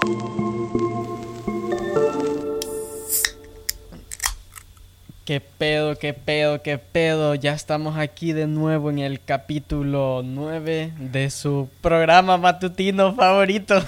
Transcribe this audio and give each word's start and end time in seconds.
Qué 0.00 0.08
pedo, 5.40 5.98
qué 5.98 6.14
pedo, 6.14 6.62
qué 6.62 6.78
pedo. 6.78 7.34
Ya 7.34 7.52
estamos 7.52 7.98
aquí 7.98 8.32
de 8.32 8.46
nuevo 8.46 8.88
en 8.88 8.98
el 8.98 9.22
capítulo 9.22 10.22
9 10.24 10.94
de 10.98 11.28
su 11.28 11.68
programa 11.82 12.38
matutino 12.38 13.14
favorito. 13.14 13.84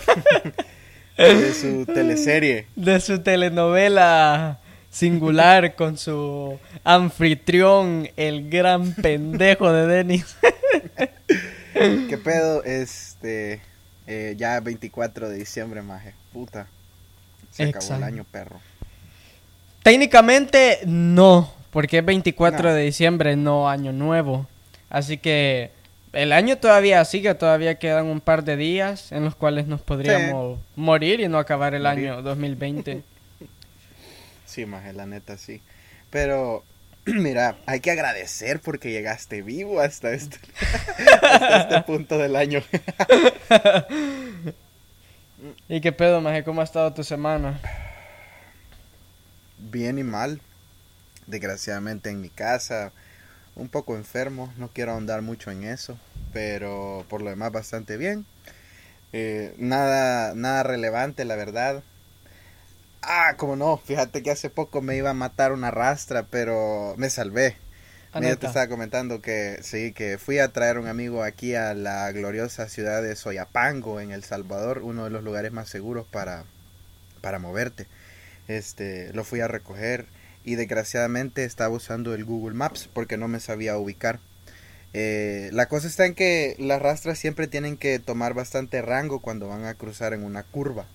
de 1.17 1.55
su 1.55 1.87
teleserie. 1.87 2.67
De 2.77 3.01
su 3.01 3.21
telenovela 3.21 4.61
singular 4.91 5.75
con 5.75 5.97
su 5.97 6.59
anfitrión, 6.85 8.11
el 8.17 8.51
gran 8.51 8.93
pendejo 8.93 9.73
de 9.73 9.87
Denis. 9.87 10.37
¿Qué 11.73 12.21
pedo? 12.23 12.63
Este. 12.65 13.72
Eh, 14.07 14.35
ya 14.37 14.59
24 14.61 15.29
de 15.29 15.37
diciembre, 15.37 15.83
maje. 15.83 16.15
Puta. 16.33 16.67
Se 17.51 17.65
acabó 17.65 17.95
el 17.95 18.03
año, 18.03 18.25
perro. 18.25 18.61
Técnicamente 19.83 20.81
no, 20.87 21.53
porque 21.71 21.99
es 21.99 22.05
24 22.05 22.73
de 22.75 22.83
diciembre, 22.85 23.37
no 23.37 23.69
año 23.69 23.93
nuevo. 23.93 24.47
Así 24.89 25.19
que 25.19 25.71
el 26.13 26.33
año 26.33 26.59
todavía 26.59 27.05
sigue, 27.05 27.35
todavía 27.35 27.77
quedan 27.77 28.07
un 28.07 28.21
par 28.21 28.45
de 28.45 28.57
días 28.57 29.13
en 29.13 29.25
los 29.25 29.35
cuales 29.35 29.67
nos 29.67 29.81
podríamos 29.81 30.59
morir 30.77 31.21
y 31.21 31.29
no 31.29 31.39
acabar 31.39 31.75
el 31.75 31.87
año 31.87 32.23
2020. 32.23 33.03
sí, 34.47 34.67
maje, 34.67 34.93
la 34.93 35.07
neta 35.07 35.37
sí. 35.37 35.61
Pero 36.11 36.65
mira, 37.07 37.57
hay 37.67 37.81
que 37.81 37.91
agradecer 37.91 38.61
porque 38.61 38.91
llegaste 38.91 39.43
vivo 39.43 39.81
hasta 39.81 40.13
este, 40.13 40.39
hasta 41.23 41.59
este 41.63 41.83
punto 41.87 42.19
del 42.19 42.37
año. 42.37 42.63
¿Y 45.69 45.81
qué 45.81 45.93
pedo, 45.93 46.21
maje? 46.21 46.45
¿Cómo 46.45 46.61
ha 46.61 46.65
estado 46.65 46.93
tu 46.95 47.03
semana? 47.03 47.61
bien 49.71 49.99
y 49.99 50.05
mal. 50.05 50.41
Desgraciadamente 51.27 52.11
en 52.11 52.21
mi 52.21 52.29
casa, 52.29 52.93
un 53.55 53.69
poco 53.69 53.97
enfermo, 53.97 54.53
no 54.57 54.69
quiero 54.69 54.93
ahondar 54.93 55.23
mucho 55.23 55.51
en 55.51 55.65
eso, 55.65 55.97
pero 56.33 57.07
por 57.09 57.23
lo 57.23 57.31
demás 57.31 57.53
bastante 57.53 57.97
bien. 57.97 58.27
Eh, 59.13 59.55
nada, 59.59 60.35
nada 60.35 60.63
relevante, 60.63 61.25
la 61.25 61.37
verdad. 61.37 61.83
Ah, 63.03 63.35
como 63.37 63.57
no, 63.57 63.79
fíjate 63.79 64.23
que 64.23 64.31
hace 64.31 64.49
poco 64.49 64.81
me 64.81 64.97
iba 64.97 65.11
a 65.11 65.15
matar 65.15 65.53
una 65.53 65.71
rastra, 65.71 66.25
pero 66.25 66.95
me 66.97 67.11
salvé. 67.11 67.57
Ah, 68.13 68.21
Mira, 68.21 68.37
te 68.37 68.47
estaba 68.47 68.69
comentando 68.69 69.21
que 69.21 69.59
sí, 69.63 69.93
que 69.93 70.19
fui 70.19 70.39
a 70.39 70.53
traer 70.53 70.79
un 70.79 70.87
amigo 70.87 71.23
aquí 71.25 71.55
a 71.55 71.75
la 71.75 72.11
gloriosa 72.13 72.69
ciudad 72.69 73.03
de 73.03 73.17
Soyapango, 73.17 74.01
en 74.01 74.13
El 74.13 74.23
Salvador, 74.23 74.81
uno 74.85 75.05
de 75.05 75.11
los 75.11 75.25
lugares 75.25 75.51
más 75.51 75.69
seguros 75.69 76.07
para, 76.07 76.45
para 77.21 77.39
moverte. 77.39 77.87
Este, 78.49 79.13
lo 79.15 79.25
fui 79.25 79.41
a 79.41 79.49
recoger 79.49 80.07
y 80.45 80.57
desgraciadamente 80.57 81.45
estaba 81.45 81.75
usando 81.75 82.15
el 82.15 82.25
Google 82.25 82.55
Maps 82.55 82.89
porque 82.93 83.17
no 83.17 83.29
me 83.29 83.41
sabía 83.41 83.79
ubicar. 83.79 84.21
Eh, 84.95 85.49
la 85.53 85.67
cosa 85.67 85.89
está 85.89 86.07
en 86.07 86.15
que 86.15 86.55
las 86.59 86.83
rastras 86.83 87.19
siempre 87.19 87.49
tienen 87.49 87.79
que 87.79 87.99
tomar 87.99 88.35
bastante 88.35 88.83
rango 88.83 89.21
cuando 89.21 89.49
van 89.49 89.65
a 89.65 89.75
cruzar 89.75 90.13
en 90.13 90.23
una 90.23 90.43
curva. 90.45 90.87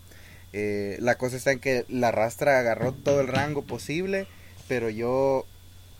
Eh, 0.60 0.98
la 1.02 1.20
cosa 1.20 1.38
está 1.38 1.52
en 1.52 1.60
que 1.60 1.86
la 1.88 2.10
rastra 2.10 2.58
agarró 2.58 2.92
todo 2.92 3.22
el 3.22 3.28
rango 3.28 3.62
posible, 3.62 4.26
pero 4.68 4.90
yo, 4.90 5.46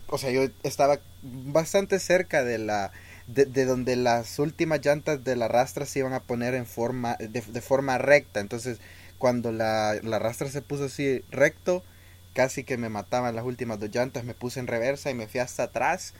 o 0.08 0.18
sea, 0.18 0.32
yo 0.32 0.48
estaba 0.64 0.98
bastante 1.22 2.00
cerca 2.00 2.42
de 2.42 2.58
la, 2.58 2.90
de, 3.28 3.64
donde 3.64 3.94
las 3.94 4.36
últimas 4.40 4.84
llantas 4.84 5.22
de 5.22 5.36
la 5.36 5.46
rastra 5.46 5.86
se 5.86 6.00
iban 6.00 6.12
a 6.12 6.18
poner 6.18 6.54
en 6.54 6.66
forma, 6.66 7.16
de, 7.20 7.60
forma 7.60 7.98
recta. 7.98 8.40
Entonces, 8.40 8.78
cuando 9.18 9.52
la, 9.52 9.94
la 10.02 10.18
rastra 10.18 10.48
se 10.48 10.60
puso 10.60 10.86
así 10.86 11.22
recto, 11.30 11.84
casi 12.32 12.64
que 12.64 12.78
me 12.78 12.88
mataban 12.88 13.36
las 13.36 13.44
últimas 13.44 13.78
dos 13.78 13.90
llantas, 13.94 14.24
me 14.24 14.34
puse 14.34 14.58
en 14.58 14.66
reversa 14.66 15.08
y 15.12 15.14
me 15.14 15.28
fui 15.28 15.38
hasta 15.38 15.62
atrás. 15.62 16.14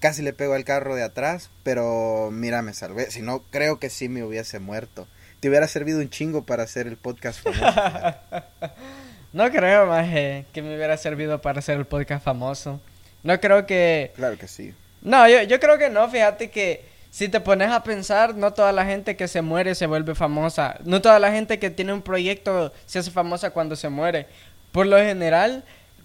Casi 0.00 0.22
le 0.22 0.32
pego 0.32 0.54
al 0.54 0.64
carro 0.64 0.94
de 0.94 1.02
atrás, 1.02 1.50
pero 1.62 2.30
mira, 2.32 2.62
me 2.62 2.72
salvé. 2.72 3.10
Si 3.10 3.20
no, 3.20 3.42
creo 3.50 3.78
que 3.78 3.90
sí 3.90 4.08
me 4.08 4.24
hubiese 4.24 4.60
muerto. 4.60 5.06
Te 5.42 5.48
hubiera 5.48 5.66
servido 5.66 5.98
un 5.98 6.08
chingo 6.08 6.44
para 6.44 6.62
hacer 6.62 6.86
el 6.86 6.96
podcast 6.96 7.40
famoso. 7.42 8.14
no 9.32 9.50
creo, 9.50 9.86
maje, 9.86 10.44
que 10.52 10.62
me 10.62 10.76
hubiera 10.76 10.96
servido 10.96 11.40
para 11.40 11.58
hacer 11.58 11.76
el 11.78 11.84
podcast 11.84 12.24
famoso. 12.24 12.80
No 13.24 13.40
creo 13.40 13.66
que... 13.66 14.12
Claro 14.14 14.38
que 14.38 14.46
sí. 14.46 14.72
No, 15.00 15.28
yo, 15.28 15.42
yo 15.42 15.58
creo 15.58 15.78
que 15.78 15.90
no. 15.90 16.08
Fíjate 16.08 16.48
que 16.48 16.84
si 17.10 17.28
te 17.28 17.40
pones 17.40 17.72
a 17.72 17.82
pensar, 17.82 18.36
no 18.36 18.52
toda 18.52 18.70
la 18.70 18.84
gente 18.84 19.16
que 19.16 19.26
se 19.26 19.42
muere 19.42 19.74
se 19.74 19.86
vuelve 19.86 20.14
famosa. 20.14 20.78
No 20.84 21.02
toda 21.02 21.18
la 21.18 21.32
gente 21.32 21.58
que 21.58 21.70
tiene 21.70 21.92
un 21.92 22.02
proyecto 22.02 22.72
se 22.86 23.00
hace 23.00 23.10
famosa 23.10 23.50
cuando 23.50 23.74
se 23.74 23.88
muere. 23.88 24.28
Por 24.70 24.86
lo 24.86 24.96
general, 24.98 25.64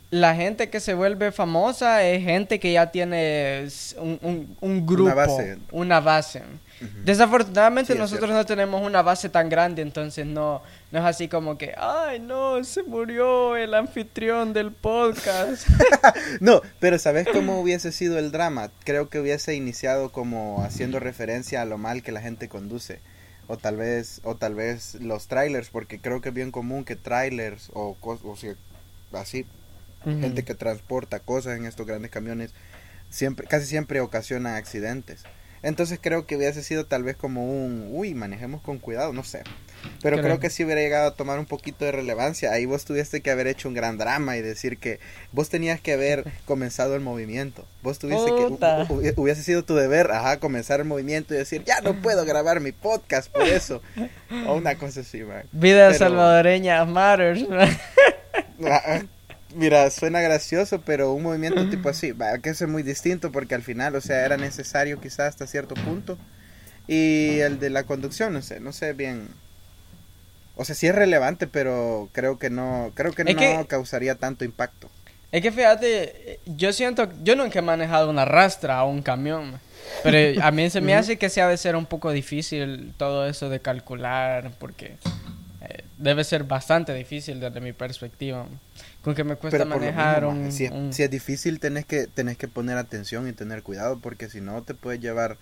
la 0.10 0.34
gente 0.34 0.72
que 0.72 0.80
se 0.80 0.96
vuelve 0.96 1.32
famosa 1.32 2.04
es 2.04 2.24
gente 2.24 2.60
que 2.60 2.72
ya 2.72 2.90
tiene 2.90 3.68
un, 4.00 4.84
grupo, 4.88 5.04
una 5.04 5.14
base. 5.14 5.58
Una 5.72 6.00
base. 6.00 6.42
Desafortunadamente 6.80 7.96
nosotros 7.96 8.30
no 8.30 8.46
tenemos 8.46 8.86
una 8.86 9.02
base 9.02 9.30
tan 9.30 9.50
grande, 9.50 9.82
entonces 9.82 10.26
no, 10.26 10.62
no 10.92 11.00
es 11.00 11.06
así 11.06 11.28
como 11.28 11.58
que, 11.58 11.74
ay 11.76 12.20
no, 12.20 12.64
se 12.64 12.84
murió 12.84 13.56
el 13.56 13.74
anfitrión 13.74 14.54
del 14.54 14.72
podcast. 14.72 15.68
no, 16.40 16.62
pero 16.80 17.00
¿sabes 17.00 17.28
cómo 17.32 17.60
hubiese 17.60 17.92
sido 17.92 18.20
el 18.20 18.32
drama? 18.32 18.70
Creo 18.84 19.10
que 19.10 19.20
hubiese 19.20 19.56
iniciado 19.56 20.12
como 20.12 20.64
haciendo 20.64 21.00
referencia 21.00 21.62
a 21.62 21.66
lo 21.66 21.78
mal 21.78 22.04
que 22.04 22.12
la 22.12 22.22
gente 22.22 22.48
conduce. 22.48 23.00
O 23.48 23.58
tal 23.58 23.78
vez, 23.78 24.20
o 24.24 24.36
tal 24.36 24.56
vez 24.56 24.96
los 24.96 25.28
trailers, 25.28 25.70
porque 25.70 26.00
creo 26.00 26.20
que 26.22 26.30
es 26.30 26.36
bien 26.36 26.52
común 26.52 26.84
que 26.84 26.98
trailers 26.98 27.70
o, 27.74 27.96
o 28.02 28.36
sea, 28.36 28.56
así, 29.14 29.46
gente 30.04 30.44
que 30.44 30.54
transporta 30.54 31.20
cosas 31.20 31.58
en 31.58 31.66
estos 31.66 31.88
grandes 31.88 32.12
camiones, 32.12 32.54
siempre, 33.10 33.48
casi 33.48 33.66
siempre 33.66 34.02
ocasiona 34.02 34.58
accidentes. 34.58 35.24
Entonces 35.64 36.00
creo 36.02 36.26
que 36.26 36.36
hubiese 36.36 36.64
sido 36.64 36.86
tal 36.86 37.04
vez 37.04 37.16
como 37.16 37.46
un, 37.46 37.90
uy, 37.92 38.14
manejemos 38.14 38.62
con 38.62 38.80
cuidado, 38.80 39.14
no 39.14 39.24
sé. 39.24 39.44
Pero 40.02 40.22
creo 40.22 40.40
que 40.40 40.50
sí 40.50 40.64
hubiera 40.64 40.82
llegado 40.82 41.08
a 41.08 41.14
tomar 41.14 41.40
un 41.40 41.46
poquito 41.46 41.86
de 41.86 41.92
relevancia. 41.92 42.52
Ahí 42.52 42.66
vos 42.66 42.86
tuviste 42.86 43.22
que 43.22 43.32
haber 43.32 43.48
hecho 43.48 43.68
un 43.68 43.74
gran 43.74 43.98
drama 43.98 44.38
y 44.38 44.42
decir 44.42 44.78
que 44.78 45.00
vos 45.32 45.50
tenías 45.50 45.80
que 45.80 45.94
haber 45.94 46.26
comenzado 46.46 46.96
el 46.96 47.02
movimiento. 47.02 47.66
Vos 47.82 48.00
tuviste 48.00 48.26
que, 48.26 49.14
hubiese 49.16 49.44
sido 49.44 49.64
tu 49.64 49.76
deber, 49.76 50.12
ajá, 50.12 50.40
comenzar 50.40 50.80
el 50.80 50.86
movimiento 50.86 51.34
y 51.34 51.38
decir, 51.38 51.64
ya 51.64 51.82
no 51.82 51.94
puedo 52.02 52.26
grabar 52.26 52.60
mi 52.60 52.72
podcast 52.72 53.32
por 53.32 53.44
eso. 53.44 53.82
o 54.48 54.56
una 54.56 54.76
cosa 54.76 55.02
así, 55.02 55.22
man. 55.22 55.44
Vida 55.52 55.94
salvadoreña 55.94 56.86
matters. 56.86 57.46
Mira, 59.58 59.90
suena 59.90 60.22
gracioso, 60.22 60.82
pero 60.82 61.14
un 61.14 61.24
movimiento 61.24 61.68
tipo 61.68 61.90
así, 61.90 62.12
va 62.12 62.38
que 62.38 62.52
es 62.52 62.68
muy 62.68 62.84
distinto 62.84 63.32
porque 63.32 63.56
al 63.56 63.64
final, 63.64 63.96
o 63.96 64.02
sea, 64.02 64.24
era 64.24 64.38
necesario 64.38 65.02
quizás 65.02 65.30
hasta 65.30 65.48
cierto 65.48 65.74
punto. 65.74 66.16
Y 66.88 67.40
el 67.40 67.60
de 67.60 67.72
la 67.72 67.84
conducción, 67.84 68.34
no 68.34 68.44
sé, 68.44 68.60
no 68.60 68.72
sé 68.72 68.94
bien. 68.94 69.28
O 70.56 70.64
sea, 70.64 70.76
sí 70.76 70.86
es 70.86 70.94
relevante, 70.94 71.48
pero 71.48 72.08
creo 72.12 72.38
que 72.38 72.52
no, 72.52 72.92
creo 72.94 73.14
que 73.14 73.24
no 73.24 73.68
causaría 73.68 74.14
tanto 74.14 74.46
impacto. 74.46 74.92
Es 75.32 75.42
que 75.42 75.52
fíjate, 75.52 76.40
yo 76.46 76.72
siento, 76.72 77.10
yo 77.24 77.36
nunca 77.36 77.58
he 77.58 77.64
manejado 77.64 78.12
una 78.12 78.26
rastra 78.26 78.84
o 78.84 78.92
un 78.92 79.02
camión, 79.02 79.60
pero 80.04 80.40
a 80.42 80.52
mí 80.52 80.70
se 80.70 80.82
me 80.82 80.94
hace 80.94 81.18
que 81.18 81.30
sea 81.30 81.48
de 81.48 81.58
ser 81.58 81.76
un 81.76 81.88
poco 81.88 82.12
difícil 82.12 82.94
todo 82.96 83.28
eso 83.28 83.50
de 83.50 83.60
calcular, 83.60 84.52
porque 84.60 84.98
eh, 85.78 85.84
debe 85.98 86.24
ser 86.24 86.44
bastante 86.44 86.94
difícil 86.94 87.40
desde 87.40 87.62
mi 87.62 87.74
perspectiva. 87.74 88.48
Con 89.02 89.16
que 89.16 89.24
me 89.24 89.36
cuesta 89.36 89.66
manejar 89.66 90.26
un, 90.26 90.52
si, 90.52 90.66
es, 90.66 91.10
difícil, 91.10 91.60
tenés 91.60 91.86
que, 91.86 92.08
tenés 92.08 92.38
que 92.38 92.48
poner 92.48 92.78
atención 92.78 93.28
y 93.28 93.34
tener 93.34 93.64
cuidado, 93.64 94.00
porque 94.00 94.30
si 94.30 94.42
no 94.42 94.64
te 94.64 94.74
puede 94.74 95.00
llevar 95.00 95.38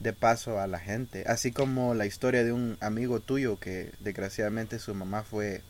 de 0.00 0.12
paso 0.12 0.58
a 0.58 0.66
la 0.66 0.78
gente. 0.78 1.24
Así 1.26 1.52
como 1.52 1.94
la 1.94 2.06
historia 2.06 2.44
de 2.44 2.52
un 2.52 2.76
amigo 2.80 3.20
tuyo 3.20 3.58
que 3.58 3.92
desgraciadamente 4.00 4.78
su 4.78 4.94
mamá 4.94 5.22
fue 5.22 5.62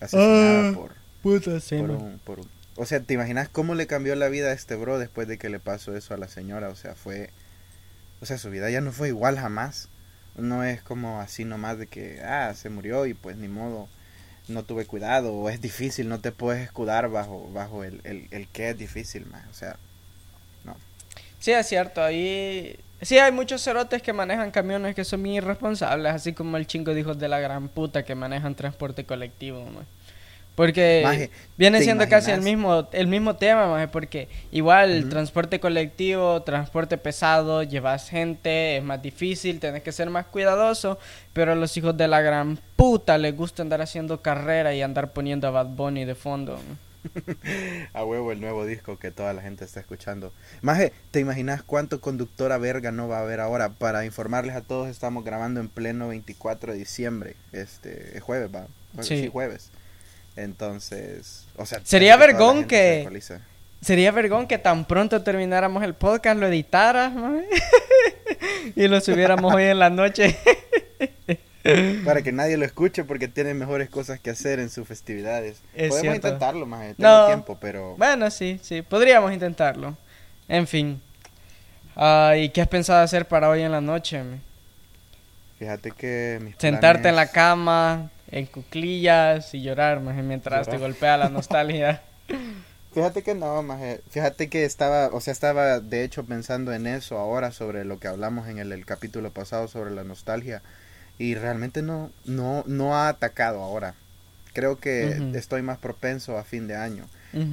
asesinada 0.00 0.68
ah, 0.68 0.72
por, 0.74 0.94
por, 1.22 2.40
un, 2.40 2.48
O 2.76 2.86
sea, 2.86 3.00
¿te 3.00 3.14
imaginas 3.14 3.48
cómo 3.48 3.74
le 3.74 3.86
cambió 3.86 4.14
la 4.14 4.28
vida 4.28 4.48
a 4.48 4.52
este 4.52 4.76
bro 4.76 4.98
después 4.98 5.28
de 5.28 5.38
que 5.38 5.48
le 5.48 5.58
pasó 5.58 5.96
eso 5.96 6.14
a 6.14 6.18
la 6.18 6.28
señora? 6.28 6.68
O 6.68 6.76
sea, 6.76 6.94
fue... 6.94 7.30
O 8.20 8.26
sea, 8.26 8.38
su 8.38 8.50
vida 8.50 8.70
ya 8.70 8.80
no 8.80 8.92
fue 8.92 9.08
igual 9.08 9.38
jamás. 9.38 9.88
No 10.36 10.64
es 10.64 10.82
como 10.82 11.20
así 11.20 11.44
nomás 11.44 11.78
de 11.78 11.86
que, 11.86 12.20
ah, 12.22 12.52
se 12.54 12.70
murió 12.70 13.06
y 13.06 13.14
pues 13.14 13.36
ni 13.36 13.48
modo, 13.48 13.88
no 14.48 14.62
tuve 14.62 14.86
cuidado 14.86 15.32
o 15.32 15.48
es 15.48 15.60
difícil, 15.60 16.08
no 16.08 16.20
te 16.20 16.32
puedes 16.32 16.62
escudar 16.62 17.08
bajo, 17.10 17.50
bajo 17.52 17.84
el, 17.84 18.00
el, 18.04 18.28
el 18.30 18.46
que 18.48 18.70
es 18.70 18.78
difícil, 18.78 19.26
más. 19.26 19.46
O 19.50 19.54
sea, 19.54 19.76
no. 20.64 20.76
Sí, 21.40 21.52
es 21.52 21.66
cierto, 21.66 22.02
ahí... 22.02 22.78
Sí, 23.02 23.18
hay 23.18 23.30
muchos 23.30 23.62
cerotes 23.62 24.00
que 24.00 24.14
manejan 24.14 24.50
camiones 24.50 24.94
que 24.94 25.04
son 25.04 25.20
muy 25.20 25.36
irresponsables, 25.36 26.12
así 26.14 26.32
como 26.32 26.56
el 26.56 26.66
chingo 26.66 26.94
de 26.94 27.00
hijos 27.00 27.18
de 27.18 27.28
la 27.28 27.40
gran 27.40 27.68
puta 27.68 28.04
que 28.04 28.14
manejan 28.14 28.54
transporte 28.54 29.04
colectivo, 29.04 29.66
Porque 30.56 31.02
Maje, 31.04 31.30
viene 31.56 31.78
¿te 31.78 31.84
siendo 31.84 32.08
casi 32.08 32.30
el 32.32 32.40
mismo, 32.40 32.88
el 32.92 33.06
mismo 33.06 33.36
tema, 33.36 33.68
maje, 33.68 33.88
porque 33.88 34.28
igual 34.50 35.08
transporte 35.10 35.60
colectivo, 35.60 36.42
transporte 36.42 36.96
pesado, 36.98 37.62
llevas 37.62 38.08
gente, 38.08 38.78
es 38.78 38.82
más 38.82 39.00
difícil, 39.02 39.60
tienes 39.60 39.82
que 39.82 39.92
ser 39.92 40.08
más 40.10 40.26
cuidadoso, 40.26 40.98
pero 41.34 41.52
a 41.52 41.54
los 41.54 41.76
hijos 41.76 41.96
de 41.96 42.08
la 42.08 42.22
gran 42.22 42.58
puta 42.74 43.18
les 43.18 43.36
gusta 43.36 43.62
andar 43.62 43.82
haciendo 43.82 44.22
carrera 44.22 44.74
y 44.74 44.80
andar 44.82 45.12
poniendo 45.12 45.46
a 45.46 45.50
Bad 45.50 45.66
Bunny 45.68 46.04
de 46.06 46.14
fondo. 46.14 46.58
A 47.92 48.04
huevo 48.04 48.32
el 48.32 48.40
nuevo 48.40 48.66
disco 48.66 48.98
que 48.98 49.10
toda 49.12 49.32
la 49.32 49.42
gente 49.42 49.64
está 49.64 49.78
escuchando. 49.78 50.32
Maje, 50.62 50.92
¿te 51.12 51.20
imaginas 51.20 51.62
cuánto 51.62 52.00
conductora 52.00 52.58
verga 52.58 52.90
no 52.90 53.06
va 53.08 53.18
a 53.18 53.22
haber 53.22 53.40
ahora? 53.40 53.68
Para 53.70 54.04
informarles 54.04 54.56
a 54.56 54.60
todos, 54.62 54.88
estamos 54.88 55.24
grabando 55.24 55.60
en 55.60 55.68
pleno 55.68 56.08
24 56.08 56.72
de 56.72 56.78
diciembre. 56.78 57.36
Este, 57.52 58.16
es 58.16 58.22
jueves, 58.22 58.50
va. 58.52 58.66
Jue- 58.96 59.02
Sí. 59.04 59.22
Sí, 59.22 59.28
jueves. 59.28 59.70
Entonces, 60.36 61.46
o 61.56 61.64
sea... 61.66 61.80
Sería 61.84 62.16
vergón 62.16 62.64
que- 62.66 63.08
se. 63.20 63.38
Sería 63.80 64.10
vergón 64.10 64.46
que 64.46 64.58
tan 64.58 64.84
pronto 64.86 65.22
termináramos 65.22 65.82
el 65.84 65.94
podcast, 65.94 66.38
lo 66.40 66.46
editaras, 66.46 67.12
y 68.74 68.88
lo 68.88 69.00
subiéramos 69.00 69.54
hoy 69.54 69.64
en 69.64 69.78
la 69.78 69.90
noche. 69.90 70.36
Para 72.04 72.22
que 72.22 72.30
nadie 72.32 72.56
lo 72.56 72.64
escuche 72.64 73.02
porque 73.04 73.26
tienen 73.28 73.58
mejores 73.58 73.88
cosas 73.90 74.20
que 74.20 74.30
hacer 74.30 74.60
en 74.60 74.70
sus 74.70 74.86
festividades. 74.86 75.58
Es 75.74 75.88
Podemos 75.90 76.00
cierto. 76.00 76.28
intentarlo, 76.28 76.64
maje. 76.64 76.94
Tengo 76.94 77.10
No. 77.10 77.26
tiempo, 77.26 77.58
pero... 77.60 77.96
Bueno, 77.96 78.30
sí, 78.30 78.60
sí, 78.62 78.82
podríamos 78.82 79.32
intentarlo. 79.32 79.96
En 80.48 80.66
fin. 80.68 81.00
Ah, 81.96 82.34
¿Y 82.36 82.50
qué 82.50 82.60
has 82.62 82.68
pensado 82.68 83.00
hacer 83.02 83.26
para 83.26 83.48
hoy 83.48 83.62
en 83.62 83.72
la 83.72 83.80
noche? 83.80 84.22
Fíjate 85.58 85.90
que 85.90 86.38
mis 86.42 86.54
Sentarte 86.58 87.08
en 87.08 87.16
la 87.16 87.30
cama, 87.32 88.10
en 88.30 88.46
cuclillas 88.46 89.54
y 89.54 89.62
llorar 89.62 90.00
maje, 90.00 90.22
mientras 90.22 90.68
te 90.68 90.78
golpea 90.78 91.16
la 91.16 91.28
nostalgia. 91.30 92.02
Fíjate 92.92 93.22
que 93.22 93.34
no, 93.34 93.62
maje. 93.62 94.00
Fíjate 94.10 94.48
que 94.48 94.64
estaba, 94.64 95.08
o 95.08 95.20
sea, 95.20 95.32
estaba 95.32 95.80
de 95.80 96.02
hecho 96.04 96.24
pensando 96.24 96.72
en 96.72 96.86
eso 96.86 97.18
ahora 97.18 97.52
sobre 97.52 97.84
lo 97.84 97.98
que 97.98 98.08
hablamos 98.08 98.48
en 98.48 98.58
el, 98.58 98.72
el 98.72 98.86
capítulo 98.86 99.30
pasado 99.30 99.68
sobre 99.68 99.90
la 99.90 100.02
nostalgia 100.02 100.62
y 101.18 101.34
realmente 101.34 101.82
no, 101.82 102.10
no, 102.24 102.64
no 102.66 102.96
ha 102.96 103.08
atacado 103.08 103.62
ahora. 103.62 103.94
Creo 104.54 104.78
que 104.78 105.32
estoy 105.34 105.60
más 105.60 105.76
propenso 105.76 106.38
a 106.38 106.42
fin 106.44 106.66
de 106.66 106.76
año, 106.76 107.04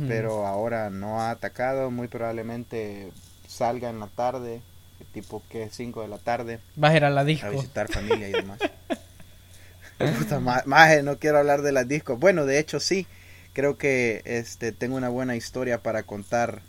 pero 0.08 0.48
ahora 0.48 0.90
no 0.90 1.20
ha 1.20 1.32
atacado. 1.32 1.92
Muy 1.92 2.08
probablemente 2.08 3.12
salga 3.46 3.90
en 3.90 4.00
la 4.00 4.08
tarde, 4.08 4.62
tipo 5.14 5.44
que 5.50 5.70
5 5.70 6.02
de 6.04 6.08
la 6.08 6.18
tarde, 6.18 6.60
Vas 6.78 6.94
a 6.94 6.98
ir 6.98 7.04
a 7.04 7.10
la 7.10 7.22
a 7.22 7.26
disco. 7.26 7.50
visitar 7.50 7.90
familia 7.90 8.30
y 8.30 8.32
demás. 8.32 8.60
Puta 10.20 10.40
ma- 10.40 10.64
maje, 10.66 11.04
no 11.04 11.18
quiero 11.20 11.38
hablar 11.40 11.62
de 11.62 11.72
las 11.72 11.88
discos. 11.88 12.20
Bueno, 12.20 12.46
de 12.46 12.60
hecho 12.60 12.80
sí. 12.80 13.08
Creo 13.54 13.78
que 13.78 14.24
este 14.26 14.72
tengo 14.72 14.96
una 14.96 15.10
buena 15.10 15.36
historia 15.36 15.84
para 15.84 16.04
contar 16.04 16.62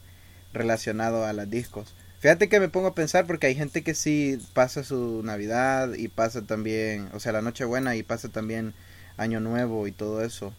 relacionado 0.52 1.25
a 1.25 1.32
las 1.32 1.48
discos. 1.48 1.94
Fíjate 2.20 2.48
que 2.48 2.60
me 2.60 2.69
pongo 2.69 2.88
a 2.88 2.94
pensar 2.94 3.26
porque 3.26 3.46
hay 3.46 3.54
gente 3.54 3.82
que 3.82 3.94
sí 3.94 4.38
pasa 4.52 4.84
su 4.84 5.22
Navidad 5.25 5.94
y 5.94 6.08
pasa 6.08 6.42
también, 6.42 7.08
o 7.12 7.20
sea, 7.20 7.32
la 7.32 7.42
Nochebuena 7.42 7.96
y 7.96 8.02
pasa 8.02 8.28
también 8.28 8.75
Año 9.16 9.40
Nuevo 9.40 9.87
y 9.87 9.92
todo 9.92 10.22
eso 10.25 10.54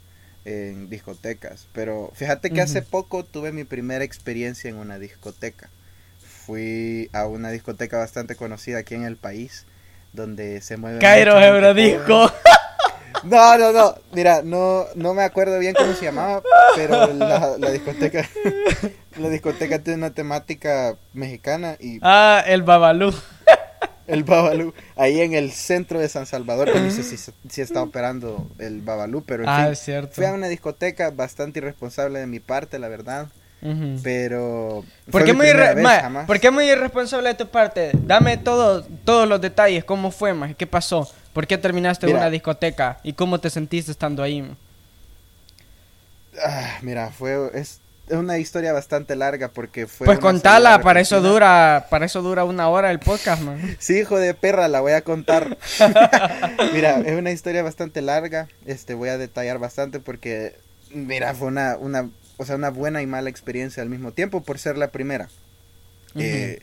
en 0.46 0.90
discotecas. 0.90 1.68
Pero 1.74 2.12
fíjate 2.16 2.52
que 2.52 2.62
hace 2.62 2.82
poco 2.82 3.24
tuve 3.24 3.52
mi 3.52 3.64
primera 3.64 4.04
experiencia 4.04 4.70
en 4.70 4.76
una 4.78 5.00
discoteca. 5.00 5.70
Fui 6.46 7.10
a 7.14 7.26
una 7.26 7.50
discoteca 7.50 7.98
bastante 7.98 8.36
conocida 8.36 8.80
aquí 8.80 8.96
en 8.96 9.04
el 9.04 9.16
país 9.16 9.66
donde 10.14 10.62
se 10.62 10.78
mueve 10.78 11.00
Cairo 11.00 11.40
Eurodisco. 11.40 12.32
No, 13.26 13.58
no, 13.58 13.72
no. 13.72 13.96
Mira, 14.14 14.42
no, 14.44 14.86
no 14.96 15.14
me 15.14 15.24
acuerdo 15.24 15.58
bien 15.60 15.74
cómo 15.76 15.94
se 15.94 16.06
llamaba, 16.06 16.42
pero 16.76 17.14
la, 17.14 17.58
la 17.58 17.72
discoteca, 17.72 18.28
la 19.18 19.30
discoteca 19.30 19.80
tiene 19.80 19.98
una 20.00 20.12
temática 20.14 20.96
mexicana 21.14 21.76
y 21.80 22.00
Ah, 22.02 22.44
el 22.46 22.64
Babalú. 22.64 23.14
el 24.08 24.24
Babalú, 24.24 24.74
ahí 24.96 25.22
en 25.22 25.34
el 25.34 25.52
centro 25.52 26.00
de 26.00 26.08
San 26.10 26.26
Salvador, 26.28 26.72
que 26.72 26.80
no 26.80 26.92
sé 26.92 27.02
si, 27.04 27.18
si 27.18 27.62
está 27.62 27.82
operando 27.82 28.48
el 28.60 28.82
Babalú, 28.82 29.24
pero 29.26 29.44
en 29.44 29.50
Ah, 29.50 29.64
fin, 29.64 29.72
es 29.74 29.80
cierto. 29.80 30.14
fui 30.14 30.26
a 30.26 30.34
una 30.34 30.48
discoteca 30.48 31.10
bastante 31.10 31.60
irresponsable 31.60 32.20
de 32.20 32.28
mi 32.28 32.40
parte, 32.40 32.78
la 32.80 32.88
verdad, 32.88 33.28
pero 34.04 34.86
¿Por 35.10 35.24
qué, 35.24 35.34
muy 35.34 35.48
primera 35.48 35.72
irre- 35.72 35.76
vez, 35.76 35.84
ma, 35.84 36.00
jamás. 36.02 36.26
¿Por 36.28 36.40
qué 36.40 36.52
muy 36.52 36.70
irresponsable 36.70 37.30
de 37.30 37.36
tu 37.36 37.48
parte? 37.48 37.92
Dame 37.94 38.38
todo, 38.38 38.84
todos 39.04 39.28
los 39.28 39.42
detalles, 39.42 39.84
cómo 39.84 40.12
fue, 40.12 40.34
ma, 40.36 40.54
qué 40.54 40.68
pasó, 40.68 41.10
por 41.36 41.48
qué 41.48 41.58
terminaste 41.58 42.10
en 42.10 42.16
una 42.16 42.30
discoteca 42.30 43.00
y 43.04 43.12
cómo 43.12 43.42
te 43.42 43.50
sentiste 43.50 43.92
estando 43.92 44.24
ahí. 44.24 44.50
Ah, 46.42 46.78
mira, 46.82 47.12
fue 47.12 47.52
es, 47.54 47.82
es 48.08 48.16
una 48.16 48.38
historia 48.38 48.72
bastante 48.72 49.18
larga 49.18 49.50
porque 49.50 49.86
fue 49.86 50.06
Pues 50.06 50.20
contala, 50.20 50.80
para 50.80 51.02
eso 51.02 51.20
dura, 51.20 51.88
para 51.90 52.06
eso 52.06 52.22
dura 52.22 52.46
una 52.46 52.70
hora 52.70 52.90
el 52.90 53.00
podcast, 53.00 53.42
ma. 53.42 53.58
Sí, 53.80 54.00
hijo 54.00 54.18
de 54.18 54.34
perra, 54.34 54.70
la 54.70 54.80
voy 54.80 54.94
a 54.94 55.02
contar. 55.02 55.58
mira, 56.74 57.02
es 57.02 57.20
una 57.20 57.32
historia 57.32 57.64
bastante 57.64 58.02
larga. 58.02 58.48
Este, 58.66 58.94
voy 58.94 59.10
a 59.10 59.18
detallar 59.18 59.60
bastante 59.60 60.00
porque, 60.00 60.56
mira, 60.90 61.34
fue 61.34 61.50
una, 61.50 61.76
una, 61.76 62.10
o 62.38 62.46
sea, 62.46 62.56
una 62.56 62.70
buena 62.70 63.02
y 63.02 63.08
mala 63.08 63.30
experiencia 63.30 63.84
al 63.84 63.90
mismo 63.90 64.14
tiempo 64.14 64.42
por 64.42 64.58
ser 64.58 64.78
la 64.78 64.88
primera. 64.88 65.28
Eh, 66.18 66.62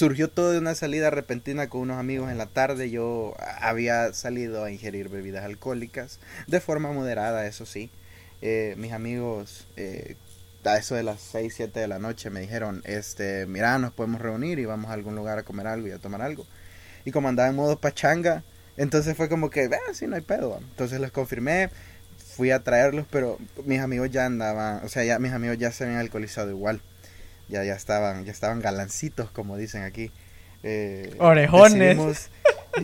surgió 0.00 0.30
todo 0.30 0.52
de 0.52 0.58
una 0.58 0.74
salida 0.74 1.10
repentina 1.10 1.68
con 1.68 1.82
unos 1.82 1.98
amigos 1.98 2.30
en 2.30 2.38
la 2.38 2.46
tarde. 2.46 2.90
Yo 2.90 3.36
había 3.60 4.14
salido 4.14 4.64
a 4.64 4.70
ingerir 4.70 5.10
bebidas 5.10 5.44
alcohólicas 5.44 6.20
de 6.46 6.58
forma 6.58 6.90
moderada, 6.90 7.46
eso 7.46 7.66
sí. 7.66 7.90
Eh, 8.40 8.76
mis 8.78 8.92
amigos, 8.92 9.68
eh, 9.76 10.16
a 10.64 10.78
eso 10.78 10.94
de 10.94 11.02
las 11.02 11.20
6, 11.20 11.52
7 11.54 11.80
de 11.80 11.86
la 11.86 11.98
noche, 11.98 12.30
me 12.30 12.40
dijeron, 12.40 12.80
este, 12.86 13.44
mira, 13.44 13.78
nos 13.78 13.92
podemos 13.92 14.22
reunir 14.22 14.58
y 14.58 14.64
vamos 14.64 14.90
a 14.90 14.94
algún 14.94 15.16
lugar 15.16 15.38
a 15.38 15.42
comer 15.42 15.66
algo 15.66 15.86
y 15.86 15.90
a 15.90 15.98
tomar 15.98 16.22
algo. 16.22 16.46
Y 17.04 17.10
como 17.10 17.28
andaba 17.28 17.50
en 17.50 17.56
modo 17.56 17.78
pachanga, 17.78 18.42
entonces 18.78 19.14
fue 19.18 19.28
como 19.28 19.50
que, 19.50 19.68
ah, 19.70 19.92
sí, 19.92 20.06
no 20.06 20.16
hay 20.16 20.22
pedo. 20.22 20.60
Entonces 20.62 20.98
les 20.98 21.12
confirmé, 21.12 21.68
fui 22.36 22.52
a 22.52 22.64
traerlos, 22.64 23.04
pero 23.10 23.36
mis 23.66 23.80
amigos 23.80 24.10
ya 24.10 24.24
andaban, 24.24 24.82
o 24.82 24.88
sea, 24.88 25.04
ya 25.04 25.18
mis 25.18 25.32
amigos 25.32 25.58
ya 25.58 25.70
se 25.72 25.84
habían 25.84 26.00
alcoholizado 26.00 26.48
igual. 26.48 26.80
Ya, 27.50 27.64
ya 27.64 27.74
estaban, 27.74 28.24
ya 28.24 28.32
estaban 28.32 28.60
galancitos, 28.60 29.30
como 29.30 29.56
dicen 29.56 29.82
aquí. 29.82 30.10
Eh, 30.62 31.14
Orejones. 31.18 32.30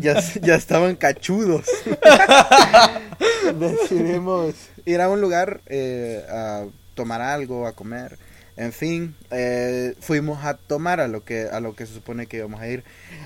ya, 0.00 0.20
ya 0.42 0.54
estaban 0.56 0.96
cachudos. 0.96 1.66
decidimos 3.58 4.54
ir 4.84 5.00
a 5.00 5.08
un 5.08 5.20
lugar 5.20 5.60
eh, 5.66 6.24
a 6.28 6.64
tomar 6.94 7.20
algo, 7.20 7.66
a 7.66 7.72
comer. 7.72 8.18
En 8.56 8.72
fin, 8.72 9.14
eh, 9.30 9.94
fuimos 10.00 10.44
a 10.44 10.54
tomar 10.54 11.00
a 11.00 11.08
lo 11.08 11.24
que 11.24 11.42
a 11.42 11.60
lo 11.60 11.76
que 11.76 11.84
se 11.84 11.92
supone 11.92 12.26
que 12.26 12.38
íbamos 12.38 12.60
a 12.60 12.68
ir. 12.68 12.84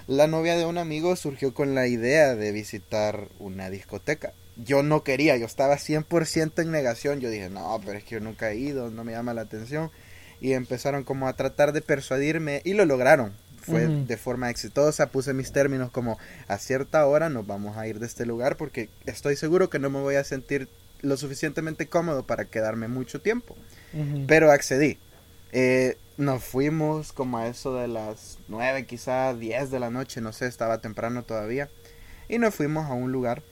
La 0.08 0.26
novia 0.26 0.56
de 0.56 0.66
un 0.66 0.76
amigo 0.76 1.14
surgió 1.14 1.54
con 1.54 1.74
la 1.74 1.86
idea 1.86 2.34
de 2.34 2.50
visitar 2.50 3.28
una 3.38 3.70
discoteca. 3.70 4.32
Yo 4.56 4.82
no 4.82 5.04
quería, 5.04 5.36
yo 5.36 5.46
estaba 5.46 5.76
100% 5.76 6.60
en 6.60 6.72
negación. 6.72 7.20
Yo 7.20 7.30
dije, 7.30 7.48
no, 7.48 7.80
pero 7.84 7.96
es 7.96 8.04
que 8.04 8.16
yo 8.16 8.20
nunca 8.20 8.50
he 8.50 8.56
ido, 8.56 8.90
no 8.90 9.04
me 9.04 9.12
llama 9.12 9.32
la 9.32 9.42
atención. 9.42 9.90
Y 10.40 10.52
empezaron 10.52 11.04
como 11.04 11.28
a 11.28 11.34
tratar 11.34 11.72
de 11.72 11.82
persuadirme 11.82 12.62
y 12.64 12.74
lo 12.74 12.84
lograron. 12.84 13.32
Fue 13.62 13.86
de 13.86 14.16
forma 14.16 14.48
exitosa, 14.48 15.10
puse 15.10 15.34
mis 15.34 15.52
términos 15.52 15.90
como 15.90 16.18
a 16.48 16.56
cierta 16.56 17.04
hora 17.06 17.28
nos 17.28 17.46
vamos 17.46 17.76
a 17.76 17.86
ir 17.86 18.00
de 18.00 18.06
este 18.06 18.24
lugar 18.24 18.56
porque 18.56 18.88
estoy 19.04 19.36
seguro 19.36 19.68
que 19.68 19.78
no 19.78 19.90
me 19.90 20.00
voy 20.00 20.14
a 20.14 20.24
sentir 20.24 20.68
lo 21.02 21.16
suficientemente 21.16 21.86
cómodo 21.86 22.26
para 22.26 22.46
quedarme 22.46 22.88
mucho 22.88 23.20
tiempo. 23.20 23.56
Pero 24.26 24.50
accedí. 24.50 24.98
Eh, 25.52 25.96
nos 26.16 26.44
fuimos 26.44 27.12
como 27.12 27.38
a 27.38 27.48
eso 27.48 27.74
de 27.74 27.88
las 27.88 28.38
9, 28.48 28.86
quizás 28.86 29.38
10 29.38 29.70
de 29.70 29.80
la 29.80 29.90
noche, 29.90 30.20
no 30.20 30.32
sé, 30.32 30.46
estaba 30.46 30.80
temprano 30.80 31.22
todavía. 31.22 31.68
Y 32.28 32.38
nos 32.38 32.54
fuimos 32.54 32.86
a 32.86 32.92
un 32.92 33.10
lugar, 33.10 33.42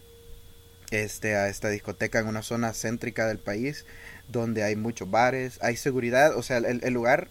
este, 0.90 1.34
a 1.34 1.48
esta 1.48 1.70
discoteca 1.70 2.20
en 2.20 2.28
una 2.28 2.42
zona 2.42 2.72
céntrica 2.72 3.26
del 3.26 3.38
país, 3.38 3.86
donde 4.28 4.62
hay 4.62 4.76
muchos 4.76 5.10
bares, 5.10 5.58
hay 5.62 5.76
seguridad, 5.76 6.36
o 6.36 6.42
sea, 6.42 6.58
el, 6.58 6.80
el 6.82 6.92
lugar 6.92 7.28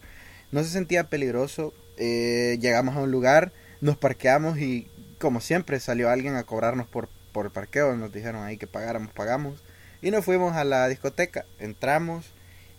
no 0.52 0.64
se 0.64 0.70
sentía 0.70 1.06
peligroso. 1.10 1.74
Eh, 1.98 2.58
llegamos 2.62 2.96
a 2.96 3.02
un 3.02 3.12
lugar, 3.12 3.52
nos 3.82 3.98
parqueamos 3.98 4.60
y 4.60 4.88
como 5.20 5.42
siempre 5.42 5.80
salió 5.80 6.10
alguien 6.10 6.36
a 6.36 6.44
cobrarnos 6.44 6.88
por, 6.88 7.10
por 7.32 7.52
parqueo, 7.52 7.96
nos 7.96 8.14
dijeron 8.14 8.44
ahí 8.44 8.58
que 8.58 8.68
pagáramos, 8.68 9.12
pagamos. 9.14 9.64
Y 10.02 10.12
nos 10.12 10.26
fuimos 10.26 10.56
a 10.56 10.64
la 10.64 10.88
discoteca, 10.88 11.46
entramos 11.60 12.28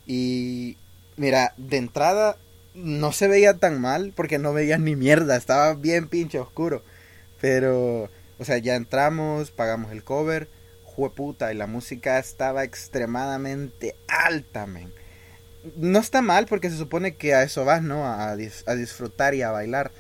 y 0.07 0.77
mira, 1.17 1.53
de 1.57 1.79
entrada 1.79 2.37
no 2.75 3.13
se 3.13 3.27
veía 3.27 3.55
tan 3.55 3.81
mal 3.81 4.13
porque 4.15 4.39
no 4.39 4.53
veías 4.53 4.79
ni 4.79 4.95
mierda, 4.95 5.37
estaba 5.37 5.75
bien 5.75 6.09
pinche 6.09 6.39
oscuro. 6.39 6.83
Pero, 7.41 8.09
o 8.39 8.45
sea, 8.45 8.59
ya 8.59 8.77
entramos, 8.77 9.51
pagamos 9.51 9.93
el 9.93 10.05
cover, 10.05 10.49
jueputa, 10.99 11.53
y 11.53 11.57
la 11.57 11.67
música 11.67 12.19
estaba 12.19 12.65
extremadamente 12.65 13.95
alta, 14.09 14.67
men. 14.67 14.93
No 15.77 15.99
está 15.99 16.23
mal 16.23 16.47
porque 16.47 16.71
se 16.71 16.77
supone 16.77 17.15
que 17.17 17.35
a 17.35 17.43
eso 17.43 17.65
vas, 17.65 17.83
¿no? 17.83 18.07
A, 18.07 18.37
dis- 18.37 18.65
a 18.67 18.75
disfrutar 18.75 19.35
y 19.35 19.43
a 19.43 19.51
bailar. 19.51 19.91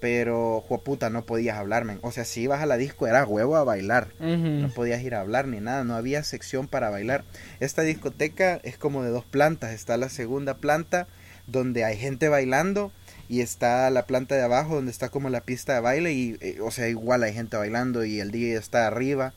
pero, 0.00 0.62
puta, 0.84 1.10
no 1.10 1.24
podías 1.26 1.58
hablarme. 1.58 1.98
O 2.02 2.12
sea, 2.12 2.24
si 2.24 2.42
ibas 2.42 2.62
a 2.62 2.66
la 2.66 2.76
disco 2.76 3.08
era 3.08 3.24
huevo 3.26 3.56
a 3.56 3.64
bailar. 3.64 4.08
No 4.20 4.68
podías 4.70 5.02
ir 5.02 5.14
a 5.16 5.20
hablar 5.20 5.48
ni 5.48 5.58
nada, 5.60 5.82
no 5.82 5.96
había 5.96 6.22
sección 6.22 6.68
para 6.68 6.88
bailar. 6.88 7.24
Esta 7.58 7.82
discoteca 7.82 8.60
es 8.62 8.78
como 8.78 9.02
de 9.02 9.10
dos 9.10 9.24
plantas. 9.24 9.72
Está 9.72 9.96
la 9.96 10.08
segunda 10.08 10.54
planta 10.58 11.08
donde 11.48 11.84
hay 11.84 11.96
gente 11.96 12.28
bailando 12.28 12.92
y 13.28 13.40
está 13.40 13.90
la 13.90 14.06
planta 14.06 14.36
de 14.36 14.42
abajo 14.42 14.76
donde 14.76 14.92
está 14.92 15.08
como 15.08 15.30
la 15.30 15.40
pista 15.40 15.74
de 15.74 15.80
baile 15.80 16.12
y, 16.12 16.36
eh, 16.42 16.58
o 16.62 16.70
sea, 16.70 16.88
igual 16.88 17.22
hay 17.24 17.34
gente 17.34 17.56
bailando 17.56 18.04
y 18.04 18.20
el 18.20 18.30
DJ 18.30 18.56
está 18.56 18.86
arriba. 18.86 19.32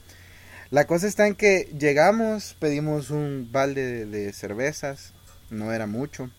La 0.71 0.87
cosa 0.87 1.05
está 1.05 1.27
en 1.27 1.35
que 1.35 1.69
llegamos, 1.77 2.55
pedimos 2.57 3.09
un 3.09 3.49
balde 3.51 4.05
de, 4.05 4.31
cervezas, 4.31 5.11
no 5.49 5.73
era 5.73 5.85
mucho, 5.85 6.29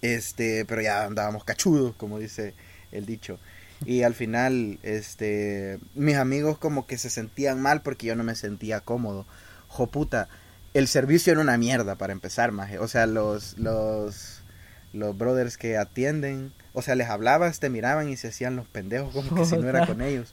este, 0.00 0.64
pero 0.64 0.80
ya 0.80 1.04
andábamos 1.04 1.44
cachudos, 1.44 1.94
como 1.96 2.18
dice 2.18 2.54
el 2.92 3.04
dicho. 3.04 3.38
Y 3.84 4.04
al 4.04 4.14
final, 4.14 4.78
este, 4.82 5.78
mis 5.94 6.16
amigos 6.16 6.56
como 6.56 6.86
que 6.86 6.96
se 6.96 7.10
sentían 7.10 7.60
mal 7.60 7.82
porque 7.82 8.06
yo 8.06 8.16
no 8.16 8.24
me 8.24 8.36
sentía 8.36 8.80
cómodo. 8.80 9.26
Joputa, 9.68 10.28
el 10.72 10.88
servicio 10.88 11.32
era 11.32 11.42
una 11.42 11.58
mierda 11.58 11.96
para 11.96 12.14
empezar, 12.14 12.52
maje. 12.52 12.78
O 12.78 12.88
sea, 12.88 13.04
los, 13.04 13.58
los, 13.58 14.40
los 14.94 15.18
brothers 15.18 15.58
que 15.58 15.76
atienden, 15.76 16.52
o 16.72 16.80
sea, 16.80 16.94
les 16.94 17.10
hablabas, 17.10 17.60
te 17.60 17.68
miraban 17.68 18.08
y 18.08 18.16
se 18.16 18.28
hacían 18.28 18.56
los 18.56 18.66
pendejos 18.66 19.12
como 19.12 19.34
que 19.34 19.44
si 19.44 19.58
no 19.58 19.68
era 19.68 19.86
con 19.86 20.00
ellos. 20.00 20.32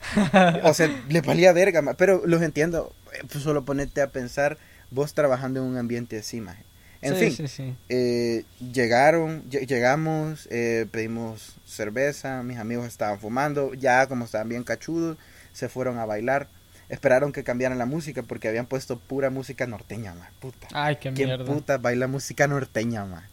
O 0.63 0.73
sea, 0.73 0.88
les 1.09 1.25
valía 1.25 1.51
verga, 1.51 1.81
pero 1.97 2.21
los 2.25 2.41
entiendo. 2.41 2.93
Pues 3.32 3.44
solo 3.44 3.66
ponerte 3.66 4.01
a 4.01 4.08
pensar 4.08 4.58
vos 4.92 5.13
trabajando 5.13 5.60
en 5.62 5.66
un 5.68 5.78
ambiente 5.78 6.20
así, 6.20 6.42
maje. 6.42 6.63
En 7.01 7.16
fin, 7.16 7.78
Eh, 7.88 8.44
llegaron, 8.74 9.50
llegamos, 9.50 10.48
eh, 10.51 10.86
pedimos 10.92 11.56
cerveza, 11.66 12.44
mis 12.44 12.58
amigos 12.58 12.88
estaban 12.88 13.20
fumando, 13.20 13.74
ya 13.74 14.06
como 14.08 14.25
estaban 14.25 14.50
bien 14.50 14.63
cachudos, 14.63 15.18
se 15.54 15.70
fueron 15.70 15.98
a 15.98 16.06
bailar. 16.06 16.48
Esperaron 16.89 17.32
que 17.32 17.44
cambiaran 17.44 17.78
la 17.78 17.86
música 17.86 18.24
porque 18.24 18.48
habían 18.50 18.66
puesto 18.66 18.98
pura 19.00 19.30
música 19.30 19.66
norteña, 19.68 20.13
ma, 20.16 20.30
puta. 20.39 20.68
Ay, 20.74 20.96
qué 20.98 21.13
¿Quién 21.13 21.30
mierda. 21.30 21.46
puta 21.46 21.78
baila 21.78 22.08
música 22.08 22.48
norteña, 22.48 23.06
ma? 23.06 23.30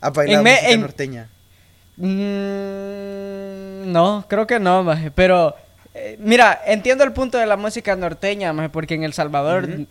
¿Has 0.00 0.12
bailado 0.12 0.42
música 0.42 0.76
norteña? 0.78 1.28
Mm, 1.98 3.92
no, 3.92 4.24
creo 4.28 4.46
que 4.46 4.58
no, 4.58 4.82
maje, 4.82 5.10
pero 5.10 5.54
mira, 6.18 6.60
entiendo 6.66 7.04
el 7.04 7.12
punto 7.12 7.38
de 7.38 7.46
la 7.46 7.56
música 7.56 7.96
norteña, 7.96 8.52
maje, 8.52 8.68
porque 8.68 8.94
en 8.94 9.04
El 9.04 9.12
Salvador 9.12 9.86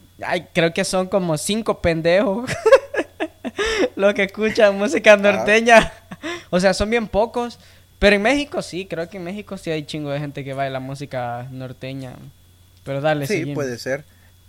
creo 0.54 0.74
que 0.74 0.84
son 0.84 1.08
como 1.08 1.38
cinco 1.38 1.82
pendejos 1.82 2.50
los 3.96 4.13
que 4.13 4.24
escuchan 4.24 4.77
música 4.77 5.18
norteña. 5.18 5.92
o 6.50 6.60
sea, 6.60 6.74
son 6.74 6.89
bien 6.89 7.08
pocos, 7.08 7.60
pero 8.00 8.16
en 8.16 8.22
México 8.22 8.62
sí, 8.62 8.86
creo 8.86 9.10
que 9.10 9.18
en 9.18 9.24
México 9.24 9.58
sí 9.58 9.72
hay 9.72 9.84
chingo 9.84 10.10
de 10.10 10.20
gente 10.20 10.44
que 10.44 10.54
baila 10.54 10.80
música 10.80 11.48
norteña. 11.51 12.13
Pero 12.84 13.01
dale, 13.01 13.27
Sí, 13.27 13.54
puede 13.54 13.77
ser. 13.77 14.06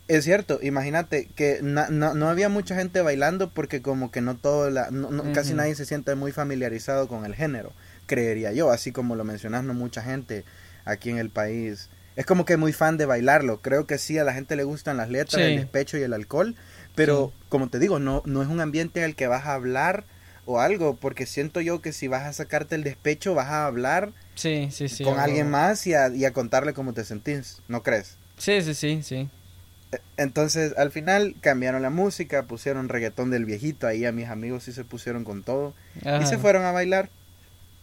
Es 0.07 0.25
cierto, 0.25 0.59
imagínate 0.63 1.29
que 1.35 1.59
no, 1.61 2.29
había 2.29 2.49
mucha 2.49 2.75
gente 2.75 3.03
bailando 3.03 3.51
porque 3.51 3.83
como 3.83 4.11
que 4.11 4.23
no 4.23 4.37
todo 4.37 4.71
la, 4.71 4.89
casi 5.35 5.53
nadie 5.53 5.75
se 5.75 5.85
siente 5.85 6.15
muy 6.15 6.33
familiarizado 6.33 7.09
con 7.09 7.27
el 7.27 7.35
género, 7.35 7.73
creería 8.07 8.53
yo, 8.53 8.71
así 8.71 8.91
como 8.91 9.17
lo 9.17 9.25
mencionas, 9.25 9.65
no 9.65 9.75
mucha 9.75 10.01
gente 10.01 10.45
aquí 10.89 11.11
en 11.11 11.19
el 11.19 11.31
país 11.31 11.89
es 12.19 12.27
como 12.27 12.45
que 12.45 12.57
muy 12.57 12.73
fan 12.73 12.97
de 12.97 13.07
bailarlo, 13.07 13.61
creo 13.63 13.87
que 13.87 13.97
sí, 13.97 14.19
a 14.19 14.25
la 14.25 14.35
gente 14.35 14.57
le 14.57 14.65
gustan 14.65 14.97
las 14.97 15.09
letras, 15.09 15.41
el 15.41 15.55
despecho 15.55 15.97
y 15.99 16.03
el 16.03 16.13
alcohol, 16.13 16.57
pero 16.97 17.33
como 17.49 17.69
te 17.69 17.79
digo, 17.79 18.01
no, 18.01 18.25
no 18.27 18.43
es 18.43 18.49
un 18.49 18.61
ambiente 18.61 18.99
en 18.99 19.05
el 19.05 19.15
que 19.15 19.29
vas 19.29 19.47
a 19.47 19.55
hablar 19.55 20.05
o 20.45 20.59
algo, 20.59 20.97
porque 20.97 21.27
siento 21.27 21.61
yo 21.61 21.81
que 21.81 21.93
si 21.93 22.09
vas 22.09 22.25
a 22.25 22.33
sacarte 22.33 22.75
el 22.75 22.83
despecho, 22.83 23.35
vas 23.35 23.47
a 23.47 23.67
hablar 23.67 24.11
sí, 24.35 24.69
sí, 24.73 24.89
sí, 24.89 25.05
con 25.05 25.21
alguien 25.21 25.49
más 25.49 25.87
y 25.87 25.95
a, 25.95 26.09
y 26.09 26.25
a 26.25 26.33
contarle 26.33 26.73
cómo 26.73 26.93
te 26.93 27.05
sentís, 27.05 27.63
¿no 27.69 27.85
crees? 27.85 28.17
Sí, 28.37 28.63
sí, 28.63 28.75
sí, 28.75 29.01
sí. 29.05 29.29
Entonces, 30.17 30.77
al 30.77 30.91
final 30.91 31.37
cambiaron 31.41 31.83
la 31.83 31.91
música, 31.91 32.43
pusieron 32.43 32.89
reggaetón 32.89 33.31
del 33.31 33.45
viejito, 33.45 33.87
ahí 33.87 34.05
a 34.05 34.11
mis 34.11 34.29
amigos 34.29 34.65
sí 34.65 34.73
se 34.73 34.83
pusieron 34.85 35.23
con 35.23 35.45
todo 35.45 35.73
y 36.21 36.27
se 36.27 36.37
fueron 36.37 36.65
a 36.65 36.73
bailar. 36.73 37.11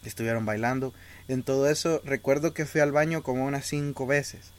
Estuvieron 0.04 0.46
bailando. 0.46 0.94
En 1.28 1.44
todo 1.44 1.70
eso, 1.70 2.02
recuerdo 2.04 2.54
que 2.54 2.66
fui 2.66 2.82
al 2.82 2.92
baño 2.92 3.24
como 3.24 3.46
unas 3.46 3.66
cinco 3.66 4.06
veces. 4.06 4.52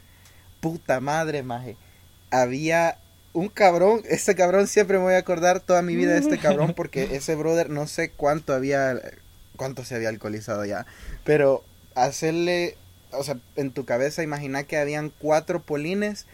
Puta 0.61 1.00
madre, 1.00 1.42
maje. 1.42 1.76
Había 2.30 2.99
un 3.32 3.49
cabrón, 3.49 4.02
este 4.08 4.35
cabrón 4.35 4.66
siempre 4.66 4.99
me 4.99 5.04
voy 5.04 5.14
a 5.14 5.18
acordar 5.18 5.61
toda 5.61 5.82
mi 5.82 5.94
vida 5.94 6.14
de 6.14 6.20
este 6.20 6.38
cabrón 6.38 6.75
porque 6.75 7.04
ese 7.16 7.35
brother 7.35 7.70
no 7.70 7.87
sé 7.87 8.11
cuánto 8.11 8.54
había, 8.54 9.00
cuánto 9.56 9.85
se 9.85 9.94
había 9.94 10.08
alcoholizado 10.08 10.64
ya, 10.64 10.87
pero 11.25 11.62
hacerle, 11.94 12.76
o 13.12 13.23
sea, 13.23 13.38
en 13.56 13.70
tu 13.70 13.85
cabeza 13.85 14.23
imagina 14.23 14.64
que 14.64 14.78
habían 14.78 15.11
cuatro 15.11 15.62
polines 15.62 16.26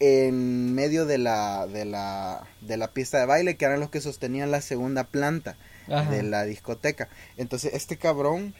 en 0.00 0.74
medio 0.74 1.06
de 1.06 1.18
la, 1.18 1.68
de 1.68 1.84
la, 1.84 2.44
de 2.60 2.76
la 2.76 2.88
pista 2.88 3.18
de 3.20 3.26
baile, 3.26 3.56
que 3.56 3.66
eran 3.66 3.78
los 3.78 3.90
que 3.90 4.00
sostenían 4.00 4.50
la 4.50 4.60
segunda 4.60 5.04
planta 5.04 5.56
de 5.86 6.22
la 6.24 6.44
discoteca. 6.44 7.08
Entonces, 7.36 7.74
este 7.74 7.96
cabrón 7.96 8.52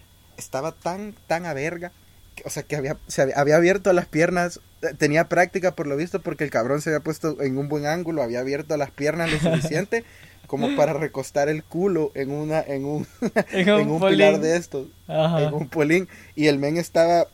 estaba 0.42 0.72
tan, 0.72 1.14
tan 1.26 1.46
a 1.46 1.54
verga, 1.54 1.92
o 2.44 2.50
sea, 2.50 2.62
que 2.62 2.76
había, 2.76 2.96
se 3.06 3.22
había, 3.34 3.56
abierto 3.56 3.92
las 3.92 4.06
piernas, 4.06 4.60
eh, 4.82 4.94
tenía 4.96 5.28
práctica 5.28 5.74
por 5.74 5.86
lo 5.86 5.96
visto, 5.96 6.20
porque 6.20 6.44
el 6.44 6.50
cabrón 6.50 6.80
se 6.80 6.90
había 6.90 7.00
puesto 7.00 7.40
en 7.42 7.58
un 7.58 7.68
buen 7.68 7.86
ángulo, 7.86 8.22
había 8.22 8.40
abierto 8.40 8.76
las 8.76 8.90
piernas 8.90 9.30
lo 9.30 9.38
suficiente 9.38 10.04
como 10.46 10.76
para 10.76 10.92
recostar 10.92 11.48
el 11.48 11.64
culo 11.64 12.12
en 12.14 12.30
una, 12.30 12.60
en 12.60 12.84
un, 12.84 13.06
en 13.52 13.90
un, 13.90 14.00
pilar 14.00 14.40
de 14.40 14.56
estos, 14.56 14.88
en 15.08 15.54
un 15.54 15.68
polín, 15.68 16.08
y 16.34 16.48
el 16.48 16.58
men 16.58 16.76
estaba 16.76 17.26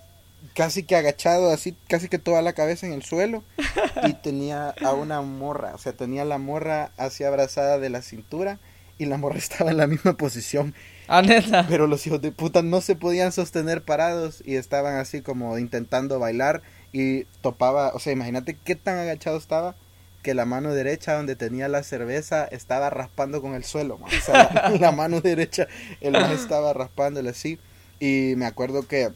casi 0.55 0.83
que 0.83 0.97
agachado, 0.97 1.51
así, 1.51 1.77
casi 1.89 2.09
que 2.09 2.19
toda 2.19 2.43
la 2.43 2.53
cabeza 2.53 2.87
en 2.87 2.93
el 2.93 3.03
suelo. 3.03 3.43
Y 4.07 4.13
tenía 4.15 4.75
a 4.81 4.93
una 4.93 5.21
morra, 5.23 5.75
o 5.75 5.79
sea, 5.79 5.93
tenía 5.93 6.25
la 6.25 6.39
morra 6.39 6.93
así 6.97 7.25
abrazada 7.25 7.79
de 7.79 7.91
la 7.91 8.01
cintura 8.01 8.61
y 8.97 9.07
la 9.07 9.17
morra 9.17 9.39
estaba 9.39 9.73
en 9.73 9.77
la 9.77 9.89
misma 9.89 10.17
posición. 10.17 10.75
Ah, 11.11 11.23
neta. 11.23 11.65
Pero 11.69 11.87
los 11.87 12.07
hijos 12.07 12.21
de 12.21 12.33
puta 12.33 12.61
no 12.61 12.83
se 12.83 12.95
podían 12.95 13.33
sostener 13.33 13.83
parados 13.83 14.43
y 14.45 14.57
estaban 14.57 14.97
así 14.97 15.23
como 15.23 15.57
intentando 15.57 16.19
bailar 16.19 16.61
y 16.93 17.25
topaba, 17.41 17.93
o 17.95 17.99
sea, 17.99 18.13
imagínate 18.13 18.59
qué 18.63 18.77
tan 18.77 18.99
agachado 18.99 19.39
estaba 19.39 19.75
que 20.23 20.35
la 20.35 20.45
mano 20.45 20.75
derecha 20.75 21.15
donde 21.15 21.35
tenía 21.35 21.69
la 21.69 21.83
cerveza 21.83 22.45
estaba 22.45 22.91
raspando 22.91 23.41
con 23.41 23.55
el 23.55 23.65
suelo, 23.65 23.99
o 24.03 24.21
sea, 24.23 24.71
la, 24.81 24.93
mano 24.93 25.23
derecha 25.23 25.67
el 26.03 26.13
más 26.13 26.33
estaba 26.33 26.75
raspándole 26.75 27.31
así 27.31 27.59
y 28.01 28.35
me 28.37 28.45
acuerdo 28.45 28.87
que 28.87 29.11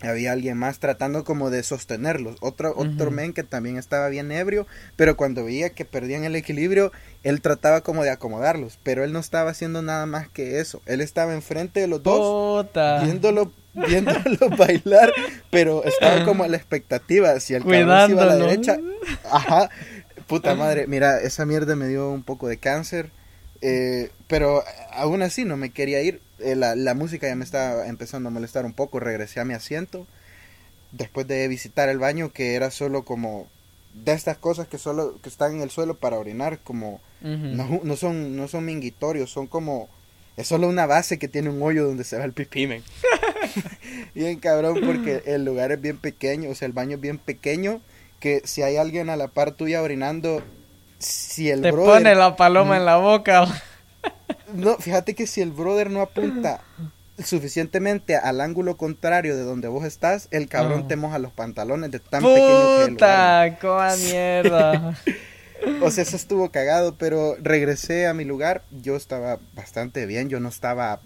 había 0.00 0.32
alguien 0.32 0.56
más 0.56 0.78
tratando 0.78 1.24
como 1.24 1.50
de 1.50 1.62
sostenerlos. 1.62 2.36
Otro, 2.40 2.72
otro 2.76 3.10
men 3.10 3.32
que 3.32 3.42
también 3.42 3.76
estaba 3.76 4.08
bien 4.08 4.30
ebrio, 4.30 4.66
pero 4.96 5.16
cuando 5.16 5.44
veía 5.44 5.70
que 5.70 5.84
perdían 5.84 6.24
el 6.24 6.36
equilibrio, 6.36 6.92
él 7.24 7.40
trataba 7.40 7.80
como 7.80 8.04
de 8.04 8.10
acomodarlos, 8.10 8.78
pero 8.82 9.04
él 9.04 9.12
no 9.12 9.18
estaba 9.18 9.50
haciendo 9.50 9.82
nada 9.82 10.06
más 10.06 10.28
que 10.28 10.60
eso. 10.60 10.82
Él 10.86 11.00
estaba 11.00 11.34
enfrente 11.34 11.80
de 11.80 11.88
los 11.88 12.02
dos, 12.02 12.66
viéndolo, 13.02 13.52
viéndolo 13.74 14.50
bailar, 14.56 15.12
pero 15.50 15.84
estaba 15.84 16.24
como 16.24 16.44
a 16.44 16.48
la 16.48 16.56
expectativa. 16.56 17.38
Si 17.40 17.54
el 17.54 17.62
cabrón 17.62 18.10
iba 18.10 18.22
a 18.22 18.26
la 18.26 18.36
derecha, 18.36 18.78
ajá, 19.30 19.70
puta 20.26 20.54
madre, 20.56 20.86
mira, 20.86 21.20
esa 21.20 21.44
mierda 21.44 21.74
me 21.74 21.88
dio 21.88 22.10
un 22.10 22.22
poco 22.22 22.48
de 22.48 22.58
cáncer. 22.58 23.10
Eh, 23.60 24.10
pero 24.28 24.62
aún 24.92 25.22
así 25.22 25.44
no 25.44 25.56
me 25.56 25.70
quería 25.70 26.00
ir. 26.02 26.20
Eh, 26.40 26.56
la, 26.56 26.74
la, 26.74 26.94
música 26.94 27.28
ya 27.28 27.36
me 27.36 27.44
estaba 27.44 27.86
empezando 27.86 28.28
a 28.28 28.32
molestar 28.32 28.64
un 28.64 28.72
poco. 28.72 29.00
Regresé 29.00 29.40
a 29.40 29.44
mi 29.44 29.54
asiento. 29.54 30.06
Después 30.92 31.26
de 31.26 31.46
visitar 31.48 31.88
el 31.88 31.98
baño, 31.98 32.32
que 32.32 32.54
era 32.54 32.70
solo 32.70 33.04
como 33.04 33.48
de 34.04 34.12
estas 34.12 34.36
cosas 34.36 34.68
que 34.68 34.78
solo 34.78 35.20
que 35.22 35.28
están 35.28 35.56
en 35.56 35.62
el 35.62 35.70
suelo 35.70 35.94
para 35.94 36.18
orinar, 36.18 36.58
como 36.62 37.00
no, 37.20 37.80
no, 37.82 37.96
son 37.96 38.36
no 38.36 38.48
son 38.48 38.64
mingitorios, 38.64 39.30
son 39.30 39.46
como 39.46 39.88
es 40.36 40.46
solo 40.46 40.68
una 40.68 40.86
base 40.86 41.18
que 41.18 41.28
tiene 41.28 41.50
un 41.50 41.62
hoyo 41.62 41.86
donde 41.86 42.04
se 42.04 42.16
va 42.16 42.24
el 42.24 42.32
pipí, 42.32 42.66
bien 44.14 44.38
cabrón 44.38 44.80
porque 44.84 45.22
el 45.26 45.44
lugar 45.44 45.72
es 45.72 45.80
bien 45.80 45.98
pequeño, 45.98 46.50
o 46.50 46.54
sea, 46.54 46.66
el 46.66 46.72
baño 46.72 46.96
es 46.96 47.00
bien 47.00 47.18
pequeño 47.18 47.80
que 48.20 48.42
si 48.44 48.62
hay 48.62 48.76
alguien 48.76 49.10
a 49.10 49.16
la 49.16 49.28
par 49.28 49.52
tuya 49.52 49.82
orinando 49.82 50.42
si 50.98 51.50
el 51.50 51.62
Te 51.62 51.72
pone 51.72 52.14
la 52.14 52.36
paloma 52.36 52.76
en 52.76 52.84
la 52.84 52.96
boca. 52.96 53.62
No, 54.54 54.76
fíjate 54.76 55.14
que 55.14 55.26
si 55.26 55.40
el 55.40 55.50
brother 55.50 55.90
no 55.90 56.00
apunta 56.00 56.60
suficientemente 57.22 58.16
al 58.16 58.40
ángulo 58.40 58.76
contrario 58.76 59.36
de 59.36 59.42
donde 59.42 59.68
vos 59.68 59.84
estás, 59.84 60.28
el 60.30 60.48
cabrón 60.48 60.88
te 60.88 60.96
moja 60.96 61.18
los 61.18 61.32
pantalones 61.32 61.90
de 61.90 61.98
tan 61.98 62.22
pequeño 62.22 62.86
que 62.86 62.92
¡Puta! 62.92 63.58
¡Cómo 63.60 63.96
mierda! 63.96 64.96
o 65.82 65.90
sea, 65.90 66.02
eso 66.02 66.16
estuvo 66.16 66.50
cagado, 66.50 66.94
pero 66.96 67.36
regresé 67.40 68.06
a 68.06 68.14
mi 68.14 68.24
lugar. 68.24 68.62
Yo 68.82 68.96
estaba 68.96 69.38
bastante 69.54 70.06
bien, 70.06 70.28
yo 70.28 70.40
no 70.40 70.48
estaba 70.48 71.00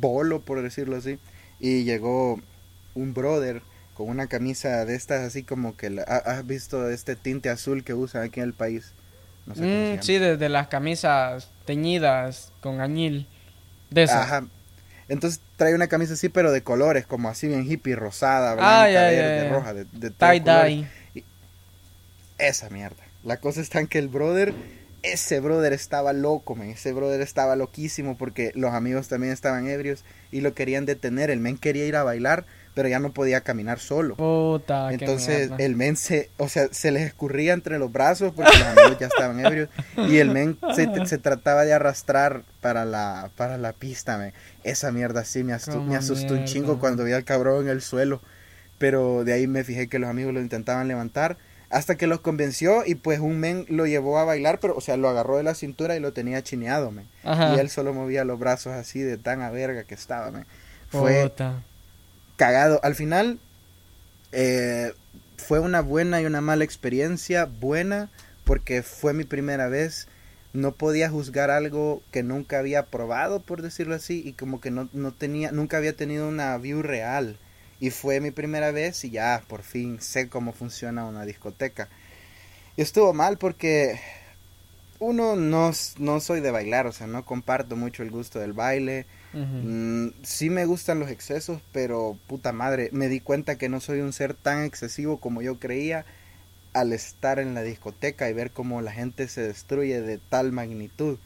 bolo, 0.00 0.40
por 0.40 0.62
decirlo 0.62 0.96
así. 0.96 1.18
Y 1.60 1.84
llegó 1.84 2.40
un 2.94 3.14
brother 3.14 3.62
con 3.94 4.08
una 4.08 4.28
camisa 4.28 4.84
de 4.84 4.94
estas, 4.94 5.22
así 5.22 5.42
como 5.42 5.76
que 5.76 6.02
has 6.06 6.46
visto 6.46 6.88
este 6.88 7.16
tinte 7.16 7.50
azul 7.50 7.84
que 7.84 7.94
usan 7.94 8.22
aquí 8.22 8.40
en 8.40 8.46
el 8.46 8.54
país. 8.54 8.92
Mm, 9.46 10.00
sí, 10.00 10.18
de, 10.18 10.48
las 10.48 10.68
camisas 10.68 11.48
teñidas 11.68 12.50
con 12.62 12.80
añil. 12.80 13.28
De 13.90 14.04
esas. 14.04 14.22
Ajá. 14.22 14.46
Entonces 15.10 15.40
trae 15.56 15.74
una 15.74 15.86
camisa 15.88 16.14
así, 16.14 16.30
pero 16.30 16.50
de 16.50 16.62
colores, 16.62 17.06
como 17.06 17.28
así 17.28 17.46
bien 17.46 17.70
hippie, 17.70 17.94
rosada, 17.94 18.54
blanca, 18.54 18.90
ya, 18.90 19.02
verde, 19.02 19.50
roja, 19.50 19.74
de, 19.74 19.84
de 19.84 20.10
tres 20.10 20.14
Tie 20.18 20.40
colores. 20.42 20.86
dye. 21.14 21.24
Esa 22.38 22.70
mierda. 22.70 23.02
La 23.22 23.36
cosa 23.36 23.60
está 23.60 23.80
en 23.80 23.86
que 23.86 23.98
el 23.98 24.08
brother, 24.08 24.54
ese 25.02 25.40
brother 25.40 25.74
estaba 25.74 26.14
loco, 26.14 26.54
man. 26.54 26.70
Ese 26.70 26.92
brother 26.92 27.20
estaba 27.20 27.54
loquísimo 27.54 28.16
porque 28.16 28.52
los 28.54 28.72
amigos 28.72 29.08
también 29.08 29.32
estaban 29.32 29.66
ebrios 29.68 30.04
y 30.30 30.40
lo 30.40 30.54
querían 30.54 30.86
detener. 30.86 31.28
El 31.30 31.40
men 31.40 31.58
quería 31.58 31.84
ir 31.84 31.96
a 31.96 32.02
bailar, 32.02 32.46
pero 32.78 32.88
ya 32.88 33.00
no 33.00 33.10
podía 33.10 33.40
caminar 33.40 33.80
solo. 33.80 34.14
Puta, 34.14 34.92
Entonces 34.92 35.50
el 35.58 35.74
men 35.74 35.96
se, 35.96 36.30
o 36.36 36.48
sea, 36.48 36.68
se 36.70 36.92
les 36.92 37.02
escurría 37.02 37.52
entre 37.52 37.76
los 37.80 37.90
brazos 37.90 38.32
porque 38.32 38.56
los 38.56 38.68
amigos 38.68 38.98
ya 39.00 39.08
estaban 39.08 39.44
ebrios 39.44 39.68
y 39.96 40.18
el 40.18 40.30
men 40.30 40.56
se, 40.76 40.88
se 41.06 41.18
trataba 41.18 41.64
de 41.64 41.72
arrastrar 41.72 42.44
para 42.60 42.84
la, 42.84 43.32
para 43.34 43.58
la 43.58 43.72
pista. 43.72 44.32
Esa 44.62 44.92
mierda 44.92 45.24
sí 45.24 45.42
me, 45.42 45.54
asustó 45.54 46.34
un 46.34 46.44
chingo 46.44 46.78
cuando 46.78 47.02
vi 47.02 47.10
al 47.14 47.24
cabrón 47.24 47.64
en 47.64 47.70
el 47.70 47.82
suelo, 47.82 48.20
pero 48.78 49.24
de 49.24 49.32
ahí 49.32 49.48
me 49.48 49.64
fijé 49.64 49.88
que 49.88 49.98
los 49.98 50.08
amigos 50.08 50.32
lo 50.32 50.40
intentaban 50.40 50.86
levantar 50.86 51.36
hasta 51.70 51.96
que 51.96 52.06
los 52.06 52.20
convenció 52.20 52.84
y 52.86 52.94
pues 52.94 53.18
un 53.18 53.40
men 53.40 53.66
lo 53.68 53.88
llevó 53.88 54.20
a 54.20 54.24
bailar, 54.24 54.60
pero 54.60 54.76
o 54.76 54.80
sea, 54.80 54.96
lo 54.96 55.08
agarró 55.08 55.36
de 55.36 55.42
la 55.42 55.56
cintura 55.56 55.96
y 55.96 56.00
lo 56.00 56.12
tenía 56.12 56.44
chineado. 56.44 56.92
Ajá. 57.24 57.56
Y 57.56 57.58
él 57.58 57.70
solo 57.70 57.92
movía 57.92 58.24
los 58.24 58.38
brazos 58.38 58.74
así 58.74 59.00
de 59.00 59.18
tan 59.18 59.42
a 59.42 59.50
verga 59.50 59.82
que 59.82 59.96
estaba, 59.96 60.30
man. 60.30 60.46
Fue 60.90 61.24
Puta. 61.24 61.64
Cagado. 62.38 62.80
Al 62.82 62.94
final, 62.94 63.38
eh, 64.32 64.94
fue 65.36 65.60
una 65.60 65.82
buena 65.82 66.22
y 66.22 66.24
una 66.24 66.40
mala 66.40 66.64
experiencia. 66.64 67.44
Buena, 67.44 68.08
porque 68.44 68.82
fue 68.82 69.12
mi 69.12 69.24
primera 69.24 69.68
vez. 69.68 70.08
No 70.54 70.72
podía 70.72 71.10
juzgar 71.10 71.50
algo 71.50 72.02
que 72.10 72.22
nunca 72.22 72.58
había 72.58 72.86
probado, 72.86 73.40
por 73.40 73.60
decirlo 73.60 73.94
así, 73.94 74.22
y 74.24 74.32
como 74.32 74.62
que 74.62 74.70
no, 74.70 74.88
no 74.94 75.12
tenía, 75.12 75.52
nunca 75.52 75.76
había 75.76 75.94
tenido 75.94 76.26
una 76.26 76.56
view 76.56 76.80
real. 76.80 77.36
Y 77.80 77.90
fue 77.90 78.20
mi 78.20 78.30
primera 78.30 78.72
vez 78.72 79.04
y 79.04 79.10
ya, 79.10 79.42
por 79.46 79.62
fin, 79.62 80.00
sé 80.00 80.28
cómo 80.28 80.52
funciona 80.52 81.04
una 81.04 81.26
discoteca. 81.26 81.88
Y 82.76 82.82
estuvo 82.82 83.12
mal 83.12 83.38
porque 83.38 84.00
uno 85.00 85.36
no, 85.36 85.72
no 85.98 86.20
soy 86.20 86.40
de 86.40 86.50
bailar, 86.50 86.86
o 86.86 86.92
sea, 86.92 87.06
no 87.06 87.24
comparto 87.24 87.76
mucho 87.76 88.02
el 88.02 88.10
gusto 88.10 88.38
del 88.38 88.52
baile. 88.52 89.06
Mm, 89.32 90.08
sí 90.22 90.50
me 90.50 90.64
gustan 90.64 91.00
los 91.00 91.10
excesos, 91.10 91.60
pero 91.72 92.18
puta 92.26 92.52
madre, 92.52 92.88
me 92.92 93.08
di 93.08 93.20
cuenta 93.20 93.58
que 93.58 93.68
no 93.68 93.80
soy 93.80 94.00
un 94.00 94.12
ser 94.12 94.34
tan 94.34 94.64
excesivo 94.64 95.18
como 95.18 95.42
yo 95.42 95.58
creía 95.58 96.06
al 96.72 96.92
estar 96.92 97.38
en 97.38 97.54
la 97.54 97.62
discoteca 97.62 98.28
y 98.28 98.32
ver 98.32 98.50
cómo 98.50 98.80
la 98.80 98.92
gente 98.92 99.28
se 99.28 99.42
destruye 99.42 100.00
de 100.00 100.18
tal 100.18 100.52
magnitud. 100.52 101.18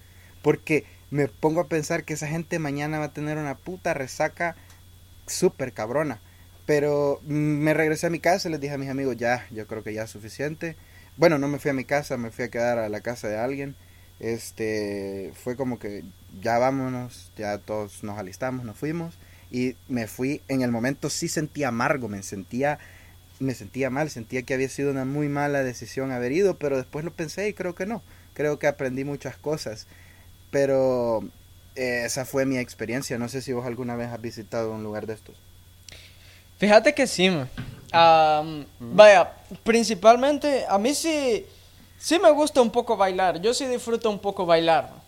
Porque 0.42 0.84
me 1.10 1.28
pongo 1.28 1.60
a 1.60 1.68
pensar 1.68 2.04
que 2.04 2.14
esa 2.14 2.26
gente 2.26 2.58
mañana 2.58 2.98
va 2.98 3.06
a 3.06 3.12
tener 3.12 3.38
una 3.38 3.56
puta 3.56 3.94
resaca 3.94 4.56
súper 5.26 5.72
cabrona. 5.72 6.20
Pero 6.66 7.20
me 7.24 7.74
regresé 7.74 8.06
a 8.06 8.10
mi 8.10 8.20
casa 8.20 8.48
y 8.48 8.52
les 8.52 8.60
dije 8.60 8.74
a 8.74 8.78
mis 8.78 8.88
amigos, 8.88 9.16
ya, 9.16 9.46
yo 9.50 9.66
creo 9.66 9.82
que 9.82 9.92
ya 9.92 10.04
es 10.04 10.10
suficiente. 10.10 10.76
Bueno, 11.16 11.38
no 11.38 11.48
me 11.48 11.58
fui 11.58 11.70
a 11.70 11.74
mi 11.74 11.84
casa, 11.84 12.16
me 12.16 12.30
fui 12.30 12.44
a 12.44 12.50
quedar 12.50 12.78
a 12.78 12.88
la 12.88 13.00
casa 13.00 13.28
de 13.28 13.38
alguien. 13.38 13.74
Este, 14.20 15.32
fue 15.34 15.56
como 15.56 15.78
que 15.78 16.04
ya 16.40 16.58
vámonos, 16.58 17.30
ya 17.36 17.58
todos 17.58 18.02
nos 18.02 18.18
alistamos, 18.18 18.64
nos 18.64 18.76
fuimos 18.76 19.14
y 19.50 19.76
me 19.88 20.06
fui. 20.06 20.40
En 20.48 20.62
el 20.62 20.70
momento 20.70 21.10
sí 21.10 21.28
sentía 21.28 21.68
amargo, 21.68 22.08
me 22.08 22.22
sentía, 22.22 22.78
me 23.38 23.54
sentía 23.54 23.90
mal, 23.90 24.10
sentía 24.10 24.42
que 24.42 24.54
había 24.54 24.68
sido 24.68 24.90
una 24.90 25.04
muy 25.04 25.28
mala 25.28 25.62
decisión 25.62 26.10
haber 26.10 26.32
ido, 26.32 26.56
pero 26.56 26.76
después 26.76 27.04
lo 27.04 27.12
pensé 27.12 27.48
y 27.48 27.54
creo 27.54 27.74
que 27.74 27.86
no. 27.86 28.02
Creo 28.34 28.58
que 28.58 28.66
aprendí 28.66 29.04
muchas 29.04 29.36
cosas, 29.36 29.86
pero 30.50 31.22
eh, 31.76 32.04
esa 32.06 32.24
fue 32.24 32.46
mi 32.46 32.56
experiencia. 32.56 33.18
No 33.18 33.28
sé 33.28 33.42
si 33.42 33.52
vos 33.52 33.66
alguna 33.66 33.94
vez 33.94 34.08
has 34.08 34.20
visitado 34.20 34.72
un 34.72 34.82
lugar 34.82 35.06
de 35.06 35.14
estos. 35.14 35.36
Fíjate 36.58 36.94
que 36.94 37.06
sí, 37.06 37.30
Vaya, 38.78 39.32
principalmente 39.64 40.64
a 40.66 40.78
mí 40.78 40.94
sí, 40.94 41.44
sí 41.98 42.18
me 42.18 42.30
gusta 42.30 42.62
un 42.62 42.70
poco 42.70 42.96
bailar. 42.96 43.40
Yo 43.42 43.52
sí 43.52 43.66
disfruto 43.66 44.08
un 44.08 44.18
poco 44.18 44.46
bailar. 44.46 45.01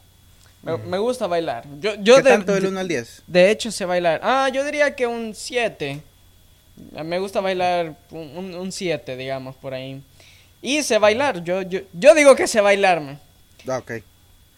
Me, 0.64 0.76
me 0.78 0.99
gusta 0.99 1.26
bailar. 1.26 1.64
Yo, 1.80 1.94
yo 1.97 2.16
¿Qué 2.16 2.23
de, 2.23 2.30
tanto 2.30 2.52
del 2.54 2.62
de- 2.64 2.68
1 2.71 2.80
al 2.80 2.88
10? 2.88 3.23
de 3.26 3.50
hecho 3.50 3.71
sé 3.71 3.85
bailar. 3.85 4.21
Ah, 4.23 4.49
yo 4.52 4.64
diría 4.64 4.94
que 4.97 5.06
un 5.06 5.35
7. 5.35 6.00
Me 7.04 7.18
gusta 7.18 7.40
bailar 7.40 7.94
un- 8.11 8.54
un 8.54 8.73
7, 8.73 9.16
digamos, 9.16 9.54
por 9.56 9.75
ahí. 9.75 10.00
Y 10.62 10.83
sé 10.83 10.99
bailar. 10.99 11.44
Yo, 11.44 11.62
yo, 11.62 11.80
yo 11.92 12.14
digo 12.14 12.35
que 12.35 12.47
sé 12.47 12.61
bailar, 12.61 13.00
man. 13.00 13.21
Ah, 13.68 13.78
ok. 13.78 13.92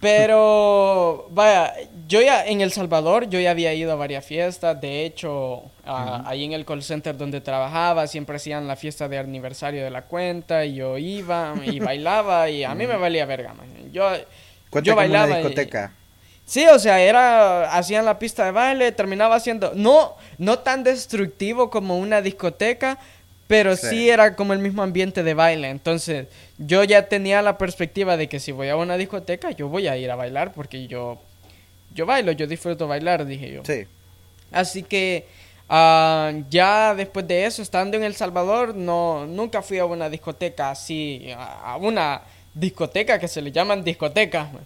Pero, 0.01 1.27
vaya, 1.31 1.75
yo 2.07 2.21
ya 2.23 2.47
en 2.47 2.61
El 2.61 2.71
Salvador, 2.71 3.29
yo 3.29 3.41
ya 3.41 3.51
había 3.51 3.75
ido 3.75 3.91
a 3.93 3.97
varias 3.97 4.25
fiestas. 4.25 4.81
De 4.81 5.05
hecho, 5.05 5.63
ah, 5.85 6.23
ahí 6.27 6.45
en 6.45 6.53
el 6.53 6.65
call 6.65 6.83
center 6.83 7.17
donde 7.17 7.41
trabajaba, 7.41 8.07
siempre 8.07 8.37
hacían 8.37 8.69
la 8.69 8.77
fiesta 8.77 9.09
de 9.09 9.19
aniversario 9.19 9.83
de 9.83 9.91
la 9.91 10.03
cuenta. 10.03 10.65
Y 10.65 10.77
yo 10.77 10.97
iba 10.97 11.55
y 11.65 11.81
bailaba 11.81 12.49
y 12.49 12.63
a 12.63 12.75
mí 12.75 12.87
me 12.87 12.97
valía 12.97 13.27
verga, 13.27 13.53
man. 13.55 13.67
Yo, 13.93 14.09
Cuenta 14.71 14.87
yo 14.87 14.95
como 14.95 15.07
una 15.07 15.19
bailaba. 15.21 15.41
y- 15.41 15.43
discoteca. 15.43 15.93
Sí, 16.45 16.65
o 16.67 16.79
sea, 16.79 17.01
era, 17.01 17.73
hacían 17.77 18.05
la 18.05 18.21
pista 18.21 18.45
de 18.45 18.53
baile, 18.53 18.93
terminaba 18.93 19.35
haciendo, 19.35 19.73
no, 19.75 20.15
no 20.39 20.61
tan 20.61 20.85
destructivo 20.85 21.71
como 21.71 21.99
una 21.99 22.23
discoteca, 22.23 22.99
pero 23.49 23.77
sí. 23.77 23.89
Sí. 23.91 24.11
era 24.11 24.37
como 24.37 24.53
el 24.53 24.61
mismo 24.61 24.83
ambiente 24.85 25.25
de 25.25 25.35
baile. 25.35 25.71
Entonces, 25.71 26.29
yo 26.59 26.85
ya 26.85 27.09
tenía 27.09 27.43
la 27.43 27.59
perspectiva 27.59 28.17
de 28.17 28.29
que 28.29 28.39
si 28.39 28.53
voy 28.53 28.69
a 28.69 28.77
una 28.77 28.97
discoteca, 28.97 29.51
yo 29.51 29.69
voy 29.69 29.89
a 29.89 29.97
ir 29.97 30.09
a 30.11 30.15
bailar 30.15 30.53
porque 30.53 30.87
yo, 30.87 31.19
yo 31.95 32.07
bailo, 32.07 32.31
yo 32.31 32.47
disfruto 32.47 32.87
bailar, 32.87 33.27
dije 33.27 33.51
yo. 33.53 33.63
Sí. 33.65 33.85
Así 34.53 34.85
que 34.85 35.27
ah, 35.69 36.33
ya 36.49 36.95
después 36.95 37.27
de 37.27 37.45
eso, 37.47 37.61
estando 37.61 37.97
en 37.97 38.05
El 38.05 38.15
Salvador, 38.15 38.73
no, 38.75 39.27
nunca 39.27 39.63
fui 39.63 39.79
a 39.79 39.85
una 39.85 40.09
discoteca 40.09 40.71
así, 40.71 41.29
a 41.37 41.77
una 41.77 42.23
discoteca 42.57 43.19
que 43.19 43.29
se 43.29 43.41
le 43.43 43.53
llaman 43.53 43.85
discotecas. 43.85 44.53
man. 44.53 44.65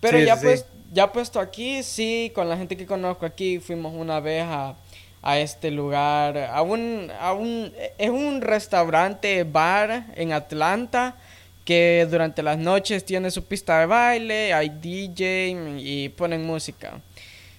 Pero 0.00 0.18
Sí, 0.18 0.24
ya 0.26 0.36
sí. 0.36 0.42
pues, 0.44 0.66
ya 0.92 1.10
puesto 1.12 1.40
aquí, 1.40 1.82
sí, 1.82 2.30
con 2.34 2.48
la 2.48 2.56
gente 2.56 2.76
que 2.76 2.86
conozco 2.86 3.24
aquí, 3.26 3.58
fuimos 3.58 3.94
una 3.94 4.20
vez 4.20 4.44
a, 4.46 4.74
a 5.22 5.38
este 5.38 5.70
lugar, 5.70 6.36
a 6.36 6.60
un, 6.62 7.10
a 7.18 7.32
un, 7.32 7.72
es 7.96 8.10
un 8.10 8.40
restaurante 8.42 9.42
bar 9.44 10.06
en 10.14 10.32
Atlanta 10.32 11.16
que 11.64 12.06
durante 12.10 12.42
las 12.42 12.58
noches 12.58 13.04
tiene 13.04 13.30
su 13.30 13.44
pista 13.44 13.78
de 13.80 13.86
baile, 13.86 14.52
hay 14.52 14.68
DJ 14.68 15.56
y 15.78 16.08
ponen 16.10 16.44
música. 16.44 17.00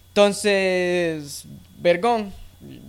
Entonces, 0.09 1.45
vergón, 1.79 2.31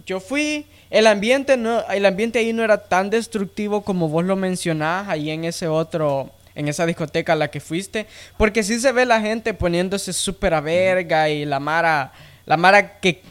yo 0.05 0.21
fui, 0.21 0.67
el 0.91 1.07
ambiente 1.07 1.57
no, 1.57 1.89
el 1.89 2.05
ambiente 2.05 2.39
ahí 2.41 2.53
no 2.53 2.63
era 2.63 2.77
tan 2.77 3.11
destructivo 3.11 3.83
como 3.83 4.09
vos 4.09 4.25
lo 4.25 4.37
mencionás 4.37 5.09
ahí 5.09 5.31
en 5.31 5.45
ese 5.45 5.67
otro, 5.69 6.31
en 6.55 6.69
esa 6.69 6.87
discoteca 6.87 7.33
a 7.33 7.37
la 7.37 7.49
que 7.49 7.61
fuiste, 7.61 8.07
porque 8.37 8.63
sí 8.63 8.79
se 8.81 8.93
ve 8.93 9.07
la 9.07 9.21
gente 9.21 9.55
poniéndose 9.55 10.13
súper 10.13 10.55
a 10.55 10.61
verga 10.61 11.29
y 11.29 11.45
la 11.45 11.61
mara, 11.61 12.13
la 12.47 12.57
mara 12.57 12.99
que 13.01 13.23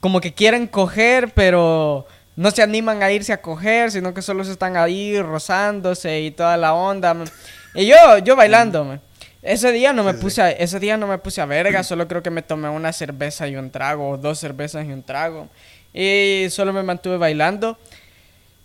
como 0.00 0.20
que 0.20 0.34
quieren 0.34 0.66
coger, 0.66 1.30
pero 1.34 2.06
no 2.36 2.50
se 2.50 2.62
animan 2.62 3.02
a 3.02 3.10
irse 3.10 3.32
a 3.32 3.40
coger, 3.40 3.90
sino 3.90 4.12
que 4.12 4.22
solo 4.22 4.44
se 4.44 4.52
están 4.52 4.76
ahí 4.76 5.20
rozándose 5.20 6.20
y 6.20 6.30
toda 6.30 6.56
la 6.56 6.74
onda. 6.74 7.14
man. 7.14 7.28
Y 7.74 7.86
yo, 7.86 8.18
yo 8.18 8.36
bailando, 8.36 8.84
man. 8.84 9.00
Ese 9.42 9.70
día 9.72 9.92
no 9.92 10.02
me 10.02 10.14
puse 10.14 10.42
a, 10.42 10.50
ese 10.50 10.80
día 10.80 10.96
no 10.96 11.06
me 11.06 11.18
puse 11.18 11.40
a 11.40 11.46
verga, 11.46 11.82
solo 11.82 12.08
creo 12.08 12.22
que 12.22 12.30
me 12.30 12.42
tomé 12.42 12.68
una 12.68 12.92
cerveza 12.92 13.46
y 13.46 13.56
un 13.56 13.70
trago, 13.70 14.10
o 14.10 14.16
dos 14.16 14.40
cervezas 14.40 14.84
y 14.86 14.92
un 14.92 15.02
trago. 15.02 15.48
Y 15.94 16.46
solo 16.50 16.72
me 16.72 16.82
mantuve 16.82 17.16
bailando. 17.16 17.78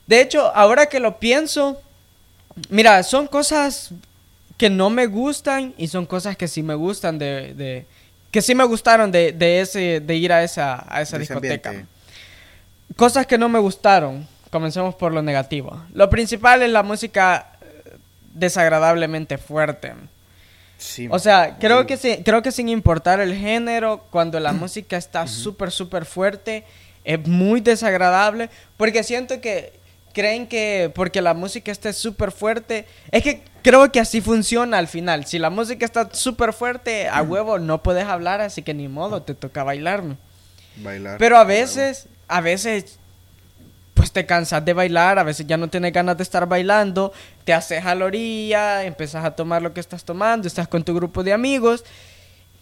De 0.08 0.22
hecho, 0.22 0.52
ahora 0.56 0.88
que 0.88 1.00
lo 1.00 1.20
pienso, 1.20 1.82
mira, 2.70 3.02
son 3.04 3.28
cosas 3.28 3.92
que 4.58 4.70
no 4.70 4.90
me 4.90 5.08
gustan 5.08 5.74
y 5.78 5.88
son 5.88 6.06
cosas 6.06 6.38
que 6.38 6.48
sí 6.48 6.62
me 6.64 6.76
gustan 6.76 7.18
de, 7.18 7.54
de- 7.56 7.86
que 8.32 8.42
sí 8.42 8.56
me 8.56 8.64
gustaron 8.64 9.12
de, 9.12 9.32
de 9.34 9.60
ese 9.62 10.00
de 10.00 10.16
ir 10.16 10.32
a 10.32 10.44
esa 10.44 10.86
a 10.88 11.02
esa 11.02 11.18
discoteca. 11.18 11.70
ambiente. 11.70 11.92
Cosas 12.96 13.26
que 13.26 13.38
no 13.38 13.50
me 13.50 13.60
gustaron. 13.60 14.28
Comencemos 14.50 14.96
por 14.96 15.14
lo 15.14 15.22
negativo. 15.22 15.82
Lo 15.94 16.10
principal 16.10 16.62
es 16.62 16.70
la 16.70 16.84
música 16.84 17.52
eh, 17.62 17.96
desagradablemente 18.34 19.38
fuerte. 19.38 19.94
Sí, 20.78 21.08
O 21.12 21.20
sea, 21.20 21.58
creo 21.60 21.86
que, 21.86 21.96
si- 21.96 22.18
creo 22.24 22.42
que 22.42 22.52
sin 22.52 22.68
importar 22.68 23.20
el 23.22 23.36
género, 23.36 24.04
cuando 24.10 24.40
la 24.40 24.52
música 24.52 24.98
está 24.98 25.28
súper, 25.28 25.72
súper 25.72 26.06
fuerte, 26.06 26.64
es 27.04 27.26
muy 27.28 27.62
desagradable. 27.62 28.50
Porque 28.78 29.04
siento 29.04 29.40
que 29.42 29.74
creen 30.12 30.48
que 30.48 30.92
porque 30.94 31.22
la 31.22 31.34
música 31.34 31.72
esté 31.72 31.94
súper 31.94 32.32
fuerte, 32.32 32.86
es 33.12 33.24
que 33.24 33.44
creo 33.62 33.92
que 33.92 34.00
así 34.00 34.22
funciona 34.22 34.78
al 34.78 34.88
final. 34.88 35.26
Si 35.26 35.40
la 35.40 35.50
música 35.50 35.86
está 35.86 36.10
súper 36.14 36.54
fuerte, 36.54 37.08
a 37.08 37.22
huevo 37.22 37.60
no 37.60 37.84
puedes 37.84 38.06
hablar, 38.06 38.42
así 38.42 38.62
que 38.62 38.74
ni 38.74 38.88
modo, 38.88 39.22
te 39.24 39.34
toca 39.34 39.64
bailar. 39.64 40.04
Bailar. 40.78 41.18
Pero 41.18 41.38
a 41.38 41.44
veces, 41.44 42.08
a 42.28 42.42
veces, 42.42 43.00
pues 43.94 44.12
te 44.12 44.26
cansas 44.26 44.64
de 44.64 44.74
bailar, 44.74 45.20
a 45.20 45.24
veces 45.24 45.46
ya 45.48 45.58
no 45.58 45.68
tienes 45.68 45.94
ganas 45.94 46.18
de 46.18 46.24
estar 46.24 46.48
bailando, 46.48 47.14
te 47.44 47.54
haces 47.54 47.86
a 47.86 47.96
la 47.96 48.06
orilla, 48.06 48.84
empiezas 48.84 49.24
a 49.24 49.32
tomar 49.32 49.62
lo 49.62 49.74
que 49.74 49.80
estás 49.80 50.04
tomando, 50.04 50.48
estás 50.48 50.68
con 50.68 50.84
tu 50.84 50.94
grupo 50.94 51.24
de 51.24 51.34
amigos 51.34 51.84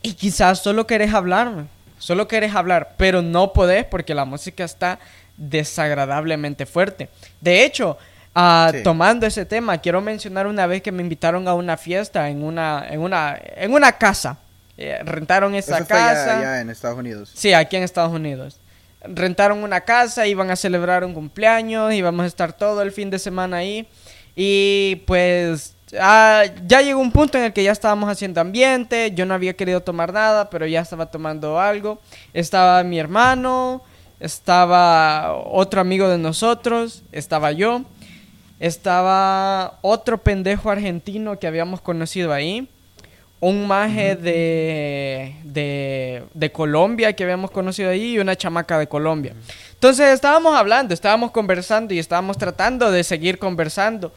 y 0.02 0.14
quizás 0.14 0.60
solo 0.60 0.88
querés 0.88 1.14
hablar. 1.14 1.66
solo 1.98 2.30
querés 2.30 2.56
hablar, 2.56 2.96
pero 2.98 3.22
no 3.22 3.52
podés 3.52 3.84
porque 3.86 4.16
la 4.16 4.24
música 4.24 4.64
está 4.64 5.00
desagradablemente 5.39 6.65
fuerte. 6.65 7.10
De 7.41 7.63
hecho, 7.63 7.97
ah, 8.36 8.71
tomando 8.84 9.25
ese 9.25 9.45
tema, 9.45 9.78
quiero 9.80 10.02
mencionar 10.02 10.45
una 10.45 10.67
vez 10.67 10.82
que 10.82 10.91
me 10.91 11.02
invitaron 11.02 11.47
a 11.47 11.54
una 11.54 11.78
fiesta 11.78 12.30
en 12.30 12.43
una, 12.43 12.86
en 12.89 12.99
una, 12.99 13.39
en 13.56 13.73
una 13.73 13.93
casa. 13.93 14.38
Eh, 14.78 14.99
rentaron 15.04 15.56
esa 15.56 15.86
casa. 15.86 16.62
en 16.62 16.69
Estados 16.69 16.97
Unidos. 16.97 17.32
Sí, 17.34 17.54
aquí 17.54 17.75
en 17.75 17.84
Estados 17.84 18.13
Unidos. 18.13 18.60
Rentaron 19.02 19.63
una 19.63 19.82
casa, 19.82 20.28
iban 20.28 20.52
a 20.52 20.56
celebrar 20.56 21.04
un 21.04 21.13
cumpleaños, 21.13 21.93
íbamos 21.93 22.25
a 22.25 22.28
estar 22.28 22.54
todo 22.54 22.82
el 22.82 22.91
fin 22.91 23.10
de 23.10 23.17
semana 23.17 23.58
ahí. 23.58 23.88
Y 24.36 25.04
pues 25.08 25.73
Ah, 25.97 26.43
ya 26.65 26.82
llegó 26.82 26.99
un 26.99 27.12
punto 27.12 27.38
en 27.38 27.45
el 27.45 27.54
que 27.54 27.63
ya 27.63 27.71
estábamos 27.71 28.10
haciendo 28.10 28.41
ambiente, 28.41 29.12
yo 29.12 29.25
no 29.25 29.34
había 29.34 29.54
querido 29.56 29.82
tomar 29.82 30.13
nada, 30.13 30.49
pero 30.49 30.67
ya 30.67 30.82
estaba 30.82 31.08
tomando 31.08 31.60
algo. 31.60 31.99
Estaba 32.34 32.84
mi 32.84 32.99
hermano, 32.99 33.82
estaba 34.19 35.34
otro 35.34 35.82
amigo 35.82 36.10
de 36.10 36.17
nosotros, 36.17 37.03
estaba 37.12 37.51
yo, 37.51 37.84
estaba 38.60 39.77
otro 39.82 40.17
pendejo 40.17 40.69
argentino 40.69 41.39
que 41.39 41.47
habíamos 41.47 41.82
conocido 41.82 42.34
ahí, 42.34 42.67
un 43.39 43.67
maje 43.67 44.15
de, 44.15 45.36
de, 45.43 46.23
de 46.34 46.51
Colombia 46.51 47.13
que 47.13 47.23
habíamos 47.23 47.51
conocido 47.51 47.89
ahí 47.89 48.15
y 48.15 48.19
una 48.19 48.36
chamaca 48.36 48.77
de 48.77 48.88
Colombia. 48.88 49.34
Entonces 49.73 50.13
estábamos 50.13 50.55
hablando, 50.55 50.93
estábamos 50.93 51.32
conversando 51.32 51.93
y 51.93 51.99
estábamos 51.99 52.38
tratando 52.38 52.91
de 52.91 53.03
seguir 53.03 53.39
conversando. 53.39 54.12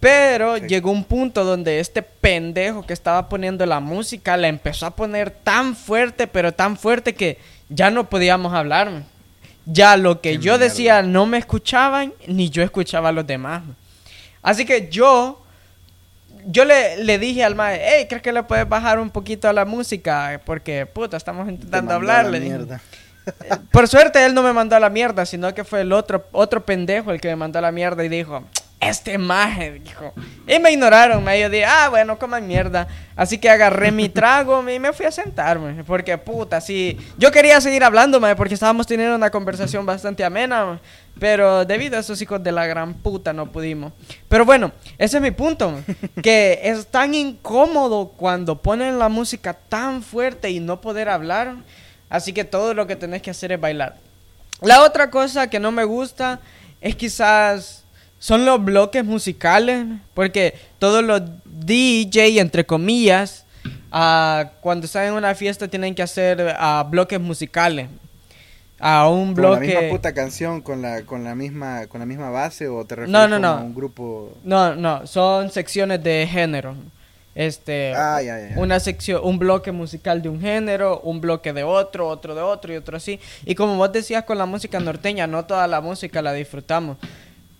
Pero 0.00 0.56
llegó 0.56 0.90
un 0.90 1.04
punto 1.04 1.44
donde 1.44 1.78
este 1.78 2.02
pendejo 2.02 2.84
que 2.84 2.94
estaba 2.94 3.28
poniendo 3.28 3.66
la 3.66 3.80
música 3.80 4.36
la 4.38 4.48
empezó 4.48 4.86
a 4.86 4.96
poner 4.96 5.30
tan 5.30 5.76
fuerte, 5.76 6.26
pero 6.26 6.52
tan 6.52 6.76
fuerte 6.78 7.14
que 7.14 7.38
ya 7.68 7.90
no 7.90 8.08
podíamos 8.08 8.54
hablar. 8.54 9.04
Ya 9.72 9.96
lo 9.96 10.20
que 10.20 10.38
yo 10.38 10.58
decía 10.58 11.02
no 11.02 11.26
me 11.26 11.38
escuchaban, 11.38 12.12
ni 12.26 12.50
yo 12.50 12.62
escuchaba 12.62 13.10
a 13.10 13.12
los 13.12 13.26
demás. 13.26 13.62
Así 14.42 14.64
que 14.64 14.88
yo, 14.88 15.42
yo 16.46 16.64
le, 16.64 17.04
le 17.04 17.18
dije 17.18 17.44
al 17.44 17.54
maestro, 17.54 17.88
hey, 17.90 18.06
¿crees 18.08 18.22
que 18.22 18.32
le 18.32 18.42
puedes 18.42 18.68
bajar 18.68 18.98
un 18.98 19.10
poquito 19.10 19.48
a 19.48 19.52
la 19.52 19.64
música? 19.64 20.40
Porque, 20.44 20.86
puta, 20.86 21.16
estamos 21.16 21.48
intentando 21.48 21.94
hablarle. 21.94 22.58
Por 23.70 23.86
suerte 23.86 24.24
él 24.24 24.34
no 24.34 24.42
me 24.42 24.52
mandó 24.52 24.76
a 24.76 24.80
la 24.80 24.90
mierda, 24.90 25.26
sino 25.26 25.52
que 25.54 25.62
fue 25.62 25.82
el 25.82 25.92
otro, 25.92 26.26
otro 26.32 26.64
pendejo 26.64 27.12
el 27.12 27.20
que 27.20 27.28
me 27.28 27.36
mandó 27.36 27.58
a 27.58 27.62
la 27.62 27.70
mierda 27.70 28.04
y 28.04 28.08
dijo, 28.08 28.44
este 28.80 29.18
maje, 29.18 29.72
dijo. 29.72 30.14
Y 30.46 30.58
me 30.58 30.72
ignoraron, 30.72 31.22
me 31.22 31.38
yo 31.38 31.50
dije, 31.50 31.66
ah, 31.66 31.90
bueno, 31.90 32.18
coman 32.18 32.46
mierda. 32.46 32.88
Así 33.14 33.36
que 33.36 33.50
agarré 33.50 33.92
mi 33.92 34.08
trago 34.08 34.66
y 34.68 34.78
me 34.78 34.92
fui 34.94 35.04
a 35.04 35.12
sentarme. 35.12 35.84
Porque, 35.84 36.16
puta, 36.16 36.60
sí. 36.62 36.98
Yo 37.18 37.30
quería 37.30 37.60
seguir 37.60 37.84
hablando, 37.84 38.18
porque 38.36 38.54
estábamos 38.54 38.86
teniendo 38.86 39.14
una 39.14 39.30
conversación 39.30 39.84
bastante 39.84 40.24
amena, 40.24 40.80
pero 41.18 41.66
debido 41.66 41.98
a 41.98 42.00
esos 42.00 42.20
hijos 42.22 42.42
de 42.42 42.52
la 42.52 42.66
gran 42.66 42.94
puta 42.94 43.34
no 43.34 43.52
pudimos. 43.52 43.92
Pero 44.28 44.46
bueno, 44.46 44.72
ese 44.96 45.18
es 45.18 45.22
mi 45.22 45.30
punto, 45.30 45.78
que 46.22 46.60
es 46.62 46.86
tan 46.86 47.14
incómodo 47.14 48.08
cuando 48.16 48.62
ponen 48.62 48.98
la 48.98 49.10
música 49.10 49.52
tan 49.52 50.02
fuerte 50.02 50.50
y 50.50 50.58
no 50.58 50.80
poder 50.80 51.10
hablar. 51.10 51.56
Así 52.08 52.32
que 52.32 52.44
todo 52.44 52.72
lo 52.72 52.86
que 52.86 52.96
tenés 52.96 53.20
que 53.20 53.30
hacer 53.30 53.52
es 53.52 53.60
bailar. 53.60 53.96
La 54.62 54.82
otra 54.82 55.10
cosa 55.10 55.48
que 55.48 55.60
no 55.60 55.70
me 55.70 55.84
gusta 55.84 56.40
es 56.80 56.96
quizás 56.96 57.79
son 58.20 58.44
los 58.44 58.62
bloques 58.62 59.02
musicales, 59.04 59.86
porque 60.14 60.54
todos 60.78 61.02
los 61.02 61.22
DJ, 61.46 62.38
entre 62.38 62.64
comillas, 62.64 63.46
uh, 63.92 64.46
cuando 64.60 64.84
están 64.84 65.06
en 65.06 65.14
una 65.14 65.34
fiesta 65.34 65.66
tienen 65.66 65.94
que 65.94 66.02
hacer 66.02 66.54
uh, 66.60 66.88
bloques 66.88 67.18
musicales. 67.18 67.88
A 68.78 69.08
un 69.08 69.34
bloque. 69.34 69.58
¿Con 69.58 69.74
la 69.74 69.80
misma 69.80 69.96
puta 69.96 70.14
canción 70.14 70.62
con 70.62 70.80
la, 70.80 71.02
con 71.02 71.22
la 71.22 71.34
misma 71.34 71.86
con 71.86 72.00
la 72.00 72.06
misma 72.06 72.30
base 72.30 72.66
o 72.66 72.82
te 72.86 72.96
refieres 72.96 73.12
no, 73.12 73.38
no, 73.38 73.48
a 73.48 73.60
un 73.60 73.74
grupo? 73.74 74.32
No, 74.42 74.74
no, 74.74 75.06
son 75.06 75.50
secciones 75.50 76.02
de 76.02 76.26
género. 76.30 76.74
Este, 77.34 77.94
ah, 77.94 78.20
ya, 78.22 78.50
ya. 78.50 78.58
una 78.58 78.80
sección, 78.80 79.20
un 79.22 79.38
bloque 79.38 79.70
musical 79.70 80.20
de 80.20 80.28
un 80.28 80.40
género, 80.40 81.00
un 81.00 81.20
bloque 81.20 81.52
de 81.52 81.62
otro, 81.62 82.08
otro 82.08 82.34
de 82.34 82.40
otro 82.40 82.72
y 82.72 82.76
otro 82.76 82.96
así. 82.96 83.20
Y 83.44 83.54
como 83.54 83.76
vos 83.76 83.92
decías 83.92 84.24
con 84.24 84.38
la 84.38 84.46
música 84.46 84.80
norteña, 84.80 85.26
no 85.26 85.44
toda 85.44 85.66
la 85.66 85.80
música 85.80 86.22
la 86.22 86.32
disfrutamos. 86.32 86.96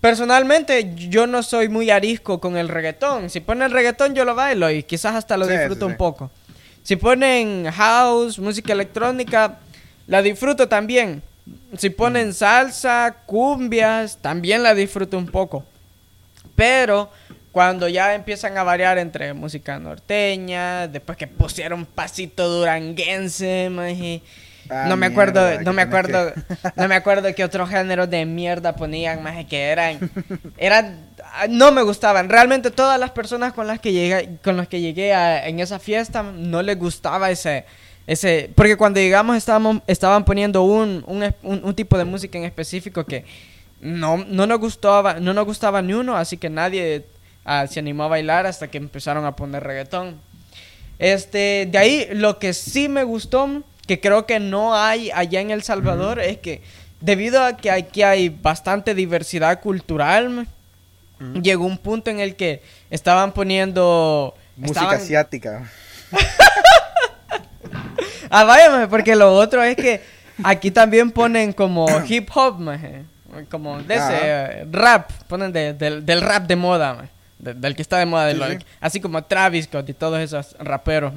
Personalmente, 0.00 0.94
yo 0.96 1.26
no 1.26 1.42
soy 1.42 1.68
muy 1.68 1.90
arisco 1.90 2.40
con 2.40 2.56
el 2.56 2.68
reggaetón. 2.68 3.28
Si 3.28 3.40
ponen 3.40 3.70
reggaetón, 3.70 4.14
yo 4.14 4.24
lo 4.24 4.34
bailo 4.34 4.70
y 4.70 4.82
quizás 4.82 5.14
hasta 5.14 5.36
lo 5.36 5.46
disfruto 5.46 5.86
un 5.86 5.96
poco. 5.96 6.30
Si 6.82 6.96
ponen 6.96 7.70
house, 7.70 8.38
música 8.38 8.72
electrónica, 8.72 9.58
la 10.06 10.22
disfruto 10.22 10.68
también. 10.68 11.22
Si 11.76 11.90
ponen 11.90 12.30
mm. 12.30 12.32
salsa, 12.32 13.16
cumbias, 13.26 14.16
también 14.16 14.62
la 14.62 14.74
disfruto 14.74 15.18
un 15.18 15.26
poco. 15.26 15.64
Pero 16.56 17.10
cuando 17.52 17.86
ya 17.86 18.14
empiezan 18.14 18.56
a 18.56 18.62
variar 18.62 18.96
entre 18.98 19.34
música 19.34 19.78
norteña, 19.78 20.88
después 20.88 21.18
que 21.18 21.26
pusieron 21.26 21.84
pasito 21.84 22.48
duranguense, 22.48 23.68
Ah, 24.70 24.86
no 24.88 24.96
me 24.96 25.06
acuerdo, 25.06 25.60
no 25.62 25.72
me 25.72 25.82
acuerdo, 25.82 26.32
no 26.76 26.86
me 26.86 26.94
acuerdo 26.94 27.34
qué 27.34 27.42
otros 27.42 27.68
géneros 27.68 28.08
de 28.08 28.24
mierda 28.24 28.76
ponían, 28.76 29.20
más 29.22 29.44
que 29.46 29.64
eran, 29.64 30.10
eran, 30.58 31.08
no 31.48 31.72
me 31.72 31.82
gustaban. 31.82 32.28
Realmente 32.28 32.70
todas 32.70 32.98
las 33.00 33.10
personas 33.10 33.52
con 33.52 33.66
las 33.66 33.80
que 33.80 33.92
llegué, 33.92 34.38
con 34.44 34.56
las 34.56 34.68
que 34.68 34.80
llegué 34.80 35.12
en 35.12 35.58
esa 35.58 35.80
fiesta 35.80 36.22
no 36.22 36.62
les 36.62 36.78
gustaba 36.78 37.30
ese, 37.30 37.64
ese, 38.06 38.50
porque 38.54 38.76
cuando 38.76 39.00
llegamos 39.00 39.36
estábamos, 39.36 39.82
estaban 39.88 40.24
poniendo 40.24 40.62
un, 40.62 41.04
un, 41.06 41.34
un, 41.42 41.74
tipo 41.74 41.98
de 41.98 42.04
música 42.04 42.38
en 42.38 42.44
específico 42.44 43.04
que 43.04 43.24
no, 43.80 44.18
no 44.18 44.46
nos 44.46 44.60
gustaba, 44.60 45.14
no 45.14 45.34
nos 45.34 45.46
gustaba 45.46 45.82
ni 45.82 45.94
uno, 45.94 46.16
así 46.16 46.36
que 46.36 46.48
nadie 46.48 47.06
ah, 47.44 47.66
se 47.66 47.80
animó 47.80 48.04
a 48.04 48.08
bailar 48.08 48.46
hasta 48.46 48.68
que 48.68 48.78
empezaron 48.78 49.24
a 49.24 49.34
poner 49.34 49.64
reggaetón. 49.64 50.20
Este, 51.00 51.66
de 51.70 51.78
ahí 51.78 52.08
lo 52.12 52.38
que 52.38 52.52
sí 52.52 52.88
me 52.88 53.02
gustó 53.04 53.64
que 53.90 53.98
creo 53.98 54.24
que 54.24 54.38
no 54.38 54.76
hay 54.76 55.10
allá 55.10 55.40
en 55.40 55.50
El 55.50 55.64
Salvador 55.64 56.20
es 56.20 56.38
que 56.38 56.62
debido 57.00 57.42
a 57.42 57.56
que 57.56 57.72
aquí 57.72 58.04
hay 58.04 58.28
bastante 58.28 58.94
diversidad 58.94 59.58
cultural, 59.58 60.46
llegó 61.42 61.64
un 61.64 61.76
punto 61.76 62.08
en 62.08 62.20
el 62.20 62.36
que 62.36 62.62
estaban 62.88 63.32
poniendo... 63.32 64.32
Música 64.54 64.90
asiática. 64.90 65.68
ah, 68.30 68.44
váyame, 68.44 68.86
porque 68.86 69.16
lo 69.16 69.34
otro 69.34 69.60
es 69.64 69.74
que 69.74 70.00
aquí 70.44 70.70
también 70.70 71.10
ponen 71.10 71.52
como 71.52 71.88
hip 72.08 72.30
hop, 72.32 72.60
como 73.50 73.82
de 73.82 73.94
ese 73.96 74.66
rap, 74.70 75.10
ponen 75.26 75.52
del 75.52 76.20
rap 76.20 76.46
de 76.46 76.54
moda, 76.54 77.08
del 77.40 77.74
que 77.74 77.82
está 77.82 77.98
de 77.98 78.06
moda, 78.06 78.56
así 78.80 79.00
como 79.00 79.24
Travis 79.24 79.64
Scott 79.64 79.88
y 79.88 79.94
todos 79.94 80.20
esos 80.20 80.54
raperos. 80.60 81.12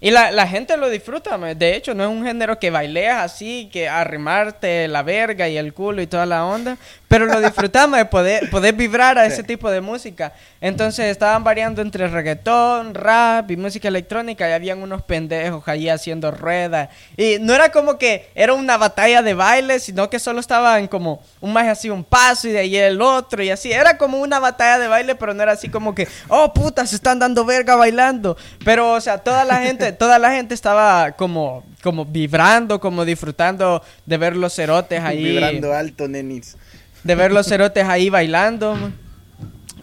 Y 0.00 0.12
la, 0.12 0.30
la, 0.30 0.46
gente 0.46 0.76
lo 0.76 0.88
disfruta, 0.88 1.36
de 1.36 1.74
hecho, 1.74 1.92
no 1.92 2.04
es 2.04 2.08
un 2.08 2.24
género 2.24 2.60
que 2.60 2.70
baileas 2.70 3.24
así, 3.24 3.68
que 3.72 3.88
arrimarte 3.88 4.86
la 4.86 5.02
verga 5.02 5.48
y 5.48 5.56
el 5.56 5.74
culo 5.74 6.00
y 6.00 6.06
toda 6.06 6.24
la 6.24 6.44
onda, 6.44 6.78
pero 7.08 7.26
lo 7.26 7.40
disfrutamos 7.40 7.98
de 7.98 8.04
poder, 8.04 8.48
poder 8.50 8.74
vibrar 8.74 9.18
a 9.18 9.26
ese 9.26 9.42
tipo 9.42 9.70
de 9.70 9.80
música. 9.80 10.34
Entonces 10.60 11.06
estaban 11.06 11.42
variando 11.42 11.82
entre 11.82 12.06
reggaetón, 12.06 12.94
rap 12.94 13.50
y 13.50 13.56
música 13.56 13.88
electrónica 13.88 14.48
y 14.48 14.52
habían 14.52 14.82
unos 14.82 15.02
pendejos 15.02 15.66
allí 15.66 15.88
haciendo 15.88 16.30
ruedas. 16.30 16.90
Y 17.16 17.38
no 17.40 17.54
era 17.54 17.72
como 17.72 17.98
que 17.98 18.28
era 18.34 18.52
una 18.52 18.76
batalla 18.76 19.22
de 19.22 19.34
baile, 19.34 19.80
sino 19.80 20.10
que 20.10 20.18
solo 20.18 20.38
estaban 20.38 20.86
como 20.86 21.22
un 21.40 21.52
más 21.52 21.66
así 21.66 21.88
un 21.88 22.04
paso 22.04 22.46
y 22.46 22.52
de 22.52 22.58
ahí 22.58 22.76
el 22.76 23.00
otro 23.00 23.42
y 23.42 23.50
así. 23.50 23.72
Era 23.72 23.96
como 23.96 24.20
una 24.20 24.38
batalla 24.38 24.78
de 24.78 24.88
baile, 24.88 25.14
pero 25.14 25.32
no 25.32 25.42
era 25.42 25.52
así 25.52 25.68
como 25.68 25.94
que, 25.94 26.06
oh 26.28 26.52
puta, 26.52 26.86
se 26.86 26.96
están 26.96 27.18
dando 27.18 27.44
verga 27.44 27.74
bailando. 27.74 28.36
Pero, 28.64 28.92
o 28.92 29.00
sea, 29.00 29.18
toda 29.18 29.44
la 29.44 29.62
gente 29.62 29.87
toda 29.92 30.18
la 30.18 30.32
gente 30.32 30.54
estaba 30.54 31.12
como, 31.12 31.64
como 31.82 32.04
vibrando, 32.04 32.80
como 32.80 33.04
disfrutando 33.04 33.82
de 34.06 34.16
ver 34.16 34.36
los 34.36 34.54
cerotes 34.54 35.00
ahí. 35.00 35.22
Vibrando 35.22 35.72
alto, 35.72 36.08
nenis. 36.08 36.56
De 37.04 37.14
ver 37.14 37.32
los 37.32 37.46
cerotes 37.46 37.84
ahí 37.84 38.10
bailando. 38.10 38.76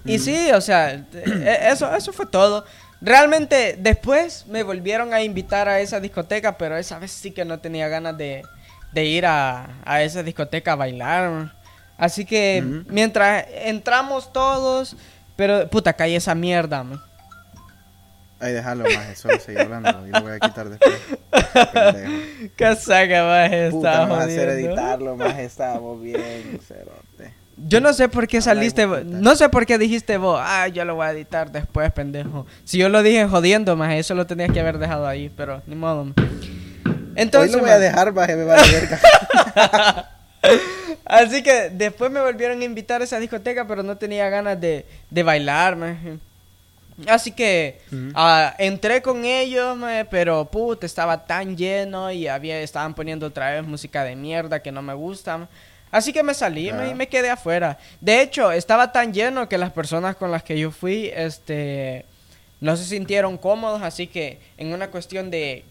Y 0.06 0.20
sí, 0.20 0.52
o 0.54 0.62
sea, 0.62 0.94
e, 0.94 1.60
eso, 1.72 1.94
eso 1.96 2.14
fue 2.14 2.26
todo. 2.26 2.66
Realmente 3.02 3.76
después 3.80 4.46
me 4.48 4.64
volvieron 4.64 5.14
a 5.14 5.22
invitar 5.22 5.68
a 5.68 5.80
esa 5.80 6.00
discoteca, 6.00 6.58
pero 6.58 6.78
esa 6.78 7.00
vez 7.00 7.12
sí 7.12 7.32
que 7.32 7.46
no 7.46 7.60
tenía 7.60 7.88
ganas 7.88 8.18
de, 8.18 8.44
ir 8.96 9.26
a, 9.26 9.68
esa 10.02 10.24
discoteca 10.24 10.74
a 10.74 10.76
bailar. 10.76 11.54
Así 11.98 12.26
que 12.26 12.64
mientras 12.88 13.46
entramos 13.64 14.32
todos, 14.34 14.96
pero 15.36 15.70
puta, 15.70 15.94
caí 15.94 16.16
esa 16.16 16.36
mierda. 16.36 16.84
Man. 16.84 17.02
Ahí 18.40 18.52
déjalo, 18.52 18.84
más, 18.84 19.18
solo 19.18 19.40
seguir 19.40 19.62
hablando 19.62 20.08
y 20.08 20.12
lo 20.12 20.22
voy 20.22 20.34
a 20.34 20.40
quitar 20.40 20.70
después. 20.70 20.96
¿Qué 22.56 22.76
saca, 22.76 23.24
más 23.24 23.72
Puta, 23.72 24.04
a 24.04 24.24
hacer 24.24 24.50
editarlo, 24.50 25.16
más 25.16 25.40
estábamos 25.40 26.02
bien, 26.02 26.60
cerote. 26.68 27.34
Yo 27.58 27.80
no 27.80 27.94
sé 27.94 28.10
por 28.10 28.28
qué 28.28 28.42
saliste, 28.42 28.86
no 28.86 29.36
sé 29.38 29.48
por 29.48 29.66
qué 29.66 29.78
dijiste 29.78 30.18
vos, 30.18 30.42
ah, 30.44 30.68
yo 30.68 30.84
lo 30.84 30.96
voy 30.96 31.08
a 31.08 31.12
editar 31.12 31.50
después, 31.50 31.90
pendejo. 31.94 32.46
Si 32.66 32.78
yo 32.78 32.90
lo 32.90 33.02
dije 33.02 33.26
jodiendo, 33.28 33.78
más 33.78 33.94
eso 33.94 34.14
lo 34.14 34.28
tenías 34.28 34.52
que 34.52 34.60
haber 34.60 34.78
dejado 34.78 35.08
ahí, 35.08 35.32
pero 35.36 35.62
ni 35.66 35.76
modo. 35.76 36.12
Entonces, 37.16 37.52
Hoy 37.52 37.62
lo 37.62 37.66
voy 37.66 37.72
a 37.72 37.80
dejar, 37.80 38.12
baje, 38.12 38.36
me 38.36 38.44
va 38.44 38.58
a 38.58 38.62
verga. 38.62 40.12
Así 41.06 41.42
que 41.44 41.70
después 41.70 42.12
me 42.12 42.20
volvieron 42.20 42.60
a 42.60 42.66
invitar 42.66 43.00
a 43.00 43.06
esa 43.06 43.20
discoteca, 43.20 43.66
pero 43.66 43.84
no 43.84 43.98
tenía 43.98 44.28
ganas 44.30 44.60
de, 44.60 44.86
de 45.10 45.24
bailar, 45.24 45.78
maje. 45.78 46.18
Así 47.08 47.32
que 47.32 47.82
ah, 48.14 48.56
entré 48.58 49.02
con 49.02 49.26
ellos, 49.26 49.78
pero 50.10 50.46
puta, 50.46 50.86
estaba 50.86 51.26
tan 51.26 51.58
lleno 51.58 52.10
y 52.12 52.28
había, 52.28 52.60
estaban 52.62 52.94
poniendo 52.94 53.28
otra 53.28 53.52
vez 53.52 53.64
música 53.66 54.04
de 54.04 54.16
mierda 54.16 54.62
que 54.62 54.72
no 54.72 54.82
me 54.82 54.94
gusta. 54.94 55.48
Así 55.92 56.12
que 56.14 56.24
me 56.24 56.34
salí 56.34 56.72
maje, 56.72 56.88
y 56.88 56.92
Ah. 56.92 56.96
me 56.96 57.08
quedé 57.08 57.30
afuera. 57.30 57.78
De 58.02 58.22
hecho, 58.22 58.52
estaba 58.52 58.92
tan 58.92 59.14
lleno 59.14 59.48
que 59.50 59.58
las 59.58 59.72
personas 59.72 60.16
con 60.16 60.32
las 60.32 60.44
que 60.44 60.58
yo 60.60 60.72
fui, 60.72 61.12
este, 61.16 62.06
no 62.62 62.76
se 62.78 62.86
sintieron 62.86 63.38
cómodos, 63.38 63.82
así 63.82 64.08
que 64.08 64.40
en 64.58 64.74
una 64.74 64.88
cuestión 64.90 65.30
de 65.32 65.64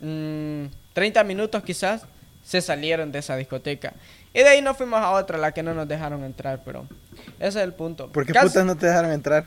mm, 0.00 0.64
30 0.92 1.24
minutos 1.24 1.62
quizás, 1.62 2.02
se 2.44 2.60
salieron 2.60 3.12
de 3.12 3.20
esa 3.20 3.36
discoteca. 3.36 3.92
Y 4.34 4.40
de 4.40 4.48
ahí 4.48 4.62
nos 4.62 4.76
fuimos 4.76 5.00
a 5.00 5.10
otra, 5.12 5.38
la 5.38 5.52
que 5.52 5.62
no 5.62 5.74
nos 5.74 5.86
dejaron 5.86 6.24
entrar, 6.24 6.60
pero 6.64 6.86
ese 7.38 7.48
es 7.60 7.64
el 7.64 7.72
punto. 7.72 8.08
¿Por 8.08 8.26
qué 8.26 8.32
Casi- 8.32 8.48
putas 8.48 8.64
no 8.64 8.76
te 8.76 8.86
dejaron 8.86 9.12
entrar? 9.12 9.46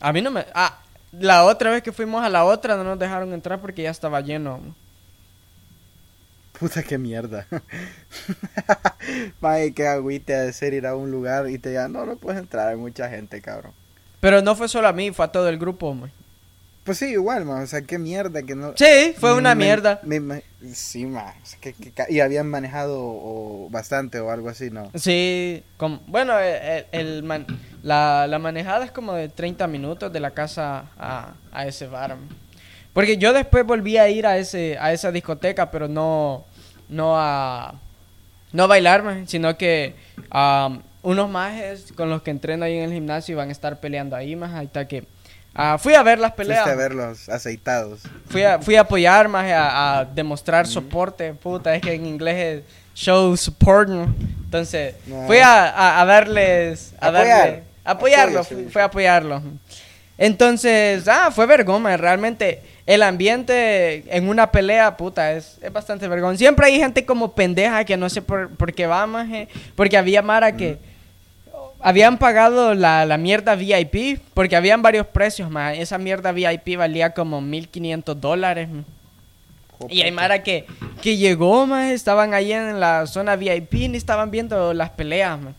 A 0.00 0.12
mí 0.12 0.20
no 0.22 0.30
me... 0.30 0.46
Ah, 0.54 0.78
la 1.12 1.44
otra 1.44 1.70
vez 1.70 1.82
que 1.82 1.92
fuimos 1.92 2.24
a 2.24 2.28
la 2.28 2.44
otra 2.44 2.76
no 2.76 2.84
nos 2.84 2.98
dejaron 2.98 3.32
entrar 3.32 3.60
porque 3.60 3.82
ya 3.82 3.90
estaba 3.90 4.20
lleno. 4.20 4.60
Puta, 6.58 6.82
qué 6.82 6.96
mierda. 6.96 7.46
Mae, 9.40 9.72
qué 9.74 9.88
agüite 9.88 10.32
de 10.32 10.52
ser 10.52 10.74
ir 10.74 10.86
a 10.86 10.94
un 10.94 11.10
lugar 11.10 11.48
y 11.50 11.58
te 11.58 11.70
digan, 11.70 11.92
no, 11.92 12.06
no 12.06 12.16
puedes 12.16 12.40
entrar, 12.40 12.68
hay 12.68 12.76
mucha 12.76 13.08
gente, 13.08 13.40
cabrón. 13.40 13.72
Pero 14.20 14.40
no 14.42 14.54
fue 14.54 14.68
solo 14.68 14.88
a 14.88 14.92
mí, 14.92 15.10
fue 15.10 15.24
a 15.24 15.32
todo 15.32 15.48
el 15.48 15.58
grupo. 15.58 15.92
man. 15.94 16.12
Pues 16.84 16.98
sí, 16.98 17.06
igual, 17.12 17.44
man, 17.44 17.62
o 17.62 17.66
sea, 17.66 17.82
qué 17.82 17.96
mierda 17.98 18.42
que 18.42 18.56
no... 18.56 18.72
Sí, 18.76 19.14
fue 19.16 19.34
una 19.34 19.54
Me- 19.54 19.64
mierda. 19.66 20.00
me- 20.02 20.18
me- 20.18 20.42
sí, 20.74 21.06
man, 21.06 21.32
o 21.40 21.46
sea, 21.46 21.58
que- 21.60 21.74
que 21.74 21.92
y 22.08 22.18
habían 22.18 22.48
manejado 22.48 22.98
o, 23.00 23.68
bastante 23.70 24.18
o 24.18 24.30
algo 24.32 24.48
así, 24.48 24.70
¿no? 24.70 24.90
Sí, 24.96 25.62
como, 25.76 26.00
bueno, 26.08 26.36
el, 26.40 26.86
el 26.90 27.22
man- 27.22 27.46
la, 27.84 28.26
la 28.26 28.38
manejada 28.40 28.84
es 28.84 28.90
como 28.90 29.12
de 29.14 29.28
30 29.28 29.68
minutos 29.68 30.12
de 30.12 30.18
la 30.18 30.32
casa 30.32 30.86
a, 30.98 31.34
a 31.52 31.66
ese 31.66 31.86
bar. 31.86 32.10
man. 32.16 32.28
Porque 32.92 33.16
yo 33.16 33.32
después 33.32 33.64
volví 33.64 33.96
a 33.96 34.08
ir 34.10 34.26
a 34.26 34.36
ese 34.36 34.76
a 34.78 34.92
esa 34.92 35.10
discoteca, 35.12 35.70
pero 35.70 35.88
no 35.88 36.44
no 36.90 37.14
a 37.18 37.74
no 38.52 38.64
a 38.64 38.66
bailar, 38.66 39.02
man, 39.02 39.26
sino 39.28 39.56
que 39.56 39.94
am, 40.30 40.82
unos 41.02 41.30
majes 41.30 41.92
con 41.92 42.10
los 42.10 42.20
que 42.22 42.30
entreno 42.32 42.64
ahí 42.66 42.76
en 42.76 42.84
el 42.84 42.92
gimnasio 42.92 43.36
van 43.36 43.48
a 43.48 43.52
estar 43.52 43.80
peleando 43.80 44.14
ahí 44.14 44.36
más 44.36 44.52
ahí 44.52 44.66
está 44.66 44.86
que 44.88 45.04
ah, 45.54 45.78
fui 45.78 45.94
a 45.94 46.02
ver 46.02 46.18
las 46.18 46.32
peleas. 46.32 46.62
Fuiste 46.62 46.72
a 46.72 46.76
verlos 46.82 47.28
aceitados. 47.28 48.00
Fui 48.28 48.42
a, 48.42 48.58
fui 48.60 48.76
a 48.76 48.82
apoyar 48.82 49.28
más 49.28 49.50
a, 49.50 49.98
a 50.00 50.04
demostrar 50.04 50.66
soporte. 50.66 51.32
Puta, 51.34 51.74
es 51.74 51.82
que 51.82 51.92
en 51.94 52.06
inglés 52.06 52.36
es 52.36 52.64
show 52.94 53.36
support. 53.36 53.88
Entonces, 54.44 54.94
No. 55.06 55.26
fui 55.26 55.38
a, 55.38 55.68
a, 55.70 56.00
a 56.00 56.04
darles. 56.04 56.94
A 57.00 57.08
Apoyar. 57.08 57.26
darle- 57.48 57.62
apoyarlo, 57.84 58.40
Apoyo, 58.40 58.56
fui, 58.62 58.70
fui 58.70 58.82
a 58.82 58.84
apoyarlo. 58.86 59.42
Entonces, 60.18 61.08
ah, 61.08 61.30
fue 61.34 61.46
vergoma. 61.46 61.96
Realmente, 61.96 62.62
el 62.86 63.02
ambiente 63.02 64.04
en 64.16 64.28
una 64.28 64.50
pelea, 64.52 64.96
puta, 64.96 65.32
es, 65.32 65.58
es 65.62 65.72
bastante 65.72 66.06
vergón. 66.06 66.36
Siempre 66.38 66.66
hay 66.66 66.78
gente 66.78 67.04
como 67.04 67.34
pendeja 67.34 67.84
que 67.84 67.96
no 67.96 68.08
sé 68.08 68.22
por, 68.22 68.50
por 68.56 68.72
qué 68.72 68.86
va, 68.86 69.06
maje. 69.06 69.48
Porque 69.74 69.96
había 69.96 70.22
Mara 70.22 70.52
que 70.56 70.78
habían 71.82 72.18
pagado 72.18 72.74
la, 72.74 73.04
la 73.04 73.18
mierda 73.18 73.54
VIP 73.54 74.20
porque 74.34 74.56
habían 74.56 74.82
varios 74.82 75.06
precios, 75.06 75.50
más. 75.50 75.76
Esa 75.76 75.98
mierda 75.98 76.32
VIP 76.32 76.76
valía 76.76 77.10
como 77.10 77.40
1500 77.40 78.20
dólares. 78.20 78.68
Y 79.88 80.02
hay 80.02 80.12
Mara 80.12 80.42
que, 80.42 80.64
que 81.02 81.16
llegó, 81.16 81.66
más 81.66 81.90
estaban 81.90 82.34
ahí 82.34 82.52
en 82.52 82.78
la 82.78 83.06
zona 83.06 83.36
VIP 83.36 83.74
y 83.74 83.96
estaban 83.96 84.30
viendo 84.30 84.72
las 84.72 84.90
peleas, 84.90 85.40
ma. 85.40 85.52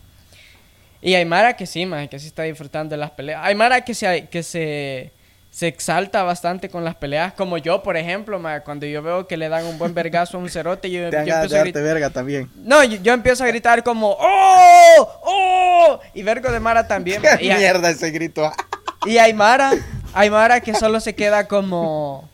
Y 1.02 1.14
hay 1.14 1.26
Mara 1.26 1.54
que 1.54 1.66
sí, 1.66 1.84
ma, 1.84 2.06
que 2.06 2.18
sí 2.18 2.28
está 2.28 2.44
disfrutando 2.44 2.94
de 2.94 2.96
las 2.96 3.10
peleas. 3.10 3.40
Hay 3.44 3.54
Mara 3.54 3.82
que 3.82 3.94
se, 3.94 4.26
que 4.28 4.42
se, 4.42 5.12
se 5.54 5.68
exalta 5.68 6.24
bastante 6.24 6.68
con 6.68 6.82
las 6.84 6.96
peleas, 6.96 7.32
como 7.34 7.58
yo, 7.58 7.80
por 7.80 7.96
ejemplo, 7.96 8.40
ma, 8.40 8.58
cuando 8.62 8.86
yo 8.86 9.00
veo 9.04 9.28
que 9.28 9.36
le 9.36 9.48
dan 9.48 9.64
un 9.66 9.78
buen 9.78 9.94
vergazo 9.94 10.36
a 10.36 10.40
un 10.40 10.48
cerote, 10.50 10.90
yo, 10.90 11.08
Te 11.10 11.24
yo 11.24 11.32
empiezo 11.34 11.56
a 11.56 11.60
gritar. 11.60 11.82
verga 11.84 12.10
también. 12.10 12.50
No, 12.56 12.82
yo, 12.82 12.96
yo 13.00 13.12
empiezo 13.12 13.44
a 13.44 13.46
gritar 13.46 13.84
como 13.84 14.16
¡Oh! 14.18 15.08
¡Oh! 15.22 16.00
Y 16.12 16.24
Vergo 16.24 16.50
de 16.50 16.58
Mara 16.58 16.88
también. 16.88 17.22
Qué 17.22 17.28
Y, 17.44 17.50
hay- 17.50 17.58
mierda 17.60 17.88
ese 17.90 18.10
grito. 18.10 18.50
y 19.06 19.18
Aymara, 19.18 19.70
Aymara 20.12 20.60
que 20.60 20.74
solo 20.74 20.98
se 20.98 21.14
queda 21.14 21.46
como... 21.46 22.28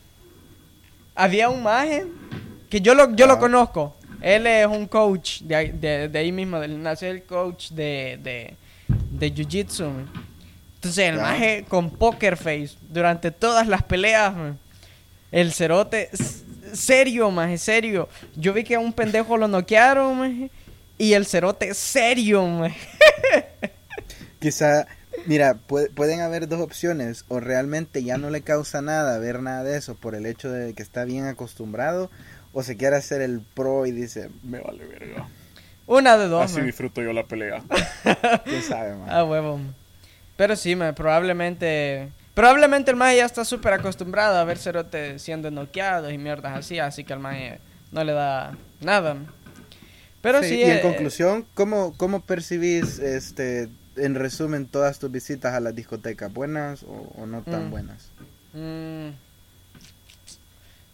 Había 1.13 1.49
un 1.49 1.61
maje 1.61 2.07
que 2.71 2.81
yo 2.81 2.95
lo, 2.95 3.13
yo 3.15 3.27
lo 3.27 3.33
Ah. 3.33 3.39
conozco. 3.39 3.95
Él 4.21 4.47
es 4.47 4.65
un 4.65 4.87
coach 4.87 5.41
de, 5.41 5.55
ahí- 5.55 5.71
de, 5.71 6.07
de 6.09 6.19
ahí 6.19 6.31
mismo, 6.31 6.59
del 6.59 6.81
nace 6.81 7.07
el 7.09 7.21
coach 7.23 7.69
de, 7.69 8.17
de, 8.23 8.55
de 8.87 9.31
Jiu-Jitsu. 9.33 9.91
Entonces 10.81 11.09
el 11.09 11.17
maje 11.17 11.63
con 11.69 11.91
poker 11.91 12.37
face 12.37 12.71
durante 12.89 13.29
todas 13.29 13.67
las 13.67 13.83
peleas. 13.83 14.35
man. 14.35 14.57
El 15.31 15.53
cerote, 15.53 16.09
serio, 16.73 17.29
maje, 17.29 17.59
serio. 17.59 18.09
Yo 18.35 18.51
vi 18.51 18.63
que 18.63 18.73
a 18.75 18.79
un 18.79 18.91
pendejo 18.91 19.37
lo 19.37 19.47
noquearon, 19.47 20.17
maje, 20.17 20.49
Y 20.97 21.13
el 21.13 21.27
cerote, 21.27 21.73
serio, 21.75 22.45
maje. 22.47 22.79
Quizá, 24.39 24.87
mira, 25.27 25.55
pue- 25.67 25.91
pueden 25.93 26.21
haber 26.21 26.47
dos 26.47 26.59
opciones. 26.61 27.25
O 27.27 27.39
realmente 27.39 28.03
ya 28.03 28.17
no 28.17 28.31
le 28.31 28.41
causa 28.41 28.81
nada 28.81 29.19
ver 29.19 29.41
nada 29.43 29.63
de 29.63 29.77
eso 29.77 29.93
por 29.95 30.15
el 30.15 30.25
hecho 30.25 30.51
de 30.51 30.73
que 30.73 30.81
está 30.81 31.05
bien 31.05 31.25
acostumbrado. 31.27 32.09
O 32.53 32.63
se 32.63 32.75
quiere 32.75 32.95
hacer 32.95 33.21
el 33.21 33.39
pro 33.53 33.85
y 33.85 33.91
dice, 33.91 34.29
me 34.43 34.59
vale 34.59 34.85
verga. 34.85 35.27
Una 35.85 36.17
de 36.17 36.27
dos, 36.27 36.43
Así 36.45 36.57
man. 36.57 36.65
disfruto 36.65 37.01
yo 37.01 37.13
la 37.13 37.23
pelea. 37.25 37.61
¿Quién 38.45 38.63
sabe, 38.63 38.95
man? 38.95 39.07
Ah, 39.09 39.23
huevo. 39.23 39.59
Pero 40.41 40.55
sí, 40.55 40.75
man, 40.75 40.95
probablemente. 40.95 42.09
Probablemente 42.33 42.89
el 42.89 42.97
maje 42.97 43.17
ya 43.17 43.25
está 43.25 43.45
súper 43.45 43.73
acostumbrado 43.73 44.39
a 44.39 44.43
ver 44.43 44.57
cerote 44.57 45.19
siendo 45.19 45.51
noqueados 45.51 46.11
y 46.11 46.17
mierdas 46.17 46.57
así, 46.57 46.79
así 46.79 47.03
que 47.03 47.13
al 47.13 47.19
maje 47.19 47.59
no 47.91 48.03
le 48.03 48.11
da 48.13 48.57
nada. 48.79 49.17
Pero 50.19 50.41
sí, 50.41 50.49
Sí, 50.49 50.55
y 50.55 50.63
en 50.63 50.77
eh, 50.77 50.81
conclusión, 50.81 51.45
¿cómo, 51.53 51.93
¿cómo 51.95 52.21
percibís, 52.21 52.97
este, 52.97 53.69
en 53.95 54.15
resumen, 54.15 54.65
todas 54.65 54.97
tus 54.97 55.11
visitas 55.11 55.53
a 55.53 55.59
las 55.59 55.75
discotecas? 55.75 56.33
¿Buenas 56.33 56.81
o, 56.81 57.21
o 57.21 57.27
no 57.27 57.43
tan 57.43 57.67
Mm. 57.67 57.71
buenas? 57.71 58.09
mm, 58.53 59.09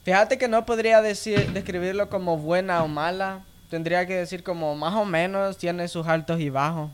fíjate 0.04 0.38
que 0.38 0.50
no 0.50 0.66
podría 0.66 1.02
decir, 1.02 1.52
describirlo 1.52 2.10
como 2.10 2.38
buena 2.38 2.84
o 2.84 2.90
mala. 2.90 3.46
Tendría 3.70 4.06
que 4.06 4.16
decir 4.16 4.44
como 4.44 4.76
más 4.76 4.94
o 4.94 5.06
menos, 5.06 5.58
tiene 5.58 5.88
sus 5.88 6.06
altos 6.06 6.42
y 6.42 6.50
bajos. 6.50 6.90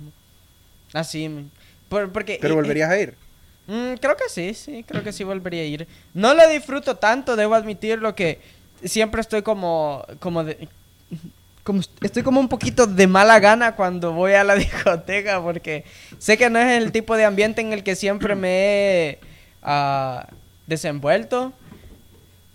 Así. 0.94 1.50
Por- 1.94 2.12
porque, 2.12 2.40
¿Pero 2.42 2.54
eh, 2.54 2.58
volverías 2.58 2.90
a 2.90 3.00
ir? 3.00 3.16
Mm, 3.68 3.94
creo 4.02 4.18
que 4.18 4.28
sí, 4.30 4.54
sí, 4.54 4.84
creo 4.86 5.04
que 5.04 5.14
sí 5.14 5.24
volvería 5.24 5.62
a 5.62 5.66
ir. 5.66 5.88
No 6.14 6.34
lo 6.34 6.48
disfruto 6.50 6.96
tanto, 6.98 7.36
debo 7.36 7.54
admitirlo 7.56 8.16
que 8.16 8.40
siempre 8.84 9.22
estoy 9.22 9.42
como, 9.44 10.04
como 10.20 10.44
de, 10.44 10.68
como 11.64 11.82
estoy 12.02 12.24
como 12.24 12.40
un 12.42 12.50
poquito 12.50 12.88
de 12.88 13.08
mala 13.08 13.40
gana 13.40 13.76
cuando 13.76 14.12
voy 14.12 14.34
a 14.34 14.44
la 14.44 14.56
discoteca 14.66 15.42
porque 15.42 15.86
sé 16.18 16.38
que 16.38 16.50
no 16.50 16.60
es 16.60 16.82
el 16.82 16.92
tipo 16.92 17.16
de 17.16 17.24
ambiente 17.26 17.62
en 17.62 17.72
el 17.72 17.84
que 17.84 17.96
siempre 17.96 18.36
me 18.36 18.50
he 18.50 19.20
ah, 19.62 20.28
desenvuelto. 20.68 21.54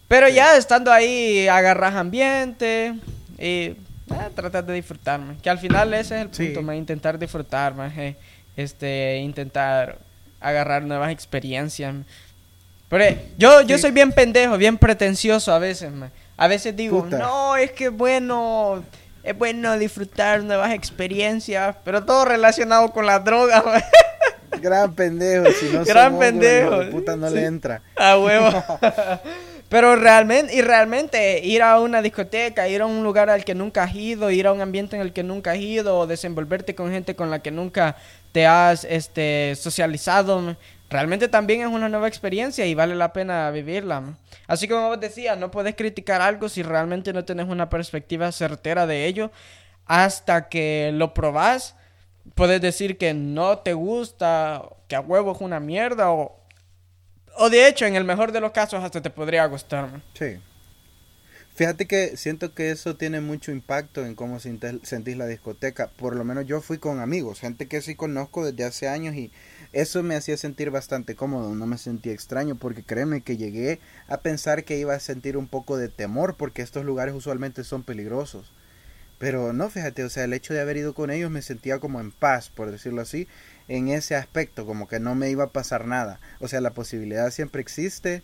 Pero 0.09 0.27
Sí. 0.29 0.35
ya 0.35 0.57
estando 0.57 0.90
ahí 0.92 1.48
agarras 1.48 1.94
ambiente 1.94 2.94
y 3.38 3.72
ah, 4.11 4.29
tratas 4.35 4.66
de 4.66 4.72
disfrutarme. 4.74 5.37
Que 5.42 5.48
al 5.51 5.59
final 5.59 5.92
ese 5.94 6.16
es 6.16 6.22
el 6.27 6.35
Sí. 6.35 6.44
punto, 6.46 6.62
ma, 6.62 6.74
intentar 6.77 7.18
disfrutar, 7.18 7.74
ma, 7.74 7.92
eh, 7.96 8.16
este, 8.58 9.18
intentar 9.18 9.98
agarrar 10.40 10.82
nuevas 10.82 11.10
experiencias. 11.10 11.94
Pero 12.88 13.04
eh, 13.04 13.26
yo, 13.38 13.62
yo 13.62 13.76
Sí. 13.76 13.82
soy 13.82 13.90
bien 13.92 14.12
pendejo, 14.12 14.56
bien 14.58 14.76
pretencioso 14.78 15.52
a 15.52 15.58
veces. 15.58 15.90
A 16.36 16.46
veces 16.48 16.74
digo, 16.76 17.04
Puta. 17.04 17.18
no, 17.18 17.56
es 17.56 17.72
que 17.72 17.88
bueno, 17.88 18.82
es 19.22 19.36
bueno 19.36 19.76
disfrutar 19.78 20.42
nuevas 20.42 20.72
experiencias, 20.72 21.76
pero 21.84 22.04
todo 22.04 22.24
relacionado 22.24 22.90
con 22.90 23.06
la 23.06 23.18
droga. 23.18 23.62
Gran 24.62 24.94
pendejo, 24.94 25.46
si 25.52 25.66
no 25.70 25.84
Gran 25.84 26.18
pendejo, 26.18 26.90
puta 26.90 27.14
no 27.16 27.28
sí. 27.28 27.34
le 27.34 27.44
entra. 27.46 27.82
A 27.96 28.18
huevo. 28.18 28.48
Pero 29.68 29.96
realmente, 29.96 30.54
y 30.54 30.62
realmente, 30.62 31.40
ir 31.44 31.62
a 31.62 31.78
una 31.78 32.00
discoteca, 32.00 32.68
ir 32.68 32.81
a 32.81 32.87
un 32.87 33.02
lugar 33.02 33.28
al 33.28 33.44
que 33.44 33.54
nunca 33.54 33.83
has 33.83 33.94
ido, 33.94 34.31
ir 34.31 34.46
a 34.46 34.52
un 34.52 34.62
ambiente 34.62 34.96
en 34.96 35.02
el 35.02 35.12
que 35.12 35.22
nunca 35.22 35.52
has 35.52 35.59
ido, 35.59 35.98
o 35.98 36.07
desenvolverte 36.07 36.74
con 36.74 36.90
gente 36.90 37.14
con 37.14 37.31
la 37.31 37.40
que 37.40 37.50
nunca 37.50 37.96
te 38.33 38.46
has 38.46 38.85
este, 38.85 39.54
socializado, 39.57 40.57
realmente 40.88 41.28
también 41.28 41.61
es 41.61 41.66
una 41.66 41.88
nueva 41.90 42.09
experiencia 42.09 42.64
y 42.64 42.74
vale 42.74 42.94
la 42.94 43.12
pena 43.12 43.50
vivirla. 43.50 44.16
Así 44.46 44.68
como 44.68 44.88
vos 44.88 45.00
decías, 45.00 45.37
no 45.37 45.50
puedes 45.50 45.74
criticar 45.74 46.22
algo 46.22 46.48
si 46.48 46.62
realmente 46.62 47.12
no 47.12 47.26
tienes 47.26 47.46
una 47.48 47.68
perspectiva 47.68 48.33
certera 48.33 48.87
de 48.87 49.07
ello. 49.07 49.31
Hasta 49.85 50.48
que 50.48 50.90
lo 50.94 51.12
probás, 51.12 51.74
puedes 52.35 52.61
decir 52.61 52.96
que 52.96 53.12
no 53.12 53.59
te 53.59 53.74
gusta, 53.74 54.62
que 54.87 54.96
a 54.96 55.00
huevo 55.00 55.33
es 55.33 55.40
una 55.40 55.61
mierda, 55.61 56.11
o, 56.11 56.38
o 57.38 57.51
de 57.51 57.68
hecho, 57.68 57.87
en 57.87 57.96
el 57.96 58.05
mejor 58.05 58.33
de 58.33 58.40
los 58.40 58.53
casos, 58.53 58.83
hasta 58.85 59.01
te 59.01 59.11
podría 59.11 59.46
gustar. 59.46 59.88
Sí. 60.14 60.38
Fíjate 61.55 61.87
que 61.87 62.16
siento 62.16 62.55
que 62.55 62.70
eso 62.70 62.94
tiene 62.94 63.20
mucho 63.20 63.51
impacto 63.51 64.07
en 64.07 64.14
cómo 64.14 64.38
sentís 64.38 65.16
la 65.16 65.27
discoteca. 65.27 65.88
Por 65.88 66.14
lo 66.14 66.22
menos 66.22 66.46
yo 66.46 66.61
fui 66.61 66.79
con 66.79 67.01
amigos, 67.01 67.40
gente 67.40 67.66
que 67.66 67.81
sí 67.81 67.96
conozco 67.96 68.44
desde 68.44 68.62
hace 68.62 68.87
años 68.87 69.16
y 69.16 69.33
eso 69.72 70.05
me 70.05 70.14
hacía 70.14 70.37
sentir 70.37 70.70
bastante 70.70 71.16
cómodo, 71.16 71.55
no 71.57 71.66
me 71.66 71.77
sentía 71.77 72.12
extraño 72.12 72.55
porque 72.55 72.85
créeme 72.85 73.22
que 73.22 73.37
llegué 73.37 73.81
a 74.07 74.20
pensar 74.20 74.62
que 74.62 74.79
iba 74.79 74.94
a 74.94 75.01
sentir 75.01 75.37
un 75.37 75.48
poco 75.48 75.77
de 75.77 75.88
temor 75.88 76.37
porque 76.37 76.62
estos 76.62 76.85
lugares 76.85 77.12
usualmente 77.14 77.64
son 77.64 77.83
peligrosos. 77.83 78.53
Pero 79.18 79.53
no, 79.53 79.68
fíjate, 79.68 80.05
o 80.05 80.11
sea, 80.11 80.22
el 80.22 80.35
hecho 80.35 80.55
de 80.55 80.61
haber 80.61 80.77
ido 80.77 80.94
con 80.94 81.11
ellos 81.11 81.29
me 81.29 81.42
sentía 81.42 81.81
como 81.81 82.01
en 82.01 82.12
paz, 82.12 82.51
por 82.51 82.70
decirlo 82.70 83.03
así, 83.03 83.27
en 83.68 83.88
ese 83.88 84.16
aspecto, 84.16 84.66
como 84.66 84.88
que 84.88 85.00
no 85.00 85.14
me 85.14 85.31
iba 85.31 85.44
a 85.44 85.52
pasar 85.52 85.87
nada. 85.87 86.20
O 86.40 86.48
sea, 86.48 86.61
la 86.61 86.74
posibilidad 86.74 87.31
siempre 87.31 87.61
existe, 87.61 88.22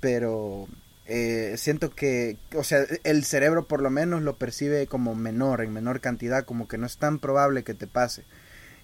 pero 0.00 0.68
eh, 1.06 1.54
siento 1.58 1.90
que, 1.90 2.36
o 2.54 2.64
sea, 2.64 2.84
el 3.04 3.24
cerebro 3.24 3.66
por 3.68 3.82
lo 3.82 3.90
menos 3.90 4.22
lo 4.22 4.36
percibe 4.36 4.86
como 4.86 5.14
menor, 5.14 5.62
en 5.62 5.72
menor 5.72 6.00
cantidad, 6.00 6.44
como 6.44 6.66
que 6.68 6.78
no 6.78 6.86
es 6.86 6.98
tan 6.98 7.18
probable 7.18 7.62
que 7.62 7.74
te 7.74 7.86
pase. 7.86 8.24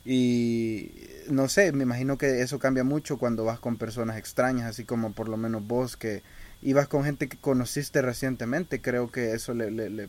Y 0.04 0.92
no 1.30 1.48
sé, 1.48 1.72
me 1.72 1.84
imagino 1.84 2.18
que 2.18 2.42
eso 2.42 2.58
cambia 2.58 2.84
mucho 2.84 3.18
cuando 3.18 3.44
vas 3.44 3.60
con 3.60 3.76
personas 3.76 4.18
extrañas, 4.18 4.66
así 4.68 4.84
como 4.84 5.12
por 5.12 5.28
lo 5.28 5.36
menos 5.36 5.66
vos 5.66 5.96
que 5.96 6.22
ibas 6.62 6.88
con 6.88 7.04
gente 7.04 7.28
que 7.28 7.36
conociste 7.36 8.02
recientemente, 8.02 8.80
creo 8.80 9.10
que 9.10 9.32
eso 9.32 9.54
le, 9.54 9.70
le, 9.70 10.08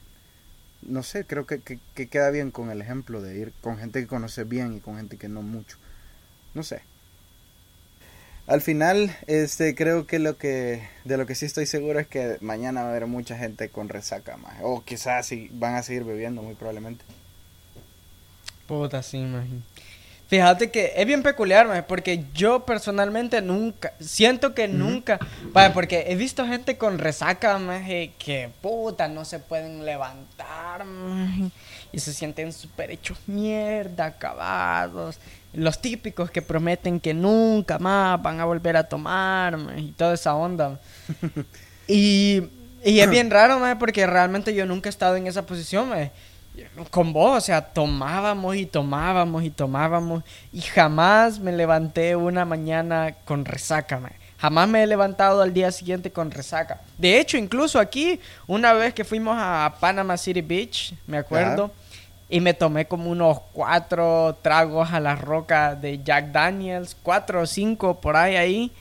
no 0.81 1.03
sé, 1.03 1.25
creo 1.25 1.45
que, 1.45 1.59
que, 1.59 1.79
que, 1.95 2.07
queda 2.07 2.29
bien 2.29 2.51
con 2.51 2.69
el 2.71 2.81
ejemplo 2.81 3.21
de 3.21 3.37
ir 3.37 3.53
con 3.61 3.77
gente 3.77 4.01
que 4.01 4.07
conoces 4.07 4.47
bien 4.47 4.73
y 4.75 4.79
con 4.79 4.97
gente 4.97 5.17
que 5.17 5.29
no 5.29 5.41
mucho. 5.41 5.77
No 6.53 6.63
sé. 6.63 6.81
Al 8.45 8.61
final, 8.61 9.15
este, 9.27 9.73
creo 9.73 10.05
que 10.05 10.19
lo 10.19 10.37
que, 10.37 10.87
de 11.05 11.17
lo 11.17 11.25
que 11.25 11.33
sí 11.33 11.45
estoy 11.45 11.65
seguro 11.65 11.99
es 11.99 12.07
que 12.07 12.37
mañana 12.41 12.81
va 12.81 12.87
a 12.87 12.91
haber 12.91 13.07
mucha 13.07 13.37
gente 13.37 13.69
con 13.69 13.87
resaca, 13.87 14.35
más. 14.35 14.55
O 14.61 14.83
quizás 14.83 15.27
si 15.27 15.49
van 15.53 15.75
a 15.75 15.83
seguir 15.83 16.03
bebiendo, 16.03 16.41
muy 16.41 16.55
probablemente. 16.55 17.05
Puta, 18.67 19.01
sí, 19.01 19.17
imagino. 19.17 19.61
Fíjate 20.27 20.71
que 20.71 20.93
es 20.95 21.05
bien 21.05 21.21
peculiar, 21.21 21.85
porque 21.85 22.25
yo 22.33 22.65
personalmente 22.65 23.41
nunca, 23.41 23.93
siento 23.99 24.55
que 24.55 24.67
nunca, 24.67 25.19
vaya, 25.51 25.73
porque 25.73 26.05
he 26.07 26.15
visto 26.15 26.47
gente 26.47 26.75
con 26.75 26.97
resaca, 26.97 27.59
que 28.17 28.49
puta, 28.61 29.07
no 29.07 29.25
se 29.25 29.37
pueden 29.39 29.85
levantar, 29.85 30.85
y 31.93 31.99
se 31.99 32.13
sienten 32.13 32.51
súper 32.51 32.91
hechos 32.91 33.17
mierda, 33.27 34.07
acabados 34.07 35.17
los 35.53 35.79
típicos 35.79 36.31
que 36.31 36.41
prometen 36.41 36.99
que 36.99 37.13
nunca 37.13 37.77
más 37.79 38.21
van 38.21 38.39
a 38.39 38.45
volver 38.45 38.75
a 38.75 38.83
tomar 38.83 39.57
y 39.77 39.91
toda 39.91 40.15
esa 40.15 40.33
onda. 40.35 40.79
y, 41.87 42.43
y 42.83 42.99
es 42.99 43.09
bien 43.09 43.29
raro, 43.29 43.59
porque 43.77 44.05
realmente 44.07 44.53
yo 44.53 44.65
nunca 44.65 44.89
he 44.89 44.91
estado 44.91 45.15
en 45.15 45.27
esa 45.27 45.45
posición. 45.45 45.91
Con 46.91 47.13
vos, 47.13 47.37
o 47.37 47.41
sea, 47.41 47.61
tomábamos 47.61 48.55
y 48.55 48.65
tomábamos 48.65 49.43
y 49.43 49.49
tomábamos 49.49 50.23
y 50.51 50.61
jamás 50.61 51.39
me 51.39 51.51
levanté 51.51 52.15
una 52.15 52.45
mañana 52.45 53.15
con 53.25 53.45
resaca. 53.45 53.99
Jamás 54.37 54.67
me 54.67 54.83
he 54.83 54.87
levantado 54.87 55.41
al 55.41 55.53
día 55.53 55.71
siguiente 55.71 56.11
con 56.11 56.29
resaca. 56.29 56.81
De 56.97 57.19
hecho, 57.19 57.37
incluso 57.37 57.79
aquí, 57.79 58.19
una 58.45 58.73
vez 58.73 58.93
que 58.93 59.03
fuimos 59.03 59.35
a 59.39 59.73
Panama 59.79 60.17
City 60.17 60.41
Beach, 60.41 60.93
me 61.07 61.17
acuerdo, 61.17 61.71
y 62.33 62.41
me 62.41 62.55
tomé 62.55 62.87
como 62.87 63.11
unos 63.11 63.41
cuatro 63.53 64.35
tragos 64.41 64.91
a 64.91 64.99
la 64.99 65.15
roca 65.15 65.75
de 65.75 66.03
Jack 66.03 66.31
Daniels, 66.31 66.97
cuatro 67.03 67.41
o 67.41 67.45
cinco 67.45 68.01
por 68.01 68.15
ahí 68.15 68.35
ahí. 68.35 68.71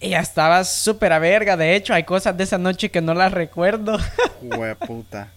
Y 0.00 0.08
ya 0.08 0.18
estaba 0.18 0.64
súper 0.64 1.12
a 1.12 1.20
verga. 1.20 1.56
De 1.56 1.76
hecho, 1.76 1.94
hay 1.94 2.02
cosas 2.02 2.36
de 2.36 2.42
esa 2.42 2.58
noche 2.58 2.90
que 2.90 3.00
no 3.00 3.14
las 3.14 3.30
recuerdo. 3.30 3.96
puta. 4.88 5.28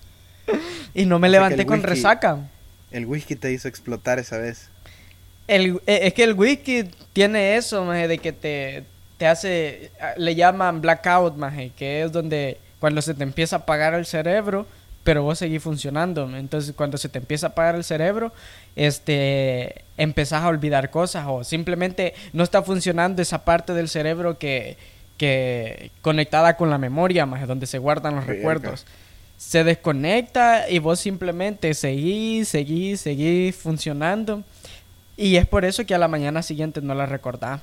y 0.95 1.05
no 1.05 1.19
me 1.19 1.29
levanté 1.29 1.67
con 1.67 1.83
resaca. 1.83 2.39
El 2.89 3.05
whisky 3.05 3.35
te 3.35 3.51
hizo 3.51 3.67
explotar 3.67 4.17
esa 4.17 4.39
vez. 4.39 4.69
El, 5.47 5.79
e, 5.85 6.07
es 6.07 6.13
que 6.15 6.23
el 6.23 6.33
whisky 6.33 6.89
tiene 7.13 7.55
eso, 7.55 7.87
de 7.87 8.17
que 8.17 8.31
te, 8.31 8.83
te 9.19 9.27
hace, 9.27 9.91
le 10.17 10.33
llaman 10.33 10.81
blackout, 10.81 11.35
maje, 11.35 11.71
que 11.77 12.01
es 12.01 12.11
donde 12.11 12.57
cuando 12.79 12.99
se 13.03 13.13
te 13.13 13.21
empieza 13.21 13.57
a 13.57 13.59
apagar 13.59 13.93
el 13.93 14.07
cerebro, 14.07 14.65
pero 15.03 15.23
vos 15.23 15.39
seguís 15.39 15.61
funcionando. 15.61 16.29
Entonces, 16.35 16.73
cuando 16.75 16.97
se 16.97 17.09
te 17.09 17.19
empieza 17.19 17.47
a 17.47 17.49
apagar 17.49 17.75
el 17.75 17.83
cerebro, 17.83 18.31
este, 18.75 19.83
empezás 19.97 20.43
a 20.43 20.47
olvidar 20.47 20.89
cosas 20.89 21.25
o 21.27 21.43
simplemente 21.43 22.13
no 22.31 22.43
está 22.43 22.63
funcionando 22.63 23.21
esa 23.21 23.45
parte 23.45 23.73
del 23.73 23.89
cerebro 23.89 24.37
que, 24.37 24.77
que 25.17 25.91
conectada 26.01 26.55
con 26.55 26.69
la 26.69 26.77
memoria, 26.77 27.25
más 27.25 27.45
donde 27.47 27.67
se 27.67 27.77
guardan 27.77 28.15
los 28.15 28.25
recuerdos. 28.25 28.85
Se 29.37 29.63
desconecta 29.63 30.69
y 30.69 30.79
vos 30.79 31.01
simplemente 31.01 31.73
seguís, 31.73 32.47
seguís, 32.47 33.01
seguís 33.01 33.55
funcionando. 33.55 34.43
Y 35.17 35.35
es 35.35 35.45
por 35.45 35.65
eso 35.65 35.85
que 35.85 35.93
a 35.93 35.99
la 35.99 36.07
mañana 36.07 36.41
siguiente 36.41 36.81
no 36.81 36.95
la 36.95 37.05
recordás. 37.05 37.61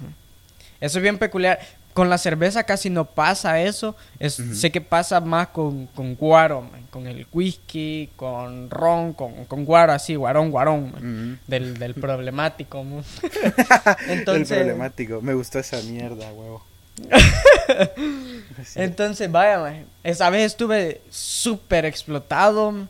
Eso 0.81 0.99
es 0.99 1.03
bien 1.03 1.19
peculiar. 1.19 1.59
Con 1.93 2.09
la 2.09 2.19
cerveza 2.19 2.65
casi 2.65 2.89
no 2.89 3.05
pasa 3.05 3.61
eso. 3.61 3.97
Es, 4.19 4.35
Sé 4.35 4.71
que 4.71 4.81
pasa 4.81 5.21
más 5.21 5.49
con, 5.49 5.87
con 5.89 6.15
guaro, 6.15 6.71
con 6.91 7.07
el 7.07 7.27
whisky, 7.33 8.11
con 8.17 8.71
ron, 8.71 9.13
con, 9.13 9.45
con 9.47 9.65
guaro 9.65 9.93
así, 9.93 10.15
guarón, 10.15 10.51
guarón, 10.51 11.39
del, 11.47 11.79
del 11.79 11.95
problemático. 11.95 12.79
Entonces, 14.09 14.51
el 14.51 14.59
problemático. 14.59 15.21
Me 15.21 15.35
gustó 15.35 15.59
esa 15.59 15.81
mierda, 15.83 16.33
huevo. 16.33 16.65
Entonces, 18.75 19.31
vaya, 19.31 19.85
esa 20.05 20.31
vez 20.31 20.47
estuve 20.47 21.01
súper 21.11 21.85
explotado. 21.85 22.89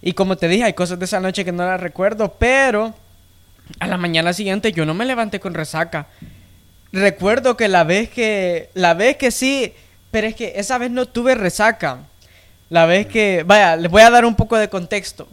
Y 0.00 0.12
como 0.14 0.36
te 0.36 0.48
dije, 0.48 0.64
hay 0.64 0.72
cosas 0.72 0.98
de 0.98 1.04
esa 1.04 1.20
noche 1.20 1.44
que 1.44 1.52
no 1.52 1.64
las 1.64 1.80
recuerdo, 1.80 2.34
pero 2.38 2.94
a 3.78 3.86
la 3.86 3.96
mañana 3.96 4.32
siguiente 4.32 4.72
yo 4.72 4.84
no 4.84 4.94
me 4.94 5.04
levanté 5.04 5.40
con 5.40 5.54
resaca 5.54 6.08
recuerdo 6.92 7.56
que 7.56 7.68
la 7.68 7.84
vez 7.84 8.10
que, 8.10 8.70
la 8.74 8.94
vez 8.94 9.16
que 9.16 9.30
sí, 9.30 9.72
pero 10.10 10.26
es 10.26 10.34
que 10.34 10.52
esa 10.56 10.78
vez 10.78 10.90
no 10.90 11.06
tuve 11.06 11.34
resaca. 11.34 12.00
La 12.68 12.86
vez 12.86 13.06
que, 13.06 13.42
vaya, 13.44 13.76
les 13.76 13.90
voy 13.90 14.02
a 14.02 14.10
dar 14.10 14.24
un 14.24 14.34
poco 14.34 14.56
de 14.56 14.68
contexto. 14.68 15.28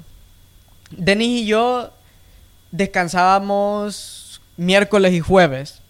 Denis 0.91 1.43
y 1.43 1.45
yo 1.45 1.91
descansábamos 2.71 4.41
miércoles 4.57 5.13
y 5.13 5.19
jueves. 5.19 5.81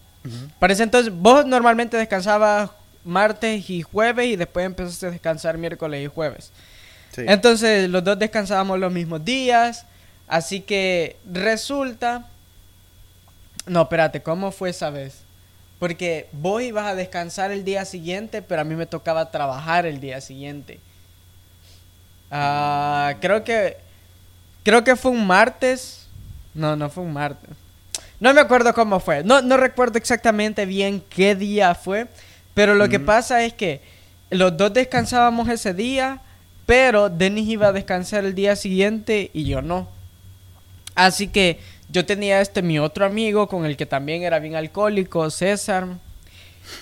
Parece 0.58 0.82
entonces, 0.82 1.12
vos 1.12 1.46
normalmente 1.46 1.96
descansabas 1.96 2.70
martes 3.04 3.70
y 3.70 3.82
jueves 3.82 4.26
y 4.26 4.36
después 4.36 4.66
empezaste 4.66 5.06
a 5.06 5.10
descansar 5.10 5.56
miércoles 5.56 6.04
y 6.04 6.06
jueves. 6.06 6.52
Entonces 7.16 7.88
los 7.88 8.04
dos 8.04 8.18
descansábamos 8.18 8.78
los 8.78 8.92
mismos 8.92 9.24
días. 9.24 9.86
Así 10.28 10.60
que 10.60 11.16
resulta... 11.30 12.26
No, 13.66 13.82
espérate, 13.82 14.22
¿cómo 14.22 14.52
fue 14.52 14.70
esa 14.70 14.90
vez? 14.90 15.22
Porque 15.80 16.28
vos 16.32 16.62
ibas 16.62 16.86
a 16.86 16.94
descansar 16.94 17.50
el 17.50 17.64
día 17.64 17.86
siguiente, 17.86 18.42
pero 18.42 18.60
a 18.60 18.64
mí 18.64 18.74
me 18.76 18.84
tocaba 18.84 19.30
trabajar 19.30 19.86
el 19.86 19.98
día 19.98 20.20
siguiente. 20.20 20.78
Ah, 22.30 23.14
creo 23.20 23.42
que. 23.42 23.78
Creo 24.62 24.84
que 24.84 24.94
fue 24.94 25.10
un 25.10 25.26
martes. 25.26 26.06
No, 26.52 26.76
no 26.76 26.90
fue 26.90 27.02
un 27.02 27.14
martes. 27.14 27.48
No 28.20 28.34
me 28.34 28.42
acuerdo 28.42 28.74
cómo 28.74 29.00
fue. 29.00 29.24
No, 29.24 29.40
no 29.40 29.56
recuerdo 29.56 29.96
exactamente 29.96 30.66
bien 30.66 31.02
qué 31.08 31.34
día 31.34 31.74
fue. 31.74 32.08
Pero 32.52 32.74
lo 32.74 32.90
que 32.90 33.00
pasa 33.00 33.42
es 33.42 33.54
que 33.54 33.80
los 34.28 34.54
dos 34.54 34.74
descansábamos 34.74 35.48
ese 35.48 35.72
día. 35.72 36.20
Pero 36.66 37.08
Denis 37.08 37.48
iba 37.48 37.68
a 37.68 37.72
descansar 37.72 38.26
el 38.26 38.34
día 38.34 38.54
siguiente 38.54 39.30
y 39.32 39.44
yo 39.44 39.62
no. 39.62 39.88
Así 40.94 41.28
que 41.28 41.58
yo 41.92 42.06
tenía 42.06 42.40
este 42.40 42.62
mi 42.62 42.78
otro 42.78 43.04
amigo 43.04 43.48
con 43.48 43.64
el 43.64 43.76
que 43.76 43.86
también 43.86 44.22
era 44.22 44.38
bien 44.38 44.54
alcohólico, 44.54 45.28
César. 45.30 45.86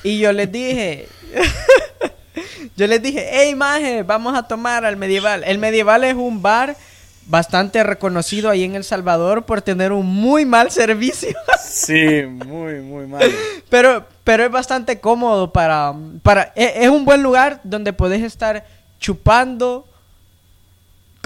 Y 0.02 0.18
yo 0.18 0.32
les 0.32 0.52
dije, 0.52 1.08
yo 2.76 2.86
les 2.86 3.02
dije, 3.02 3.26
hey 3.32 3.54
maje, 3.54 4.02
vamos 4.02 4.36
a 4.36 4.42
tomar 4.42 4.84
al 4.84 4.96
medieval. 4.96 5.44
El 5.44 5.58
medieval 5.58 6.04
es 6.04 6.14
un 6.14 6.42
bar 6.42 6.76
bastante 7.26 7.82
reconocido 7.82 8.50
ahí 8.50 8.64
en 8.64 8.74
El 8.74 8.84
Salvador 8.84 9.44
por 9.44 9.62
tener 9.62 9.92
un 9.92 10.06
muy 10.06 10.44
mal 10.44 10.70
servicio. 10.70 11.36
sí, 11.64 12.24
muy, 12.26 12.80
muy 12.80 13.06
mal. 13.06 13.22
Pero, 13.70 14.06
pero 14.24 14.44
es 14.44 14.50
bastante 14.50 15.00
cómodo 15.00 15.52
para, 15.52 15.94
para, 16.22 16.52
es, 16.54 16.72
es 16.76 16.88
un 16.88 17.04
buen 17.04 17.22
lugar 17.22 17.60
donde 17.64 17.92
podés 17.92 18.22
estar 18.22 18.66
chupando, 19.00 19.87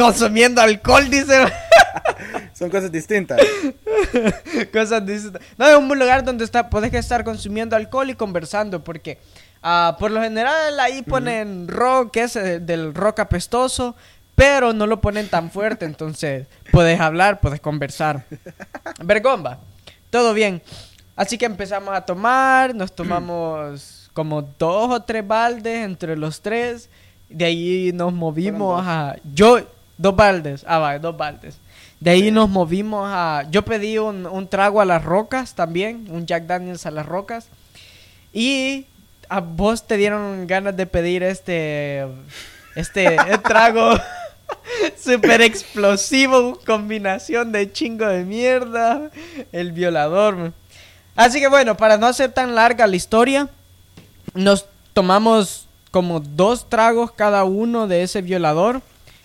consumiendo 0.02 0.60
alcohol, 0.60 1.08
dice. 1.08 1.44
Son 2.54 2.70
cosas 2.70 2.90
distintas. 2.90 3.40
cosas 4.72 5.04
distintas. 5.04 5.42
No, 5.56 5.66
es 5.66 5.76
un 5.76 5.88
lugar 5.98 6.24
donde 6.24 6.44
está, 6.44 6.68
puedes 6.68 6.92
estar 6.94 7.24
consumiendo 7.24 7.76
alcohol 7.76 8.10
y 8.10 8.14
conversando, 8.14 8.82
porque 8.82 9.18
uh, 9.62 9.96
por 9.98 10.10
lo 10.10 10.20
general 10.20 10.78
ahí 10.80 11.02
ponen 11.02 11.68
rock, 11.68 12.12
que 12.12 12.22
es 12.22 12.36
eh, 12.36 12.60
del 12.60 12.94
rock 12.94 13.20
apestoso, 13.20 13.96
pero 14.34 14.72
no 14.72 14.86
lo 14.86 15.00
ponen 15.00 15.28
tan 15.28 15.50
fuerte, 15.50 15.84
entonces 15.84 16.46
puedes 16.70 17.00
hablar, 17.00 17.40
puedes 17.40 17.60
conversar. 17.60 18.24
Vergomba, 19.04 19.58
todo 20.10 20.34
bien. 20.34 20.62
Así 21.16 21.38
que 21.38 21.46
empezamos 21.46 21.94
a 21.94 22.00
tomar, 22.02 22.74
nos 22.74 22.92
tomamos 22.94 24.10
como 24.12 24.42
dos 24.42 24.90
o 24.90 25.02
tres 25.02 25.26
baldes 25.26 25.84
entre 25.84 26.16
los 26.16 26.40
tres. 26.40 26.88
De 27.28 27.46
ahí 27.46 27.92
nos 27.94 28.12
movimos 28.12 28.82
a... 28.86 29.16
Yo, 29.32 29.58
dos 29.98 30.16
baldes. 30.16 30.64
Ah, 30.66 30.78
va, 30.78 30.98
dos 30.98 31.16
baldes. 31.16 31.58
De 32.00 32.10
ahí 32.10 32.30
nos 32.30 32.48
movimos 32.48 33.08
a... 33.08 33.44
Yo 33.50 33.62
pedí 33.64 33.98
un, 33.98 34.26
un 34.26 34.48
trago 34.48 34.80
a 34.80 34.84
las 34.84 35.04
rocas 35.04 35.54
también, 35.54 36.06
un 36.10 36.26
Jack 36.26 36.46
Daniels 36.46 36.86
a 36.86 36.90
las 36.90 37.06
rocas. 37.06 37.46
Y 38.32 38.86
a 39.28 39.40
vos 39.40 39.86
te 39.86 39.96
dieron 39.96 40.46
ganas 40.46 40.76
de 40.76 40.86
pedir 40.86 41.22
este... 41.22 42.06
Este 42.74 43.16
trago 43.44 43.94
super 44.98 45.42
explosivo, 45.42 46.58
combinación 46.64 47.52
de 47.52 47.70
chingo 47.72 48.06
de 48.06 48.24
mierda, 48.24 49.10
el 49.52 49.72
violador. 49.72 50.52
Así 51.14 51.40
que 51.40 51.48
bueno, 51.48 51.76
para 51.76 51.98
no 51.98 52.06
hacer 52.06 52.32
tan 52.32 52.54
larga 52.54 52.86
la 52.86 52.96
historia, 52.96 53.48
nos 54.34 54.66
tomamos 54.92 55.68
como 55.90 56.20
dos 56.20 56.68
tragos 56.68 57.12
cada 57.12 57.44
uno 57.44 57.86
de 57.86 58.02
ese 58.02 58.22
violador. 58.22 58.80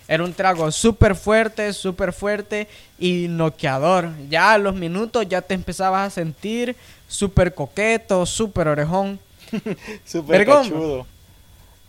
Era 0.08 0.24
un 0.24 0.34
trago 0.34 0.72
súper 0.72 1.16
fuerte, 1.16 1.74
súper 1.74 2.14
fuerte 2.14 2.68
y 2.98 3.28
noqueador. 3.30 4.10
Ya 4.30 4.54
a 4.54 4.58
los 4.58 4.74
minutos 4.74 5.28
ya 5.28 5.42
te 5.42 5.54
empezabas 5.54 6.08
a 6.08 6.10
sentir 6.10 6.76
súper 7.08 7.54
coqueto, 7.54 8.26
súper 8.26 8.70
orejón. 8.70 9.20
súper 10.06 10.46
cachudo. 10.46 11.06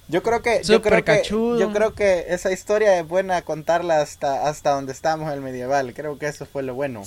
Yo 0.08 0.22
creo 0.22 0.40
que 0.40 0.62
yo 0.64 0.80
creo 0.80 1.04
que 1.04 1.22
yo 1.22 1.72
creo 1.72 1.94
que 1.94 2.24
esa 2.28 2.50
historia 2.50 2.98
es 2.98 3.06
buena 3.06 3.42
contarla 3.42 4.00
hasta 4.00 4.48
hasta 4.48 4.70
donde 4.70 4.92
estamos 4.92 5.28
en 5.28 5.34
el 5.34 5.40
medieval. 5.42 5.92
Creo 5.94 6.18
que 6.18 6.26
eso 6.26 6.46
fue 6.46 6.62
lo 6.62 6.74
bueno. 6.74 7.02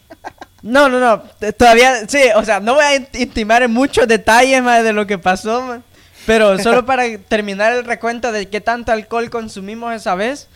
no, 0.62 0.88
no, 0.88 1.00
no. 1.00 1.22
Todavía 1.52 2.06
sí, 2.06 2.20
o 2.36 2.44
sea, 2.44 2.60
no 2.60 2.74
voy 2.74 2.84
a 2.84 2.96
intimar 3.20 3.64
en 3.64 3.72
muchos 3.72 4.06
detalles 4.06 4.62
más 4.62 4.84
de 4.84 4.92
lo 4.92 5.06
que 5.08 5.18
pasó, 5.18 5.82
pero 6.26 6.58
solo 6.58 6.84
para 6.84 7.04
terminar 7.18 7.72
el 7.72 7.84
recuento 7.84 8.32
de 8.32 8.48
qué 8.48 8.60
tanto 8.60 8.92
alcohol 8.92 9.30
consumimos 9.30 9.94
esa 9.94 10.14
vez, 10.14 10.48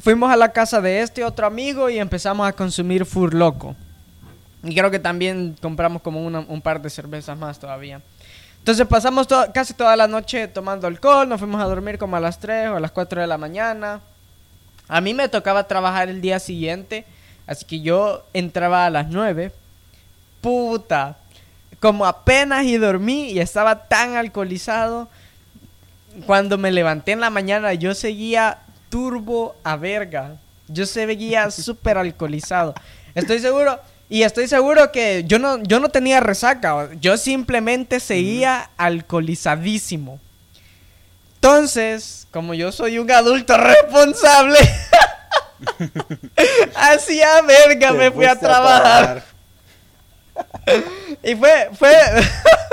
fuimos 0.00 0.32
a 0.32 0.36
la 0.36 0.52
casa 0.52 0.80
de 0.80 1.02
este 1.02 1.24
otro 1.24 1.46
amigo 1.46 1.90
y 1.90 1.98
empezamos 1.98 2.48
a 2.48 2.52
consumir 2.52 3.04
Furloco. 3.04 3.76
Y 4.64 4.74
creo 4.74 4.90
que 4.90 4.98
también 4.98 5.56
compramos 5.60 6.02
como 6.02 6.24
un 6.24 6.62
par 6.62 6.80
de 6.80 6.88
cervezas 6.90 7.36
más 7.36 7.58
todavía. 7.58 8.00
Entonces 8.58 8.86
pasamos 8.86 9.26
casi 9.52 9.74
toda 9.74 9.96
la 9.96 10.06
noche 10.06 10.46
tomando 10.46 10.86
alcohol, 10.86 11.28
nos 11.28 11.40
fuimos 11.40 11.60
a 11.60 11.64
dormir 11.64 11.98
como 11.98 12.16
a 12.16 12.20
las 12.20 12.38
3 12.38 12.68
o 12.70 12.76
a 12.76 12.80
las 12.80 12.92
4 12.92 13.20
de 13.20 13.26
la 13.26 13.36
mañana. 13.36 14.00
A 14.88 15.00
mí 15.00 15.14
me 15.14 15.28
tocaba 15.28 15.66
trabajar 15.66 16.08
el 16.08 16.20
día 16.20 16.38
siguiente, 16.38 17.04
así 17.46 17.64
que 17.64 17.80
yo 17.80 18.24
entraba 18.32 18.86
a 18.86 18.90
las 18.90 19.08
9. 19.08 19.52
Puta, 20.40 21.16
como 21.82 22.06
apenas 22.06 22.64
y 22.64 22.78
dormí 22.78 23.32
y 23.32 23.40
estaba 23.40 23.88
tan 23.88 24.14
alcoholizado, 24.14 25.08
cuando 26.26 26.56
me 26.56 26.70
levanté 26.70 27.10
en 27.10 27.18
la 27.20 27.28
mañana 27.28 27.74
yo 27.74 27.92
seguía 27.92 28.58
turbo 28.88 29.56
a 29.64 29.74
verga. 29.74 30.36
Yo 30.68 30.86
seguía 30.86 31.50
súper 31.50 31.98
alcoholizado. 31.98 32.72
Estoy 33.16 33.40
seguro, 33.40 33.80
y 34.08 34.22
estoy 34.22 34.46
seguro 34.46 34.92
que 34.92 35.24
yo 35.26 35.40
no, 35.40 35.60
yo 35.64 35.80
no 35.80 35.88
tenía 35.88 36.20
resaca, 36.20 36.88
yo 37.00 37.16
simplemente 37.16 37.98
seguía 37.98 38.70
alcoholizadísimo. 38.76 40.20
Entonces, 41.34 42.28
como 42.30 42.54
yo 42.54 42.70
soy 42.70 43.00
un 43.00 43.10
adulto 43.10 43.56
responsable, 43.56 44.58
hacía 46.76 47.42
verga, 47.42 47.92
me 47.92 48.12
fui 48.12 48.24
a 48.24 48.38
trabajar. 48.38 49.31
y 51.22 51.34
fue, 51.34 51.70
fue, 51.74 51.94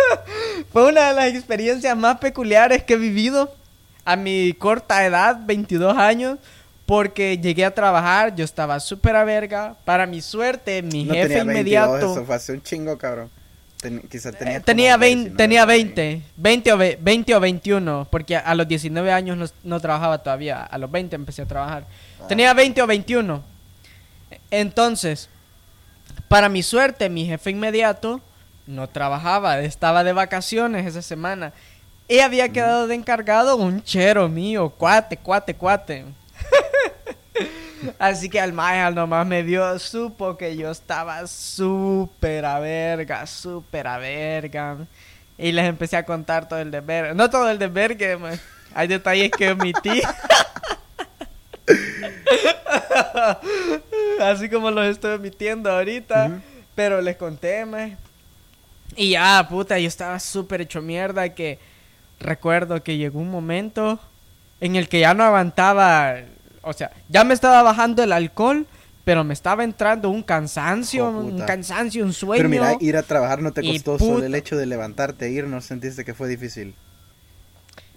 fue 0.71 0.87
una 0.87 1.09
de 1.09 1.13
las 1.13 1.27
experiencias 1.27 1.95
más 1.97 2.19
peculiares 2.19 2.83
que 2.83 2.93
he 2.93 2.97
vivido 2.97 3.53
a 4.05 4.15
mi 4.15 4.53
corta 4.53 5.05
edad, 5.05 5.39
22 5.45 5.97
años 5.97 6.37
porque 6.89 7.37
llegué 7.37 7.65
a 7.65 7.75
trabajar, 7.75 8.35
yo 8.35 8.43
estaba 8.43 8.79
súper 8.79 9.15
a 9.15 9.23
verga. 9.23 9.75
Para 9.85 10.07
mi 10.07 10.21
suerte, 10.21 10.81
mi 10.81 11.05
jefe 11.05 11.37
inmediato. 11.37 12.13
Eso 12.13 12.25
fue 12.25 12.33
hace 12.33 12.53
un 12.53 12.63
chingo, 12.63 12.97
cabrón. 12.97 13.29
quizás 14.09 14.35
tenía, 14.35 14.57
eh, 14.57 14.61
tenía, 14.61 14.97
20, 14.97 15.35
tenía 15.35 15.65
20, 15.65 16.23
20 16.35 16.73
o, 16.73 16.77
20 16.99 17.35
o 17.35 17.39
21, 17.39 18.07
porque 18.09 18.37
a, 18.37 18.55
los 18.55 18.67
19 18.67 19.11
años 19.11 19.53
no, 19.63 19.79
trabajaba 19.79 20.17
todavía, 20.23 20.63
a 20.63 20.79
los 20.79 20.89
20 20.89 21.15
empecé 21.15 21.43
a 21.43 21.45
trabajar. 21.45 21.85
Ah. 22.19 22.27
Tenía 22.27 22.55
20 22.55 22.81
o 22.81 22.87
21. 22.87 23.43
Entonces, 24.49 25.29
para 26.29 26.47
mi 26.47 26.63
suerte, 26.63 27.09
mi 27.09 27.25
jefe 27.25 27.49
inmediato 27.49 28.21
no 28.67 28.87
trabajaba, 28.87 29.59
estaba 29.59 30.03
de 30.03 30.13
vacaciones 30.13 30.85
esa 30.85 31.01
semana. 31.01 31.51
Y 32.07 32.19
había 32.19 32.49
quedado 32.49 32.87
de 32.87 32.95
encargado 32.95 33.55
un 33.57 33.83
chero 33.83 34.29
mío, 34.29 34.69
cuate, 34.69 35.17
cuate, 35.17 35.55
cuate. 35.55 36.05
Así 37.99 38.29
que 38.29 38.39
al 38.39 38.53
Maya 38.53 38.91
nomás 38.91 39.25
me 39.25 39.41
vio, 39.41 39.77
supo 39.79 40.37
que 40.37 40.55
yo 40.55 40.71
estaba 40.71 41.25
súper 41.27 42.45
a 42.45 42.59
verga, 42.59 43.25
súper 43.25 43.87
a 43.87 43.97
verga. 43.97 44.77
Y 45.37 45.51
les 45.51 45.65
empecé 45.65 45.97
a 45.97 46.05
contar 46.05 46.47
todo 46.47 46.59
el 46.59 46.69
de 46.69 46.81
verga. 46.81 47.13
No 47.13 47.29
todo 47.29 47.49
el 47.49 47.57
de 47.57 47.67
verga, 47.67 48.17
hay 48.75 48.87
detalles 48.87 49.31
que 49.31 49.51
omití. 49.51 50.01
Así 54.21 54.49
como 54.49 54.71
los 54.71 54.87
estoy 54.87 55.13
omitiendo 55.13 55.71
ahorita. 55.71 56.41
Pero 56.75 57.01
les 57.01 57.17
conté, 57.17 57.65
man. 57.65 57.97
Y 58.95 59.11
ya, 59.11 59.45
puta, 59.49 59.79
yo 59.79 59.87
estaba 59.87 60.19
súper 60.19 60.61
hecho 60.61 60.81
mierda 60.81 61.29
que 61.29 61.59
recuerdo 62.19 62.83
que 62.83 62.97
llegó 62.97 63.19
un 63.19 63.31
momento 63.31 63.99
en 64.61 64.75
el 64.75 64.89
que 64.89 64.99
ya 64.99 65.13
no 65.13 65.23
aguantaba 65.23 66.17
o 66.61 66.73
sea, 66.73 66.91
ya 67.07 67.23
me 67.23 67.33
estaba 67.33 67.63
bajando 67.63 68.03
el 68.03 68.11
alcohol, 68.11 68.65
pero 69.03 69.23
me 69.23 69.33
estaba 69.33 69.63
entrando 69.63 70.09
un 70.09 70.23
cansancio, 70.23 71.09
un 71.09 71.39
cansancio, 71.41 72.03
un 72.03 72.13
sueño. 72.13 72.37
Pero 72.37 72.49
mira, 72.49 72.75
ir 72.79 72.97
a 72.97 73.03
trabajar 73.03 73.41
no 73.41 73.51
te 73.51 73.63
costó 73.63 73.97
solo 73.97 74.23
el 74.23 74.35
hecho 74.35 74.57
de 74.57 74.65
levantarte 74.65 75.27
e 75.27 75.31
ir, 75.31 75.47
¿no 75.47 75.61
sentiste 75.61 76.05
que 76.05 76.13
fue 76.13 76.27
difícil? 76.27 76.75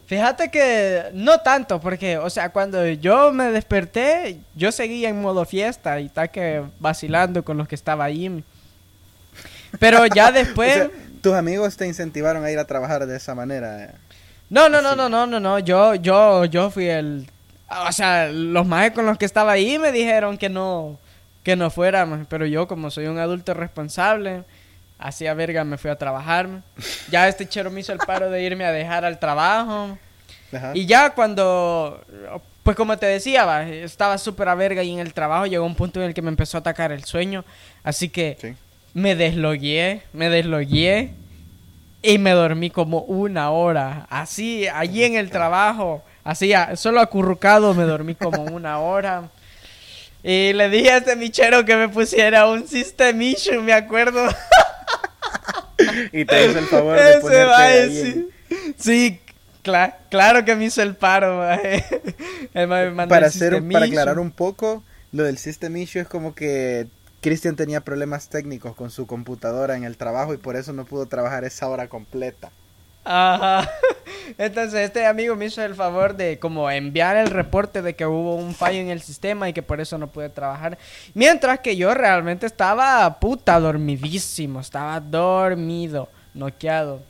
Fíjate 0.07 0.51
que 0.51 1.05
no 1.15 1.41
tanto, 1.41 1.81
porque, 1.81 2.19
o 2.19 2.29
sea, 2.29 2.51
cuando 2.51 2.87
yo 2.87 3.33
me 3.33 3.51
desperté, 3.51 4.39
yo 4.55 4.73
seguía 4.73 5.09
en 5.09 5.21
modo 5.21 5.45
fiesta 5.45 6.01
y 6.01 6.07
está 6.07 6.29
que 6.29 6.63
vacilando 6.81 7.45
con 7.45 7.57
los 7.57 7.69
que 7.69 7.75
estaba 7.75 8.05
ahí. 8.05 8.45
Pero 9.79 10.07
ya 10.07 10.33
después... 10.33 10.91
¿Tus 11.23 11.35
amigos 11.35 11.77
te 11.77 11.87
incentivaron 11.87 12.45
a 12.45 12.51
ir 12.51 12.59
a 12.59 12.67
trabajar 12.67 13.07
de 13.07 13.17
esa 13.17 13.35
manera? 13.35 13.95
No, 14.51 14.69
no, 14.69 14.83
no, 14.83 14.95
no, 14.97 15.09
no, 15.09 15.27
no, 15.27 15.41
no, 15.41 15.59
yo, 15.61 15.95
yo, 15.95 16.45
yo 16.45 16.71
fui 16.71 16.89
el 16.89 17.27
o 17.89 17.93
sea, 17.93 18.29
los 18.29 18.67
maestros 18.67 18.97
con 18.97 19.07
los 19.07 19.19
que 19.19 19.25
estaba 19.25 19.53
ahí 19.53 19.79
me 19.79 19.93
dijeron 19.93 20.37
que 20.37 20.49
no, 20.49 20.99
que 21.43 21.57
no 21.57 21.71
fuera, 21.71 22.07
pero 22.29 22.47
yo 22.47 22.69
como 22.69 22.91
soy 22.91 23.07
un 23.07 23.19
adulto 23.19 23.55
responsable, 23.55 24.45
hacía 25.03 25.35
verga, 25.35 25.65
me 25.65 25.79
fui 25.79 25.91
a 25.91 25.97
trabajar. 25.97 26.49
Ya 27.11 27.29
este 27.29 27.49
chero 27.49 27.71
me 27.71 27.81
hizo 27.81 27.93
el 27.93 27.99
paro 27.99 28.31
de 28.31 28.43
irme 28.43 28.65
a 28.65 28.73
dejar 28.73 29.05
al 29.05 29.19
trabajo. 29.19 29.99
Y 30.75 30.87
ya 30.87 31.11
cuando, 31.11 32.05
pues 32.63 32.77
como 32.77 32.97
te 32.99 33.07
decía, 33.07 33.69
estaba 33.69 34.19
súper 34.19 34.49
a 34.49 34.55
verga 34.55 34.83
y 34.83 34.93
en 34.93 35.01
el 35.01 35.15
trabajo 35.15 35.47
llegó 35.47 35.65
un 35.65 35.75
punto 35.75 36.01
en 36.01 36.07
el 36.07 36.15
que 36.15 36.23
me 36.23 36.29
empezó 36.29 36.59
a 36.59 36.61
atacar 36.61 36.93
el 36.93 37.05
sueño. 37.05 37.45
Así 37.83 38.09
que 38.09 38.55
me 38.95 39.15
deslogué, 39.15 40.03
me 40.13 40.29
deslogué 40.29 41.15
y 42.03 42.19
me 42.19 42.33
dormí 42.33 42.71
como 42.71 43.01
una 43.01 43.51
hora. 43.51 44.07
Así, 44.11 44.67
allí 44.69 45.05
en 45.05 45.17
el 45.17 45.31
trabajo. 45.31 46.03
Así, 46.25 46.53
solo 46.77 47.01
acurrucado 47.01 47.75
me 47.75 47.85
dormí 47.85 48.15
como 48.15 48.43
una 48.53 48.79
hora. 48.79 49.31
Y 50.23 50.53
le 50.53 50.69
dije 50.69 50.93
a 50.93 50.99
este 50.99 51.17
michero 51.17 51.65
que 51.65 51.75
me 51.75 51.89
pusiera 51.89 52.47
un 52.47 52.69
system 52.69 53.21
issue, 53.23 53.61
me 53.61 53.73
acuerdo. 53.73 54.29
y 56.13 56.25
te 56.25 56.47
hizo 56.47 56.59
el 56.59 56.67
favor 56.67 56.99
de 56.99 57.21
ponerte 57.21 57.53
ahí 57.53 58.29
Sí, 58.77 59.21
claro 59.63 60.45
que 60.45 60.57
me 60.57 60.67
hizo 60.67 60.83
el 60.83 60.95
paro. 60.95 61.39
para, 63.09 63.27
hacer, 63.27 63.63
para 63.71 63.87
aclarar 63.87 64.19
un 64.19 64.31
poco, 64.31 64.83
lo 65.13 65.25
del 65.25 65.39
system 65.39 65.77
issue 65.77 66.01
es 66.01 66.09
como 66.09 66.35
que 66.35 66.87
Christian 67.21 67.57
tenía 67.57 67.81
problemas 67.81 68.29
técnicos 68.29 68.75
con 68.75 68.91
su 68.91 69.07
computadora 69.07 69.77
en 69.77 69.85
el 69.85 69.97
trabajo 69.97 70.35
y 70.35 70.39
por 70.39 70.57
eso 70.57 70.73
no 70.73 70.85
pudo 70.85 71.07
trabajar 71.07 71.45
esa 71.45 71.69
hora 71.69 71.89
completa. 71.89 72.51
Ajá. 73.05 73.69
Entonces 74.39 74.81
este 74.81 75.07
amigo 75.07 75.37
me 75.37 75.47
hizo 75.47 75.63
el 75.63 75.75
favor 75.75 76.17
de 76.17 76.39
como 76.39 76.71
enviar 76.71 77.17
el 77.17 77.29
reporte 77.29 77.83
de 77.83 77.95
que 77.95 78.07
hubo 78.07 78.37
un 78.37 78.55
fallo 78.55 78.79
en 78.79 78.89
el 78.89 79.03
sistema 79.03 79.49
y 79.49 79.53
que 79.53 79.63
por 79.63 79.81
eso 79.81 79.99
no 79.99 80.07
pude 80.07 80.29
trabajar. 80.29 80.79
Mientras 81.15 81.61
que 81.61 81.77
yo 81.77 81.93
realmente 81.95 82.47
estaba 82.47 83.19
puta 83.19 83.59
dormidísimo, 83.59 84.61
estaba 84.61 85.01
dormido, 85.01 86.09
noqueado. 86.35 87.01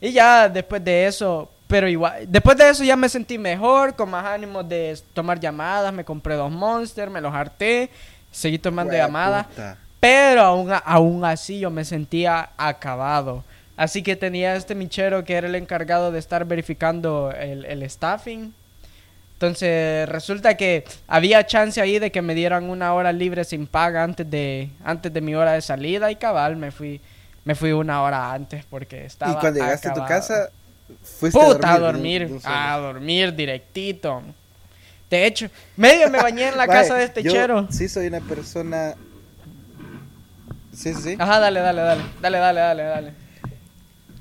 Y 0.00 0.12
ya 0.12 0.48
después 0.48 0.82
de 0.84 1.06
eso, 1.06 1.50
pero 1.66 1.88
igual, 1.88 2.24
después 2.28 2.56
de 2.56 2.68
eso 2.68 2.84
ya 2.84 2.96
me 2.96 3.08
sentí 3.08 3.38
mejor, 3.38 3.94
con 3.94 4.10
más 4.10 4.24
ánimo 4.24 4.62
de 4.62 4.98
tomar 5.14 5.38
llamadas, 5.40 5.92
me 5.92 6.04
compré 6.04 6.34
dos 6.34 6.50
monsters, 6.50 7.10
me 7.10 7.20
los 7.20 7.34
harté, 7.34 7.90
seguí 8.30 8.58
tomando 8.58 8.92
llamadas. 8.92 9.46
Pero 9.98 10.42
aún, 10.42 10.70
aún 10.84 11.24
así 11.24 11.58
yo 11.58 11.70
me 11.70 11.84
sentía 11.84 12.50
acabado 12.56 13.42
Así 13.76 14.02
que 14.02 14.16
tenía 14.16 14.56
este 14.56 14.74
michero 14.74 15.24
que 15.24 15.34
era 15.34 15.46
el 15.48 15.54
encargado 15.54 16.10
de 16.12 16.18
estar 16.18 16.44
verificando 16.46 17.30
el, 17.32 17.64
el 17.66 17.88
staffing. 17.90 18.54
Entonces 19.34 20.08
resulta 20.08 20.56
que 20.56 20.84
había 21.06 21.44
chance 21.46 21.78
ahí 21.78 21.98
de 21.98 22.10
que 22.10 22.22
me 22.22 22.34
dieran 22.34 22.70
una 22.70 22.94
hora 22.94 23.12
libre 23.12 23.44
sin 23.44 23.66
paga 23.66 24.02
antes 24.02 24.30
de, 24.30 24.70
antes 24.82 25.12
de 25.12 25.20
mi 25.20 25.34
hora 25.34 25.52
de 25.52 25.60
salida 25.60 26.10
y 26.10 26.16
cabal 26.16 26.56
me 26.56 26.70
fui, 26.70 27.02
me 27.44 27.54
fui 27.54 27.72
una 27.72 28.00
hora 28.02 28.32
antes 28.32 28.64
porque 28.64 29.04
estaba. 29.04 29.32
Y 29.32 29.36
cuando 29.36 29.60
llegaste 29.60 29.88
a 29.88 29.92
tu 29.92 30.04
casa, 30.06 30.48
fuiste 31.02 31.38
Puta, 31.38 31.68
a 31.68 31.74
a 31.74 31.78
dormir. 31.78 32.38
a 32.44 32.78
dormir 32.78 33.34
directito. 33.34 34.22
De 35.10 35.26
hecho, 35.26 35.48
medio 35.76 36.08
me 36.10 36.18
bañé 36.20 36.48
en 36.48 36.56
la 36.56 36.66
casa 36.66 36.94
de 36.94 37.04
este 37.04 37.22
yo 37.22 37.30
chero. 37.30 37.68
Sí, 37.70 37.90
soy 37.90 38.06
una 38.06 38.20
persona. 38.20 38.94
Sí, 40.74 40.94
sí. 40.94 41.14
Ajá, 41.18 41.40
dale, 41.40 41.60
dale, 41.60 41.82
dale, 41.82 42.02
dale, 42.22 42.38
dale, 42.38 42.60
dale, 42.60 42.82
dale. 42.82 43.25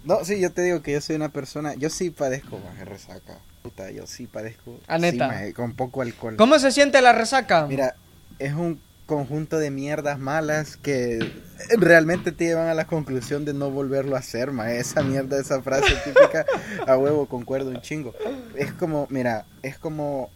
No, 0.05 0.23
sí, 0.23 0.39
yo 0.39 0.51
te 0.51 0.61
digo 0.61 0.81
que 0.81 0.93
yo 0.93 1.01
soy 1.01 1.15
una 1.15 1.29
persona. 1.29 1.73
Yo 1.73 1.89
sí 1.89 2.11
padezco 2.11 2.59
más 2.59 2.77
de 2.77 2.85
resaca. 2.85 3.39
Puta, 3.63 3.89
yo 3.89 4.05
sí 4.05 4.27
padezco. 4.27 4.79
Ah, 4.87 4.99
sí, 4.99 5.05
neta. 5.17 5.51
con 5.53 5.73
poco 5.75 6.03
alcohol. 6.03 6.35
¿Cómo 6.37 6.59
se 6.59 6.71
siente 6.71 7.01
la 7.01 7.11
resaca? 7.11 7.65
Mira, 7.65 7.95
es 8.37 8.53
un 8.53 8.79
conjunto 9.07 9.57
de 9.57 9.71
mierdas 9.71 10.19
malas 10.19 10.77
que 10.77 11.31
realmente 11.77 12.31
te 12.31 12.45
llevan 12.45 12.67
a 12.67 12.75
la 12.75 12.85
conclusión 12.85 13.45
de 13.45 13.53
no 13.53 13.71
volverlo 13.71 14.15
a 14.15 14.19
hacer, 14.19 14.51
ma. 14.51 14.71
Esa 14.71 15.01
mierda, 15.01 15.39
esa 15.39 15.61
frase 15.63 15.95
típica, 16.03 16.45
a 16.85 16.97
huevo, 16.97 17.25
concuerdo 17.25 17.71
un 17.71 17.81
chingo. 17.81 18.13
Es 18.55 18.71
como, 18.73 19.07
mira, 19.09 19.45
es 19.63 19.79
como, 19.79 20.29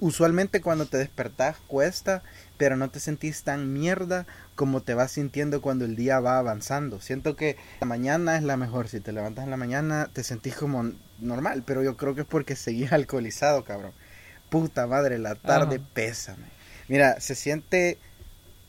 usualmente 0.00 0.60
cuando 0.60 0.86
te 0.86 0.96
despertás 0.98 1.56
cuesta, 1.66 2.22
pero 2.56 2.76
no 2.76 2.90
te 2.90 3.00
sentís 3.00 3.42
tan 3.42 3.72
mierda 3.72 4.26
como 4.54 4.82
te 4.82 4.94
vas 4.94 5.12
sintiendo 5.12 5.60
cuando 5.60 5.84
el 5.84 5.96
día 5.96 6.20
va 6.20 6.38
avanzando. 6.38 7.00
Siento 7.00 7.36
que 7.36 7.56
la 7.80 7.86
mañana 7.86 8.36
es 8.36 8.42
la 8.42 8.56
mejor, 8.56 8.88
si 8.88 9.00
te 9.00 9.12
levantas 9.12 9.44
en 9.44 9.50
la 9.50 9.56
mañana 9.56 10.08
te 10.12 10.24
sentís 10.24 10.54
como 10.56 10.92
normal, 11.20 11.62
pero 11.66 11.82
yo 11.82 11.96
creo 11.96 12.14
que 12.14 12.22
es 12.22 12.26
porque 12.26 12.56
seguís 12.56 12.92
alcoholizado, 12.92 13.64
cabrón. 13.64 13.92
Puta 14.50 14.86
madre, 14.86 15.18
la 15.18 15.34
tarde 15.34 15.76
Ajá. 15.76 15.84
pésame. 15.92 16.46
Mira, 16.88 17.20
se 17.20 17.34
siente. 17.34 17.98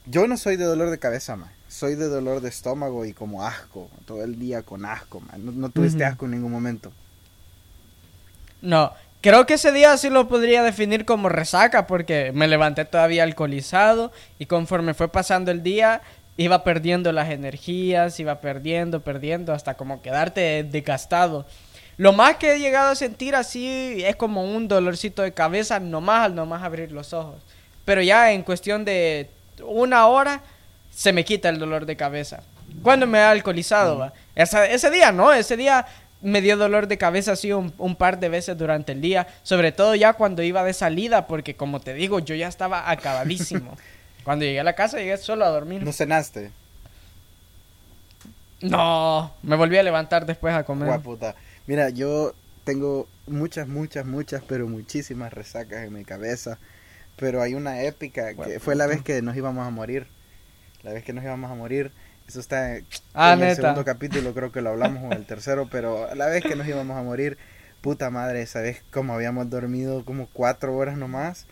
Yo 0.05 0.27
no 0.27 0.35
soy 0.37 0.57
de 0.57 0.65
dolor 0.65 0.89
de 0.89 0.99
cabeza, 0.99 1.35
man. 1.37 1.51
Soy 1.69 1.95
de 1.95 2.07
dolor 2.07 2.41
de 2.41 2.49
estómago 2.49 3.05
y 3.05 3.13
como 3.13 3.45
asco. 3.45 3.89
Todo 4.05 4.23
el 4.23 4.37
día 4.37 4.63
con 4.63 4.85
asco, 4.85 5.21
man. 5.21 5.45
No, 5.45 5.51
no 5.51 5.69
tuviste 5.69 6.03
asco 6.03 6.25
en 6.25 6.31
ningún 6.31 6.51
momento. 6.51 6.91
No, 8.61 8.91
creo 9.21 9.45
que 9.45 9.55
ese 9.55 9.71
día 9.71 9.97
sí 9.97 10.09
lo 10.09 10.27
podría 10.27 10.63
definir 10.63 11.05
como 11.05 11.29
resaca 11.29 11.87
porque 11.87 12.31
me 12.33 12.47
levanté 12.47 12.85
todavía 12.85 13.23
alcoholizado 13.23 14.11
y 14.37 14.45
conforme 14.45 14.93
fue 14.93 15.09
pasando 15.11 15.51
el 15.51 15.63
día 15.63 16.01
iba 16.37 16.63
perdiendo 16.63 17.11
las 17.11 17.29
energías, 17.29 18.19
iba 18.19 18.39
perdiendo, 18.39 19.01
perdiendo 19.01 19.53
hasta 19.53 19.73
como 19.75 20.01
quedarte 20.01 20.63
desgastado. 20.63 21.45
Lo 21.97 22.13
más 22.13 22.37
que 22.37 22.53
he 22.53 22.59
llegado 22.59 22.91
a 22.91 22.95
sentir 22.95 23.35
así 23.35 24.01
es 24.05 24.15
como 24.15 24.43
un 24.45 24.69
dolorcito 24.69 25.21
de 25.21 25.33
cabeza 25.33 25.81
nomás 25.81 26.25
al 26.25 26.35
nomás 26.35 26.63
abrir 26.63 26.93
los 26.93 27.11
ojos. 27.11 27.41
Pero 27.83 28.01
ya 28.01 28.31
en 28.31 28.43
cuestión 28.43 28.85
de 28.85 29.29
una 29.65 30.07
hora 30.07 30.41
se 30.91 31.11
me 31.11 31.25
quita 31.25 31.49
el 31.49 31.59
dolor 31.59 31.85
de 31.85 31.97
cabeza. 31.97 32.41
Cuando 32.83 33.05
me 33.05 33.17
he 33.17 33.21
alcoholizado, 33.23 33.97
va. 33.97 34.13
Esa- 34.35 34.65
ese 34.67 34.89
día 34.91 35.11
no, 35.11 35.33
ese 35.33 35.57
día 35.57 35.85
me 36.21 36.41
dio 36.41 36.57
dolor 36.57 36.87
de 36.87 36.97
cabeza 36.97 37.33
así 37.33 37.51
un, 37.53 37.73
un 37.77 37.95
par 37.95 38.19
de 38.19 38.29
veces 38.29 38.57
durante 38.57 38.91
el 38.91 39.01
día, 39.01 39.27
sobre 39.43 39.71
todo 39.71 39.95
ya 39.95 40.13
cuando 40.13 40.43
iba 40.43 40.63
de 40.63 40.73
salida, 40.73 41.27
porque 41.27 41.55
como 41.55 41.79
te 41.79 41.93
digo, 41.93 42.19
yo 42.19 42.35
ya 42.35 42.47
estaba 42.47 42.89
acabadísimo. 42.89 43.77
cuando 44.23 44.45
llegué 44.45 44.59
a 44.59 44.63
la 44.63 44.73
casa 44.73 44.97
llegué 44.97 45.17
solo 45.17 45.45
a 45.45 45.49
dormir. 45.49 45.83
¿No 45.83 45.93
cenaste? 45.93 46.51
No, 48.61 49.33
me 49.41 49.55
volví 49.55 49.77
a 49.77 49.83
levantar 49.83 50.25
después 50.25 50.53
a 50.53 50.63
comer. 50.63 50.87
Guaputa. 50.87 51.35
Mira, 51.65 51.89
yo 51.89 52.33
tengo 52.63 53.07
muchas, 53.25 53.67
muchas, 53.67 54.05
muchas, 54.05 54.43
pero 54.45 54.67
muchísimas 54.67 55.31
resacas 55.31 55.85
en 55.85 55.93
mi 55.93 56.03
cabeza. 56.03 56.57
Pero 57.15 57.41
hay 57.41 57.53
una 57.53 57.83
épica 57.83 58.33
que 58.33 58.59
fue 58.59 58.75
la 58.75 58.87
vez 58.87 59.01
que 59.01 59.21
nos 59.21 59.35
íbamos 59.35 59.65
a 59.65 59.69
morir. 59.69 60.07
La 60.83 60.93
vez 60.93 61.03
que 61.03 61.13
nos 61.13 61.23
íbamos 61.23 61.51
a 61.51 61.55
morir. 61.55 61.91
Eso 62.29 62.39
está 62.39 62.77
en, 62.77 62.85
Ah, 63.13 63.33
en 63.33 63.41
el 63.41 63.51
segundo 63.51 63.83
capítulo, 63.85 64.33
creo 64.33 64.51
que 64.51 64.61
lo 64.61 64.69
hablamos 64.69 65.03
o 65.03 65.07
en 65.07 65.13
el 65.13 65.25
tercero. 65.25 65.67
Pero 65.71 66.13
la 66.15 66.27
vez 66.27 66.45
que 66.45 66.55
nos 66.55 66.67
íbamos 66.67 66.97
a 66.97 67.03
morir, 67.03 67.37
puta 67.81 68.09
madre, 68.11 68.41
esa 68.43 68.61
vez 68.61 68.83
como 68.91 69.13
habíamos 69.13 69.49
dormido 69.49 70.05
como 70.05 70.27
cuatro 70.31 70.75
horas 70.77 70.97
nomás. 70.97 71.47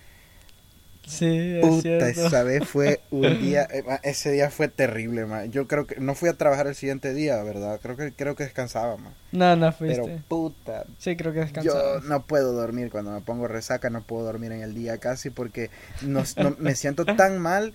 Sí, 1.05 1.25
es 1.57 1.75
Puta, 1.75 1.81
cierto. 1.81 2.27
esa 2.27 2.43
vez 2.43 2.63
fue 2.63 3.01
un 3.09 3.37
día, 3.39 3.67
eh, 3.71 3.83
ese 4.03 4.31
día 4.31 4.51
fue 4.51 4.67
terrible, 4.67 5.25
ma. 5.25 5.45
Yo 5.45 5.67
creo 5.67 5.87
que 5.87 5.99
no 5.99 6.13
fui 6.13 6.29
a 6.29 6.33
trabajar 6.37 6.67
el 6.67 6.75
siguiente 6.75 7.13
día, 7.13 7.41
¿verdad? 7.41 7.79
Creo 7.81 7.97
que 7.97 8.13
creo 8.13 8.35
que 8.35 8.43
descansaba, 8.43 8.95
ma. 8.97 9.11
No, 9.31 9.55
no 9.55 9.71
fuiste. 9.71 10.01
Pero 10.01 10.05
puta, 10.27 10.85
Sí, 10.99 11.15
creo 11.15 11.33
que 11.33 11.39
yo 11.39 11.41
descansaba. 11.43 12.01
no 12.01 12.25
puedo 12.25 12.53
dormir 12.53 12.91
cuando 12.91 13.11
me 13.11 13.21
pongo 13.21 13.47
resaca, 13.47 13.89
no 13.89 14.01
puedo 14.03 14.25
dormir 14.25 14.51
en 14.51 14.61
el 14.61 14.75
día 14.75 14.99
casi 14.99 15.29
porque 15.31 15.71
no, 16.01 16.23
no- 16.37 16.55
me 16.59 16.75
siento 16.75 17.05
tan 17.05 17.39
mal 17.39 17.73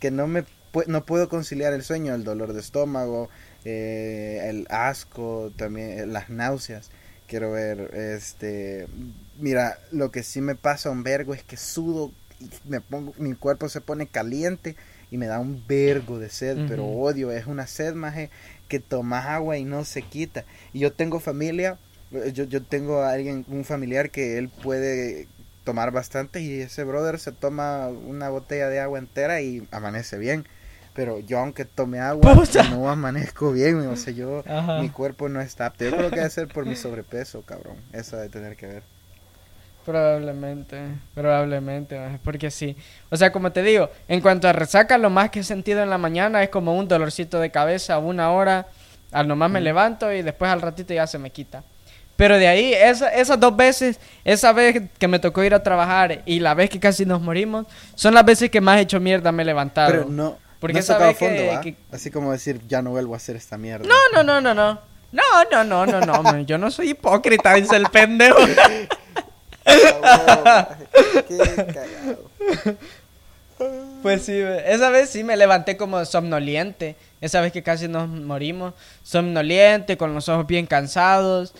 que 0.00 0.10
no 0.10 0.26
me 0.28 0.44
pu- 0.74 0.86
no 0.88 1.06
puedo 1.06 1.28
conciliar 1.30 1.72
el 1.72 1.82
sueño, 1.84 2.14
el 2.14 2.24
dolor 2.24 2.52
de 2.52 2.60
estómago, 2.60 3.30
eh, 3.64 4.40
el 4.50 4.66
asco, 4.70 5.52
también 5.56 5.98
eh, 5.98 6.06
las 6.06 6.28
náuseas. 6.28 6.90
Quiero 7.28 7.52
ver, 7.52 7.90
este, 7.94 8.86
mira, 9.38 9.78
lo 9.92 10.10
que 10.10 10.22
sí 10.22 10.40
me 10.42 10.56
pasa 10.56 10.90
un 10.90 11.02
vergo 11.04 11.32
es 11.32 11.42
que 11.44 11.56
sudo 11.56 12.10
y 12.40 12.50
me 12.68 12.80
pongo, 12.80 13.14
mi 13.16 13.34
cuerpo 13.34 13.68
se 13.68 13.80
pone 13.80 14.06
caliente 14.08 14.76
y 15.10 15.16
me 15.16 15.26
da 15.26 15.38
un 15.38 15.62
vergo 15.66 16.18
de 16.18 16.28
sed, 16.28 16.58
pero 16.68 16.84
odio, 16.84 17.30
es 17.30 17.46
una 17.46 17.66
sed 17.66 17.94
más 17.94 18.16
que 18.68 18.80
tomas 18.80 19.26
agua 19.26 19.56
y 19.56 19.64
no 19.64 19.84
se 19.84 20.02
quita. 20.02 20.44
Y 20.72 20.80
yo 20.80 20.92
tengo 20.92 21.20
familia, 21.20 21.78
eh, 22.10 22.32
yo, 22.34 22.44
yo 22.44 22.62
tengo 22.62 23.02
a 23.02 23.12
alguien, 23.12 23.44
un 23.48 23.64
familiar 23.64 24.10
que 24.10 24.36
él 24.38 24.48
puede 24.48 25.28
tomar 25.64 25.92
bastante 25.92 26.40
y 26.42 26.60
ese 26.60 26.84
brother 26.84 27.18
se 27.18 27.32
toma 27.32 27.88
una 27.88 28.28
botella 28.28 28.68
de 28.68 28.80
agua 28.80 28.98
entera 28.98 29.40
y 29.40 29.66
amanece 29.70 30.18
bien. 30.18 30.44
Pero 30.94 31.18
yo 31.18 31.38
aunque 31.40 31.64
tome 31.64 31.98
agua, 31.98 32.34
Puta. 32.34 32.62
no 32.70 32.88
amanezco 32.88 33.50
bien, 33.52 33.78
o 33.88 33.96
sea, 33.96 34.12
yo, 34.12 34.44
Ajá. 34.48 34.78
mi 34.80 34.88
cuerpo 34.90 35.28
no 35.28 35.40
está 35.40 35.66
apto. 35.66 35.84
Yo 35.84 35.90
creo 35.96 36.10
que 36.10 36.16
debe 36.16 36.30
ser 36.30 36.48
por 36.48 36.66
mi 36.66 36.76
sobrepeso, 36.76 37.42
cabrón. 37.42 37.76
Eso 37.92 38.16
de 38.16 38.28
tener 38.28 38.56
que 38.56 38.66
ver. 38.66 38.82
Probablemente, 39.84 40.78
probablemente, 41.14 42.00
porque 42.24 42.50
sí. 42.50 42.74
O 43.10 43.16
sea, 43.18 43.32
como 43.32 43.52
te 43.52 43.62
digo, 43.62 43.90
en 44.08 44.22
cuanto 44.22 44.48
a 44.48 44.52
resaca, 44.52 44.96
lo 44.96 45.10
más 45.10 45.28
que 45.30 45.40
he 45.40 45.44
sentido 45.44 45.82
en 45.82 45.90
la 45.90 45.98
mañana 45.98 46.42
es 46.42 46.48
como 46.48 46.74
un 46.78 46.88
dolorcito 46.88 47.38
de 47.38 47.50
cabeza, 47.50 47.98
una 47.98 48.30
hora, 48.30 48.66
al 49.12 49.28
nomás 49.28 49.50
me 49.50 49.60
Mm. 49.60 49.64
levanto 49.64 50.10
y 50.12 50.22
después 50.22 50.50
al 50.50 50.62
ratito 50.62 50.94
ya 50.94 51.06
se 51.06 51.18
me 51.18 51.30
quita. 51.30 51.62
Pero 52.16 52.38
de 52.38 52.46
ahí, 52.48 52.72
esa- 52.72 53.12
esas 53.12 53.38
dos 53.38 53.54
veces, 53.56 53.98
esa 54.24 54.52
vez 54.52 54.80
que 54.98 55.08
me 55.08 55.18
tocó 55.18 55.42
ir 55.44 55.52
a 55.52 55.62
trabajar 55.62 56.22
y 56.24 56.40
la 56.40 56.54
vez 56.54 56.70
que 56.70 56.80
casi 56.80 57.04
nos 57.04 57.20
morimos, 57.20 57.66
son 57.94 58.14
las 58.14 58.24
veces 58.24 58.50
que 58.50 58.60
más 58.62 58.80
hecho 58.80 59.00
mierda 59.00 59.32
me 59.32 59.42
he 59.42 59.46
levantado. 59.46 59.90
Pero 59.90 60.04
no, 60.08 60.38
Porque 60.64 60.80
no 60.80 60.98
que- 61.08 61.14
fondo, 61.14 61.46
¿va? 61.46 61.60
que- 61.60 61.76
Así 61.92 62.10
como 62.10 62.32
decir, 62.32 62.60
ya 62.66 62.80
no 62.80 62.90
vuelvo 62.90 63.12
a 63.12 63.18
hacer 63.18 63.36
esta 63.36 63.58
mierda. 63.58 63.86
No, 63.86 63.94
no, 64.14 64.22
no, 64.24 64.40
no, 64.40 64.54
no. 64.54 64.80
No, 65.12 65.22
no, 65.52 65.62
no, 65.62 65.84
no, 65.86 66.00
no, 66.00 66.22
man, 66.22 66.46
yo 66.46 66.56
no 66.58 66.70
soy 66.70 66.90
hipócrita, 66.90 67.52
dice 67.54 67.76
el 67.76 67.86
pendejo. 67.90 68.38
Qué 71.28 71.36
cagado. 71.38 72.30
Pues 74.02 74.22
sí, 74.24 74.32
esa 74.66 74.90
vez 74.90 75.10
sí 75.10 75.22
me 75.22 75.36
levanté 75.36 75.76
como 75.76 76.04
somnoliente. 76.04 76.96
Esa 77.20 77.40
vez 77.40 77.52
que 77.52 77.62
casi 77.62 77.86
nos 77.88 78.08
morimos. 78.08 78.74
Somnoliente, 79.02 79.96
con 79.96 80.14
los 80.14 80.28
ojos 80.28 80.46
bien 80.46 80.66
cansados. 80.66 81.54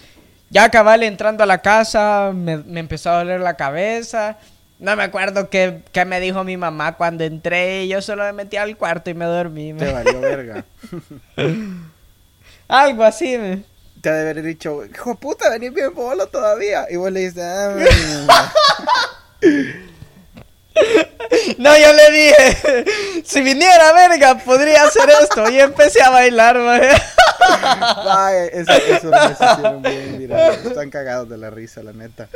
Ya 0.51 0.69
cabal 0.71 1.03
entrando 1.03 1.43
a 1.45 1.47
la 1.47 1.59
casa, 1.63 2.33
me, 2.35 2.57
me 2.59 2.81
empezó 2.81 3.11
a 3.11 3.19
doler 3.19 3.41
la 3.41 3.57
cabeza. 3.57 4.39
No 4.85 4.95
me 4.97 5.03
acuerdo 5.03 5.49
qué, 5.49 5.81
qué 5.93 6.05
me 6.05 6.21
dijo 6.21 6.45
mi 6.45 6.59
mamá 6.59 6.97
cuando 6.97 7.25
entré. 7.25 7.89
Yo 7.89 8.03
solo 8.03 8.23
me 8.25 8.33
metí 8.35 8.59
al 8.59 8.77
cuarto 8.77 9.09
y 9.09 9.15
me 9.15 9.25
dormí. 9.25 9.73
Te 9.73 9.87
me- 9.87 9.93
valió 9.93 10.21
verga. 10.21 10.65
Algo 12.69 13.03
así. 13.05 13.39
me- 13.39 13.65
Te 14.03 14.11
ha 14.11 14.13
de 14.13 14.21
haber 14.31 14.43
dicho, 14.43 14.85
hijo 14.85 15.15
puta, 15.15 15.49
venís 15.49 15.73
bien 15.73 15.95
bolo 15.95 16.27
todavía. 16.27 16.87
Y 16.91 16.97
vos 16.97 17.11
le 17.11 17.21
dices, 17.21 17.43
ah, 17.43 17.75
mm". 19.43 19.94
No, 21.59 21.77
yo 21.77 21.93
le 21.93 22.11
dije, 22.11 22.85
si 23.25 23.41
viniera 23.43 23.93
verga, 23.93 24.37
podría 24.39 24.85
hacer 24.85 25.09
esto. 25.23 25.49
Y 25.51 25.61
empecé 25.61 26.03
a 26.03 26.11
bailar, 26.11 26.57
eso, 28.53 28.73
eso 28.73 29.11
no 29.11 29.29
se 29.29 29.45
hicieron 29.45 29.83
bien, 29.83 30.19
mira, 30.19 30.51
están 30.51 30.91
cagados 30.91 31.29
de 31.29 31.39
la 31.39 31.51
risa, 31.51 31.83
la 31.83 31.93
neta. 31.93 32.29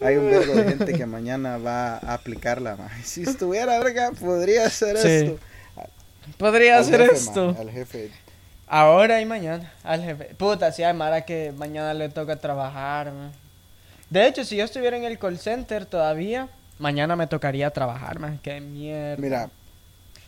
Hay 0.00 0.16
un 0.16 0.30
vergo 0.30 0.54
de 0.54 0.64
gente 0.64 0.92
que 0.94 1.06
mañana 1.06 1.58
va 1.58 1.94
a 1.96 2.14
aplicarla, 2.14 2.76
ma. 2.76 2.88
Si 3.04 3.22
estuviera 3.22 3.78
verga, 3.78 4.12
podría 4.12 4.66
hacer 4.66 4.96
Sí. 4.98 5.08
esto. 5.08 5.38
Podría 6.38 6.76
Al 6.76 6.82
hacer 6.82 7.00
jefe, 7.02 7.14
esto. 7.14 7.56
al 7.58 7.70
jefe. 7.70 8.10
Ahora 8.66 9.20
y 9.20 9.26
mañana, 9.26 9.72
al 9.84 10.02
jefe. 10.02 10.24
Puta, 10.36 10.72
si 10.72 10.82
hay 10.82 10.92
Mara 10.92 11.24
que 11.24 11.52
mañana 11.56 11.94
le 11.94 12.08
toca 12.08 12.36
trabajar, 12.36 13.12
man. 13.12 13.32
De 14.10 14.26
hecho, 14.26 14.44
si 14.44 14.56
yo 14.56 14.64
estuviera 14.64 14.96
en 14.96 15.04
el 15.04 15.18
call 15.18 15.38
center 15.38 15.86
todavía, 15.86 16.48
mañana 16.78 17.16
me 17.16 17.26
tocaría 17.26 17.70
trabajar, 17.70 18.18
man. 18.18 18.38
Qué 18.42 18.60
mierda. 18.60 19.20
Mira, 19.20 19.50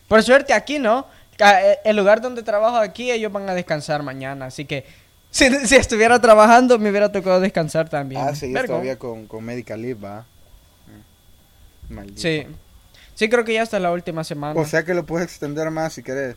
Por 0.09 0.22
suerte 0.22 0.53
aquí, 0.53 0.78
¿no? 0.78 1.07
Ca- 1.36 1.62
eh, 1.72 1.78
El 1.84 1.96
lugar 1.96 2.20
donde 2.20 2.42
trabajo 2.42 2.76
aquí, 2.78 3.11
ellos 3.11 3.30
van 3.32 3.49
a 3.49 3.55
descansar 3.55 4.03
mañana. 4.03 4.46
Así 4.46 4.64
que 4.64 4.84
Si, 5.30 5.49
si 5.66 5.76
estuviera 5.76 6.18
trabajando, 6.20 6.78
me 6.78 6.88
hubiera 6.90 7.12
tocado 7.12 7.38
descansar 7.38 7.88
también. 7.90 8.22
Ah, 8.24 8.34
sí, 8.34 8.51
yo 8.51 8.64
todavía 8.64 8.99
con, 8.99 9.26
con 9.26 9.44
Medical 9.44 9.80
Leave, 9.82 10.01
va. 10.01 10.24
Mm. 11.90 11.94
Maldito. 11.94 12.20
Sí. 12.20 12.46
Sí, 13.14 13.28
creo 13.28 13.44
que 13.44 13.53
ya 13.53 13.62
hasta 13.62 13.78
la 13.78 13.90
última 13.92 14.24
semana. 14.24 14.59
O 14.59 14.64
sea 14.64 14.84
que 14.84 14.94
lo 14.94 15.05
puedes 15.05 15.28
extender 15.28 15.70
más 15.70 15.92
si 15.92 16.03
querés. 16.03 16.36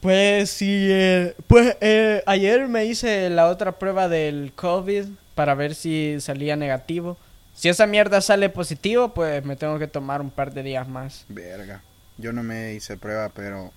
Pues 0.00 0.50
sí, 0.50 0.88
eh, 0.90 1.34
pues 1.46 1.76
eh, 1.80 2.22
ayer 2.26 2.68
me 2.68 2.84
hice 2.84 3.30
la 3.30 3.48
otra 3.48 3.72
prueba 3.72 4.08
del 4.08 4.52
COVID 4.54 5.06
para 5.34 5.54
ver 5.54 5.74
si 5.74 6.20
salía 6.20 6.56
negativo. 6.56 7.16
Si 7.54 7.68
esa 7.68 7.86
mierda 7.86 8.20
sale 8.20 8.48
positivo, 8.48 9.14
pues 9.14 9.44
me 9.44 9.56
tengo 9.56 9.78
que 9.78 9.86
tomar 9.86 10.20
un 10.20 10.30
par 10.30 10.52
de 10.52 10.62
días 10.62 10.88
más. 10.88 11.24
Verga. 11.28 11.82
Yo 12.18 12.32
no 12.32 12.42
me 12.42 12.74
hice 12.74 12.96
prueba, 12.96 13.30
pero... 13.34 13.72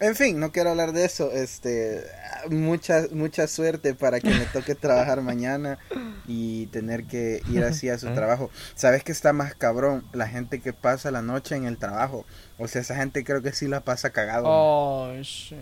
En 0.00 0.14
fin, 0.14 0.38
no 0.38 0.52
quiero 0.52 0.70
hablar 0.70 0.92
de 0.92 1.04
eso. 1.04 1.32
Este, 1.32 2.04
mucha, 2.50 3.06
mucha 3.10 3.48
suerte 3.48 3.94
para 3.94 4.20
que 4.20 4.30
me 4.30 4.44
toque 4.46 4.74
trabajar 4.76 5.22
mañana 5.22 5.78
y 6.26 6.66
tener 6.66 7.04
que 7.04 7.42
ir 7.50 7.64
así 7.64 7.88
a 7.88 7.98
su 7.98 8.12
trabajo. 8.14 8.50
¿Sabes 8.76 9.02
que 9.02 9.10
está 9.10 9.32
más 9.32 9.56
cabrón? 9.56 10.04
La 10.12 10.28
gente 10.28 10.60
que 10.60 10.72
pasa 10.72 11.10
la 11.10 11.22
noche 11.22 11.56
en 11.56 11.64
el 11.64 11.78
trabajo. 11.78 12.24
O 12.58 12.68
sea, 12.68 12.82
esa 12.82 12.94
gente 12.94 13.24
creo 13.24 13.42
que 13.42 13.52
sí 13.52 13.66
la 13.66 13.80
pasa 13.80 14.10
cagado. 14.10 14.44
Oh, 14.46 15.12
sí. 15.24 15.56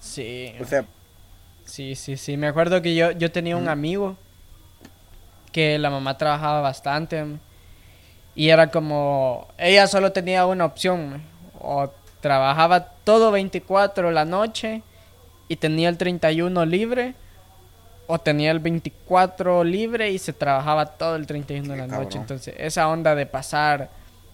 Sí. 0.00 0.54
O 0.58 0.64
sea, 0.64 0.86
Sí, 1.64 1.94
sí, 1.94 2.16
sí. 2.16 2.36
Me 2.36 2.48
acuerdo 2.48 2.82
que 2.82 2.94
yo, 2.94 3.10
yo 3.12 3.30
tenía 3.32 3.56
un 3.56 3.68
amigo 3.68 4.16
que 5.52 5.78
la 5.78 5.90
mamá 5.90 6.16
trabajaba 6.18 6.60
bastante. 6.60 7.22
mm, 7.24 7.38
Y 8.34 8.48
era 8.48 8.70
como... 8.70 9.48
Ella 9.58 9.86
solo 9.86 10.12
tenía 10.12 10.46
una 10.46 10.64
opción. 10.64 11.14
mm, 11.18 11.22
O 11.60 11.92
trabajaba 12.20 12.80
todo 13.04 13.30
24 13.32 14.10
la 14.10 14.24
noche 14.24 14.82
y 15.48 15.56
tenía 15.56 15.88
el 15.88 15.98
31 15.98 16.64
libre. 16.66 17.14
O 18.06 18.18
tenía 18.18 18.50
el 18.50 18.58
24 18.58 19.64
libre 19.64 20.10
y 20.10 20.18
se 20.18 20.32
trabajaba 20.32 20.86
todo 20.86 21.16
el 21.16 21.26
31 21.26 21.72
de 21.72 21.78
la 21.78 21.86
cabrón. 21.86 22.04
noche. 22.04 22.18
Entonces, 22.18 22.54
esa 22.58 22.88
onda 22.88 23.14
de 23.14 23.26
pasar, 23.26 23.88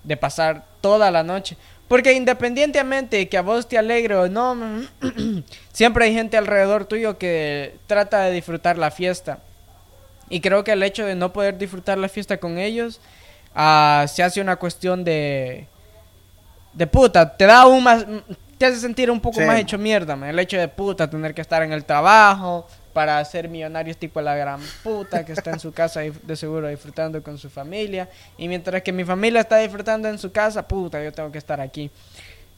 de 0.04 0.16
pasar 0.16 0.64
toda 0.80 1.10
la 1.10 1.22
noche. 1.22 1.56
Porque 1.88 2.12
independientemente 2.12 3.16
de 3.16 3.28
que 3.28 3.38
a 3.38 3.42
vos 3.42 3.66
te 3.66 3.78
alegre 3.78 4.14
o 4.14 4.28
no, 4.28 4.56
siempre 5.72 6.04
hay 6.04 6.14
gente 6.14 6.36
alrededor 6.36 6.84
tuyo 6.84 7.16
que 7.18 7.76
trata 7.86 8.20
de 8.22 8.32
disfrutar 8.32 8.76
la 8.76 8.90
fiesta. 8.90 9.38
Y 10.28 10.40
creo 10.40 10.62
que 10.64 10.72
el 10.72 10.82
hecho 10.82 11.06
de 11.06 11.14
no 11.14 11.32
poder 11.32 11.56
disfrutar 11.56 11.96
la 11.96 12.08
fiesta 12.10 12.36
con 12.36 12.58
ellos 12.58 13.00
ah, 13.54 14.04
se 14.06 14.22
hace 14.22 14.40
una 14.42 14.56
cuestión 14.56 15.02
de. 15.02 15.66
de 16.74 16.86
puta. 16.86 17.34
Te 17.36 17.46
da 17.46 17.66
un 17.66 17.82
más. 17.82 18.04
te 18.58 18.66
hace 18.66 18.78
sentir 18.78 19.10
un 19.10 19.20
poco 19.20 19.40
Sí. 19.40 19.46
más 19.46 19.58
hecho 19.58 19.78
mierda, 19.78 20.14
man. 20.14 20.28
El 20.28 20.38
hecho 20.38 20.58
de 20.58 20.68
puta, 20.68 21.08
tener 21.08 21.32
que 21.32 21.40
estar 21.40 21.62
en 21.62 21.72
el 21.72 21.84
trabajo 21.84 22.66
para 22.98 23.24
ser 23.24 23.48
millonarios 23.48 23.96
tipo 23.96 24.20
la 24.20 24.34
gran 24.34 24.60
puta 24.82 25.24
que 25.24 25.30
está 25.32 25.52
en 25.52 25.60
su 25.60 25.70
casa 25.70 26.00
de 26.00 26.34
seguro 26.34 26.66
disfrutando 26.66 27.22
con 27.22 27.38
su 27.38 27.48
familia. 27.48 28.08
Y 28.36 28.48
mientras 28.48 28.82
que 28.82 28.90
mi 28.90 29.04
familia 29.04 29.42
está 29.42 29.58
disfrutando 29.58 30.08
en 30.08 30.18
su 30.18 30.32
casa, 30.32 30.66
puta, 30.66 31.00
yo 31.00 31.12
tengo 31.12 31.30
que 31.30 31.38
estar 31.38 31.60
aquí. 31.60 31.92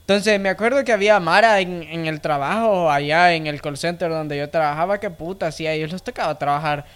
Entonces 0.01 0.41
me 0.41 0.49
acuerdo 0.49 0.83
que 0.83 0.95
había 0.95 1.21
Mara 1.21 1.61
en, 1.61 1.83
en 1.83 2.07
el 2.07 2.23
trabajo, 2.23 2.91
allá 2.91 3.35
en 3.35 3.49
el 3.49 3.61
call 3.61 3.77
center 3.77 4.09
donde 4.09 4.39
yo 4.39 4.49
trabajaba, 4.49 4.99
que 4.99 5.11
puta, 5.11 5.53
sí, 5.53 5.67
a 5.67 5.73
ellos 5.73 5.93
les 5.93 6.03
tocaba 6.03 6.39
trabajar 6.39 6.87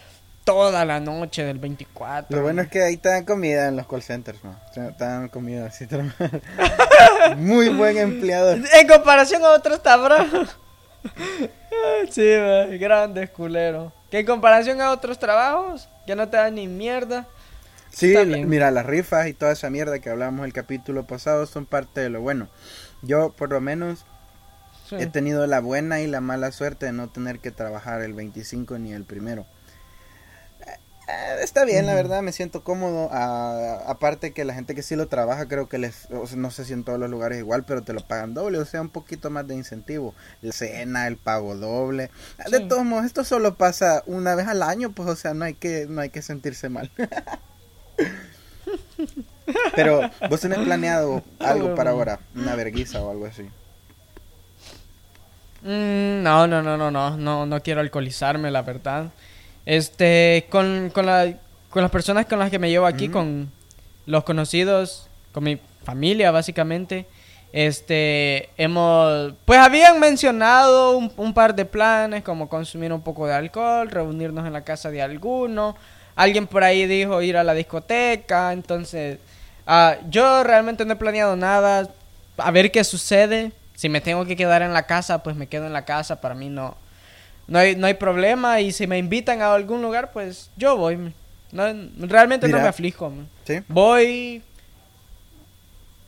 toda 0.45 0.87
la 0.87 0.99
noche 0.99 1.45
del 1.45 1.59
24. 1.59 2.35
lo 2.35 2.43
bueno 2.43 2.63
es 2.63 2.69
que 2.69 2.83
ahí 2.83 2.97
te 2.97 3.11
dan 3.11 3.27
comida 3.27 3.69
en 3.69 3.77
los 3.77 3.87
call 3.87 4.03
centers, 4.03 4.43
¿no? 4.43 4.57
Te 4.73 5.05
dan 5.05 5.29
comida 5.29 5.67
así. 5.67 5.87
Muy 7.37 7.69
buen 7.69 7.99
empleador. 7.99 8.61
En 8.73 8.89
comparación 8.89 9.45
a 9.45 9.51
otros 9.51 9.83
trabajos. 9.83 10.57
sí, 12.11 12.23
wey, 12.23 12.79
grandes 12.79 13.31
culeros. 13.31 13.93
Que 14.11 14.21
en 14.21 14.27
comparación 14.27 14.81
a 14.81 14.91
otros 14.93 15.19
trabajos, 15.19 15.89
que 16.07 16.15
no 16.17 16.29
te 16.29 16.37
dan 16.37 16.55
ni 16.55 16.69
mierda. 16.69 17.27
Sí, 17.91 18.15
mira, 18.47 18.71
las 18.73 18.87
rifas 18.87 19.29
y 19.29 19.35
toda 19.35 19.53
esa 19.53 19.71
mierda 19.71 20.01
que 20.01 20.11
hablamos 20.11 20.45
el 20.47 20.53
capítulo 20.53 21.07
pasado 21.07 21.47
son 21.47 21.65
parte 21.67 22.01
de 22.01 22.11
lo 22.11 22.21
bueno. 22.21 22.49
Yo, 23.03 23.31
por 23.31 23.51
lo 23.51 23.61
menos, 23.61 24.05
Sí. 24.89 24.97
he 24.99 25.07
tenido 25.07 25.47
la 25.47 25.61
buena 25.61 26.01
y 26.01 26.07
la 26.07 26.21
mala 26.21 26.53
suerte 26.53 26.87
de 26.87 26.93
no 26.93 27.09
tener 27.09 27.39
que 27.39 27.51
trabajar 27.51 28.03
el 28.03 28.13
25 28.13 28.79
ni 28.79 28.93
el 28.93 29.05
primero. 29.05 29.47
Eh, 31.07 31.37
está 31.43 31.65
bien, 31.67 31.85
la 31.87 31.93
Ujú. 31.93 31.95
verdad, 31.95 32.23
me 32.23 32.33
siento 32.33 32.65
cómodo. 32.65 33.09
ah, 33.13 33.83
aparte 33.87 34.33
que 34.33 34.45
la 34.45 34.55
gente 34.55 34.75
que 34.75 34.83
sí 34.83 34.97
lo 34.97 35.07
trabaja, 35.09 35.47
creo 35.49 35.69
que 35.69 35.77
les, 35.79 36.09
o 36.11 36.27
sea, 36.27 36.39
no 36.39 36.51
sé 36.51 36.65
si 36.65 36.73
en 36.73 36.83
todos 36.85 36.99
los 36.99 37.11
lugares 37.11 37.39
igual, 37.39 37.65
pero 37.65 37.83
te 37.83 37.93
lo 37.93 38.01
pagan 38.01 38.33
doble, 38.35 38.59
o 38.59 38.65
sea, 38.65 38.81
un 38.81 38.89
poquito 38.89 39.29
más 39.31 39.47
de 39.47 39.55
incentivo. 39.55 40.15
La 40.41 40.53
cena, 40.53 41.07
el 41.07 41.17
pago 41.19 41.55
doble. 41.57 42.11
De 42.51 42.59
Sí. 42.59 42.69
todos 42.69 42.85
modos, 42.85 43.05
esto 43.05 43.23
solo 43.25 43.55
pasa 43.57 44.03
una 44.07 44.35
vez 44.35 44.49
al 44.49 44.63
año, 44.63 44.93
pues, 44.93 45.09
o 45.09 45.17
sea, 45.17 45.35
no 45.35 45.45
hay 45.45 45.55
que, 45.55 45.87
no 45.89 46.01
hay 46.01 46.09
que 46.11 46.23
sentirse 46.23 46.69
mal. 46.71 46.91
Pero 49.77 50.11
vos 50.29 50.41
tenés 50.41 50.59
planeado 50.61 51.23
algo 51.41 51.75
para 51.75 51.91
ahora, 51.91 52.19
una 52.35 52.57
verguiza 52.57 53.03
o 53.03 53.11
algo 53.11 53.27
así. 53.27 53.43
Mm, 55.63 56.23
no, 56.23 56.47
no, 56.47 56.63
no, 56.63 56.77
no, 56.77 56.91
no, 56.91 57.17
no, 57.17 57.47
no 57.47 57.61
quiero 57.63 57.81
alcoholizarme, 57.81 58.51
la 58.51 58.63
verdad. 58.63 59.11
Este, 59.67 60.47
con, 60.51 60.91
con, 60.93 61.07
la, 61.07 61.33
con 61.71 61.83
las 61.83 61.91
personas 61.91 62.27
con 62.27 62.39
las 62.39 62.51
que 62.51 62.59
me 62.59 62.71
llevo 62.71 62.87
aquí, 62.87 63.09
con 63.09 63.51
los 64.07 64.25
conocidos, 64.25 65.09
con 65.33 65.45
mi 65.45 65.59
familia, 65.85 66.31
básicamente, 66.31 67.07
este, 67.53 68.51
hemos, 68.57 69.35
pues 69.45 69.61
habían 69.61 70.01
mencionado 70.01 70.99
un, 70.99 71.13
un 71.17 71.33
par 71.33 71.55
de 71.55 71.65
planes, 71.65 72.23
como 72.25 72.49
consumir 72.49 72.93
un 72.93 73.01
poco 73.01 73.27
de 73.27 73.35
alcohol, 73.35 73.91
reunirnos 73.91 74.47
en 74.47 74.53
la 74.53 74.65
casa 74.65 74.91
de 74.91 75.01
alguno. 75.01 75.77
Alguien 76.17 76.47
por 76.47 76.65
ahí 76.65 76.87
dijo 76.87 77.23
ir 77.23 77.37
a 77.37 77.45
la 77.45 77.55
discoteca, 77.55 78.53
entonces, 78.53 79.19
ah, 79.67 79.97
yo 80.11 80.45
realmente 80.45 80.85
no 80.85 80.93
he 80.93 80.97
planeado 80.97 81.37
nada, 81.37 81.89
a 82.37 82.51
ver 82.51 82.71
qué 82.71 82.85
sucede. 82.85 83.53
Si 83.75 83.89
me 83.89 84.01
tengo 84.01 84.25
que 84.25 84.37
quedar 84.37 84.63
en 84.63 84.73
la 84.73 84.87
casa, 84.87 85.23
pues 85.23 85.35
me 85.37 85.49
quedo 85.49 85.67
en 85.67 85.73
la 85.73 85.85
casa. 85.85 86.21
Para 86.21 86.35
mí 86.35 86.49
no, 86.49 86.77
no 87.47 87.59
hay, 87.59 87.77
no 87.77 87.87
hay 87.87 87.95
problema. 87.95 88.61
Y 88.61 88.73
si 88.73 88.87
me 88.87 88.99
invitan 88.99 89.43
a 89.43 89.53
algún 89.55 89.83
lugar, 89.83 90.13
pues 90.13 90.51
yo 90.57 90.77
voy. 90.77 91.13
No, 91.53 91.65
realmente 92.07 92.49
no 92.49 92.57
me 92.63 92.69
aflijo. 92.69 93.13
Voy, 93.69 94.43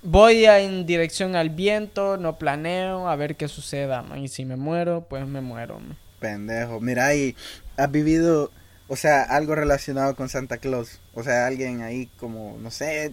voy 0.02 0.46
a- 0.46 0.60
en 0.60 0.86
dirección 0.86 1.36
al 1.36 1.50
viento, 1.50 2.16
no 2.16 2.36
planeo, 2.38 3.08
a 3.08 3.16
ver 3.16 3.36
qué 3.36 3.48
suceda. 3.48 4.02
man. 4.02 4.18
Y 4.20 4.28
si 4.28 4.44
me 4.44 4.56
muero, 4.56 5.06
pues 5.08 5.26
me 5.26 5.40
muero. 5.40 5.80
Pendejo. 6.20 6.80
Mira, 6.80 7.14
y 7.14 7.36
has 7.76 7.90
vivido, 7.90 8.50
o 8.88 8.96
sea, 8.96 9.22
algo 9.22 9.54
relacionado 9.54 10.14
con 10.16 10.28
Santa 10.28 10.58
Claus. 10.58 11.00
O 11.14 11.22
sea, 11.22 11.46
alguien 11.46 11.82
ahí 11.82 12.08
como, 12.18 12.56
no 12.60 12.70
sé, 12.70 13.12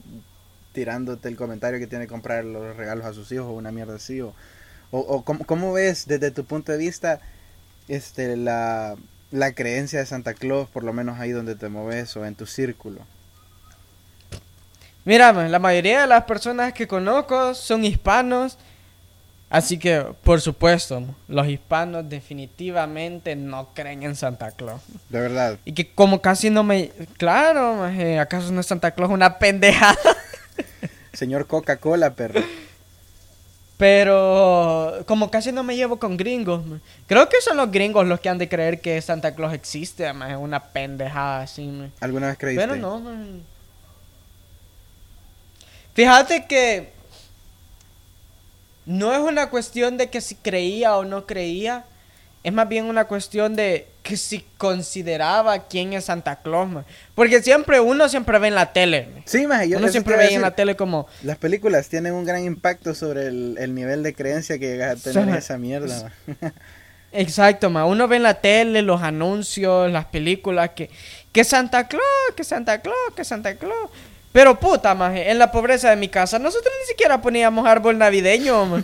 tirándote 0.71 1.27
el 1.29 1.35
comentario 1.35 1.79
que 1.79 1.87
tiene 1.87 2.05
que 2.05 2.09
comprar 2.11 2.43
los 2.45 2.75
regalos 2.75 3.05
a 3.05 3.13
sus 3.13 3.31
hijos 3.31 3.45
o 3.47 3.51
una 3.51 3.71
mierda 3.71 3.95
así. 3.95 4.21
O, 4.21 4.33
o, 4.91 4.99
o 4.99 5.23
¿cómo, 5.23 5.45
cómo 5.45 5.73
ves 5.73 6.07
desde 6.07 6.31
tu 6.31 6.45
punto 6.45 6.71
de 6.71 6.77
vista 6.77 7.19
este 7.87 8.37
la, 8.37 8.95
la 9.31 9.53
creencia 9.53 9.99
de 9.99 10.05
Santa 10.05 10.33
Claus, 10.33 10.69
por 10.69 10.83
lo 10.83 10.93
menos 10.93 11.19
ahí 11.19 11.31
donde 11.31 11.55
te 11.55 11.69
moves 11.69 12.15
o 12.17 12.25
en 12.25 12.35
tu 12.35 12.45
círculo? 12.45 13.01
Mira, 15.05 15.33
man, 15.33 15.51
la 15.51 15.59
mayoría 15.59 16.01
de 16.01 16.07
las 16.07 16.23
personas 16.23 16.73
que 16.73 16.87
conozco 16.87 17.53
son 17.53 17.83
hispanos. 17.83 18.57
Así 19.49 19.77
que, 19.77 20.03
por 20.23 20.41
supuesto, 20.41 21.03
los 21.27 21.47
hispanos 21.47 22.09
definitivamente 22.09 23.35
no 23.35 23.69
creen 23.75 24.01
en 24.01 24.15
Santa 24.15 24.49
Claus. 24.51 24.81
De 25.09 25.19
verdad. 25.19 25.59
Y 25.63 25.73
que 25.73 25.93
como 25.93 26.21
casi 26.21 26.49
no 26.49 26.63
me... 26.63 26.89
Claro, 27.17 27.83
¿acaso 28.19 28.51
no 28.51 28.61
es 28.61 28.65
Santa 28.65 28.91
Claus 28.91 29.11
una 29.11 29.37
pendejada? 29.37 29.99
Señor 31.13 31.45
Coca-Cola, 31.45 32.15
perro. 32.15 32.41
Pero 33.77 35.03
como 35.07 35.31
casi 35.31 35.51
no 35.51 35.63
me 35.63 35.75
llevo 35.75 35.97
con 35.97 36.15
gringos, 36.15 36.63
creo 37.07 37.27
que 37.27 37.41
son 37.41 37.57
los 37.57 37.71
gringos 37.71 38.05
los 38.05 38.19
que 38.19 38.29
han 38.29 38.37
de 38.37 38.47
creer 38.47 38.81
que 38.81 39.01
Santa 39.01 39.33
Claus 39.33 39.53
existe, 39.53 40.11
ma, 40.13 40.31
es 40.31 40.37
una 40.37 40.59
pendejada 40.59 41.41
así. 41.41 41.63
ma. 41.63 41.89
¿Alguna 41.99 42.27
vez 42.27 42.37
creíste? 42.37 42.65
Pero 42.65 42.75
no, 42.75 42.99
man. 42.99 43.41
Fíjate 45.95 46.45
que 46.47 46.93
no 48.85 49.13
es 49.13 49.19
una 49.19 49.49
cuestión 49.49 49.97
de 49.97 50.09
que 50.09 50.21
si 50.21 50.35
creía 50.35 50.97
o 50.97 51.05
no 51.05 51.25
creía, 51.25 51.85
es 52.43 52.53
más 52.53 52.67
bien 52.67 52.85
una 52.85 53.05
cuestión 53.05 53.55
de 53.55 53.87
que 54.03 54.17
si 54.17 54.45
consideraba 54.57 55.67
quién 55.67 55.93
es 55.93 56.05
Santa 56.05 56.37
Claus, 56.37 56.69
ma. 56.69 56.85
porque 57.15 57.41
siempre 57.41 57.79
uno 57.79 58.09
siempre 58.09 58.37
ve 58.37 58.49
en 58.49 58.55
la 58.55 58.73
tele. 58.73 59.07
Sí, 59.25 59.47
maje, 59.47 59.69
yo 59.69 59.77
uno 59.77 59.87
siempre 59.87 60.17
ve 60.17 60.33
en 60.33 60.41
la 60.41 60.51
tele 60.51 60.75
como 60.75 61.07
Las 61.23 61.37
películas 61.37 61.87
tienen 61.87 62.13
un 62.13 62.25
gran 62.25 62.43
impacto 62.43 62.93
sobre 62.93 63.27
el, 63.27 63.55
el 63.59 63.73
nivel 63.73 64.03
de 64.03 64.13
creencia 64.13 64.59
que 64.59 64.67
llegas 64.67 64.99
a 64.99 65.11
tener 65.11 65.29
en 65.29 65.35
esa 65.35 65.57
mierda. 65.57 66.11
Exacto, 67.13 67.69
ma. 67.69 67.85
Uno 67.85 68.07
ve 68.07 68.17
en 68.17 68.23
la 68.23 68.41
tele 68.41 68.81
los 68.81 69.01
anuncios, 69.01 69.89
las 69.91 70.05
películas 70.05 70.71
que 70.75 70.89
que 71.33 71.43
Santa 71.43 71.87
Claus, 71.87 72.03
que 72.37 72.43
Santa 72.43 72.79
Claus, 72.79 73.13
que 73.15 73.25
Santa 73.25 73.55
Claus. 73.55 73.89
Pero 74.33 74.59
puta, 74.59 74.93
maje, 74.95 75.29
en 75.31 75.37
la 75.39 75.51
pobreza 75.51 75.89
de 75.91 75.95
mi 75.95 76.09
casa 76.09 76.39
nosotros 76.39 76.73
ni 76.81 76.87
siquiera 76.87 77.21
poníamos 77.21 77.65
árbol 77.67 77.97
navideño, 77.97 78.65
ma. 78.65 78.83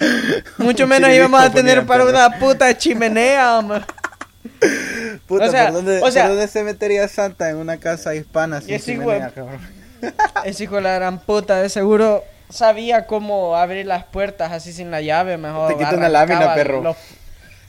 Mucho 0.58 0.86
menos 0.86 1.10
íbamos 1.10 1.42
a 1.42 1.50
tener 1.50 1.84
para 1.84 2.04
una 2.06 2.38
puta 2.38 2.76
chimenea, 2.78 3.60
ma. 3.60 3.84
Puta, 5.26 5.46
O 5.46 5.50
sea, 5.50 5.64
¿por, 5.66 5.74
dónde, 5.74 6.00
o 6.02 6.10
sea- 6.10 6.24
por 6.24 6.32
dónde 6.32 6.48
se 6.48 6.62
metería 6.64 7.08
Santa 7.08 7.50
en 7.50 7.56
una 7.56 7.78
casa 7.78 8.14
hispana 8.14 8.60
sin 8.60 8.74
ese 8.74 8.92
chimenea, 8.92 9.30
cabrón? 9.30 9.58
Ese 10.44 10.64
hijo 10.64 10.76
de 10.76 10.82
la 10.82 10.94
gran 10.94 11.18
puta 11.18 11.60
de 11.62 11.68
seguro 11.70 12.22
sabía 12.50 13.06
cómo 13.06 13.56
abrir 13.56 13.86
las 13.86 14.04
puertas 14.04 14.52
así 14.52 14.72
sin 14.72 14.90
la 14.90 15.00
llave, 15.00 15.38
mejor. 15.38 15.68
Te 15.72 15.78
quita 15.78 15.94
una 15.96 16.08
lámina, 16.10 16.54
perro. 16.54 16.82
los- 16.82 16.96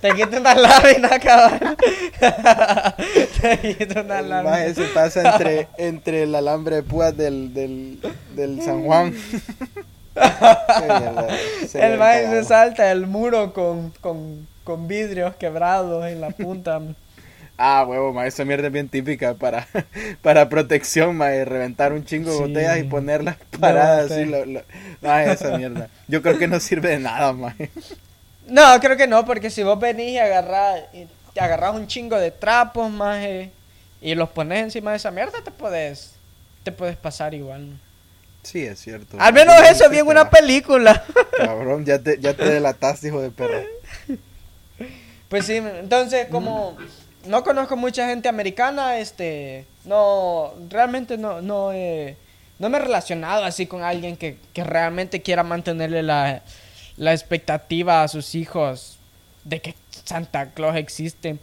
Te 0.08 0.16
quita 0.16 0.40
una 0.40 0.54
lámina, 0.56 1.20
cabrón. 1.20 1.78
Te 3.42 3.76
quita 3.76 4.02
una 4.02 4.20
El 4.20 4.30
lámina. 4.30 4.52
maje 4.52 4.74
se 4.76 4.84
pasa 4.86 5.34
entre, 5.34 5.68
entre 5.78 6.24
el 6.24 6.36
alambre 6.36 6.78
de 6.78 6.84
púas 6.84 7.16
del, 7.18 7.54
del, 7.54 8.00
del 8.36 8.62
San 8.62 8.84
Juan. 8.84 9.14
Se 11.68 11.86
El 11.86 11.98
man 12.00 12.16
se 12.30 12.44
salta 12.46 12.90
el 12.92 13.06
muro 13.06 13.52
con, 13.54 13.90
con, 14.02 14.48
con 14.64 14.88
vidrios 14.88 15.36
quebrados 15.36 16.06
en 16.08 16.22
la 16.22 16.30
punta. 16.30 16.80
Ah, 17.58 17.86
huevo, 17.88 18.14
ma, 18.14 18.26
esa 18.28 18.46
mierda 18.46 18.68
es 18.68 18.74
bien 18.74 18.88
típica 18.90 19.34
para, 19.34 19.68
para 20.22 20.48
protección, 20.50 21.16
ma, 21.18 21.28
de 21.30 21.44
reventar 21.46 21.92
un 21.94 22.06
chingo 22.06 22.32
de 22.32 22.38
Sí. 22.38 22.44
botellas 22.44 22.78
y 22.80 22.84
ponerlas 22.84 23.38
paradas 23.60 24.10
No, 24.10 24.16
así. 24.16 24.24
sí. 24.26 24.30
Lo, 24.30 24.46
lo- 24.46 24.62
Ay, 25.04 25.30
esa 25.32 25.58
mierda. 25.58 25.90
Yo 26.08 26.22
creo 26.22 26.38
que 26.38 26.48
no 26.48 26.60
sirve 26.60 26.90
de 26.92 27.00
nada, 27.00 27.34
ma. 27.34 27.56
No, 28.48 28.80
creo 28.80 28.96
que 28.98 29.08
no, 29.08 29.26
porque 29.26 29.50
si 29.50 29.64
vos 29.64 29.80
venís 29.80 30.12
y 30.12 30.18
agarrás, 30.20 30.82
y 30.94 31.08
te 31.34 31.40
agarrás 31.42 31.74
un 31.76 31.88
chingo 31.88 32.18
de 32.18 32.32
trapos, 32.32 32.90
maje, 32.92 33.52
y 34.02 34.14
los 34.16 34.30
pones 34.30 34.62
encima 34.64 34.92
de 34.92 34.98
esa 34.98 35.12
mierda, 35.12 35.40
te 35.44 35.52
puedes, 35.52 36.14
te 36.64 36.72
puedes 36.72 36.96
pasar 36.96 37.34
igual. 37.34 37.80
Sí, 38.44 38.64
es 38.64 38.80
cierto. 38.80 39.18
Al 39.20 39.34
menos 39.34 39.56
eso 39.70 39.90
vi 39.90 39.98
en 39.98 40.08
una 40.08 40.30
película. 40.30 41.04
Cabrón, 41.38 41.84
ya 41.86 41.98
te, 41.98 42.20
ya 42.20 42.34
te 42.36 42.46
delataste, 42.48 43.08
hijo 43.08 43.22
de 43.22 43.32
perro. 43.32 43.64
Pues 45.30 45.46
sí, 45.48 45.56
entonces 45.56 46.28
como 46.30 46.78
no 47.26 47.44
conozco 47.44 47.76
mucha 47.76 48.08
gente 48.08 48.30
americana, 48.30 49.00
este, 49.00 49.66
no, 49.86 50.54
realmente 50.70 51.18
no, 51.18 51.42
no, 51.42 51.74
he- 51.74 52.16
no 52.60 52.70
me 52.70 52.78
he 52.78 52.82
relacionado 52.82 53.44
así 53.44 53.66
con 53.66 53.82
alguien 53.84 54.16
que, 54.16 54.38
que 54.54 54.64
realmente 54.64 55.24
quiera 55.24 55.42
mantenerle 55.42 56.04
la, 56.04 56.44
la 56.98 57.14
expectativa 57.14 58.04
a 58.04 58.08
sus 58.08 58.36
hijos 58.36 58.98
de 59.44 59.62
que 59.62 59.76
Santa 60.04 60.52
Claus 60.52 60.76
existe. 60.76 61.38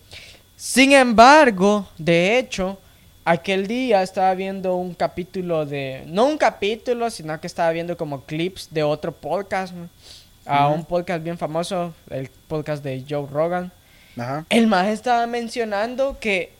Sin 0.56 0.92
embargo, 0.92 1.88
de 1.98 2.38
hecho, 2.38 2.78
aquel 3.24 3.66
día 3.66 4.02
estaba 4.02 4.34
viendo 4.34 4.76
un 4.76 4.94
capítulo 4.94 5.66
de, 5.66 6.04
no 6.06 6.26
un 6.26 6.38
capítulo, 6.38 7.10
sino 7.10 7.40
que 7.40 7.46
estaba 7.46 7.70
viendo 7.72 7.96
como 7.96 8.22
clips 8.22 8.68
de 8.70 8.82
otro 8.82 9.12
podcast, 9.12 9.72
¿no? 9.74 9.88
a 10.44 10.68
un 10.68 10.84
podcast 10.84 11.22
bien 11.22 11.38
famoso, 11.38 11.94
el 12.10 12.28
podcast 12.48 12.82
de 12.82 13.04
Joe 13.08 13.26
Rogan. 13.30 13.70
El 14.50 14.66
más 14.66 14.88
estaba 14.88 15.26
mencionando 15.26 16.18
que 16.20 16.52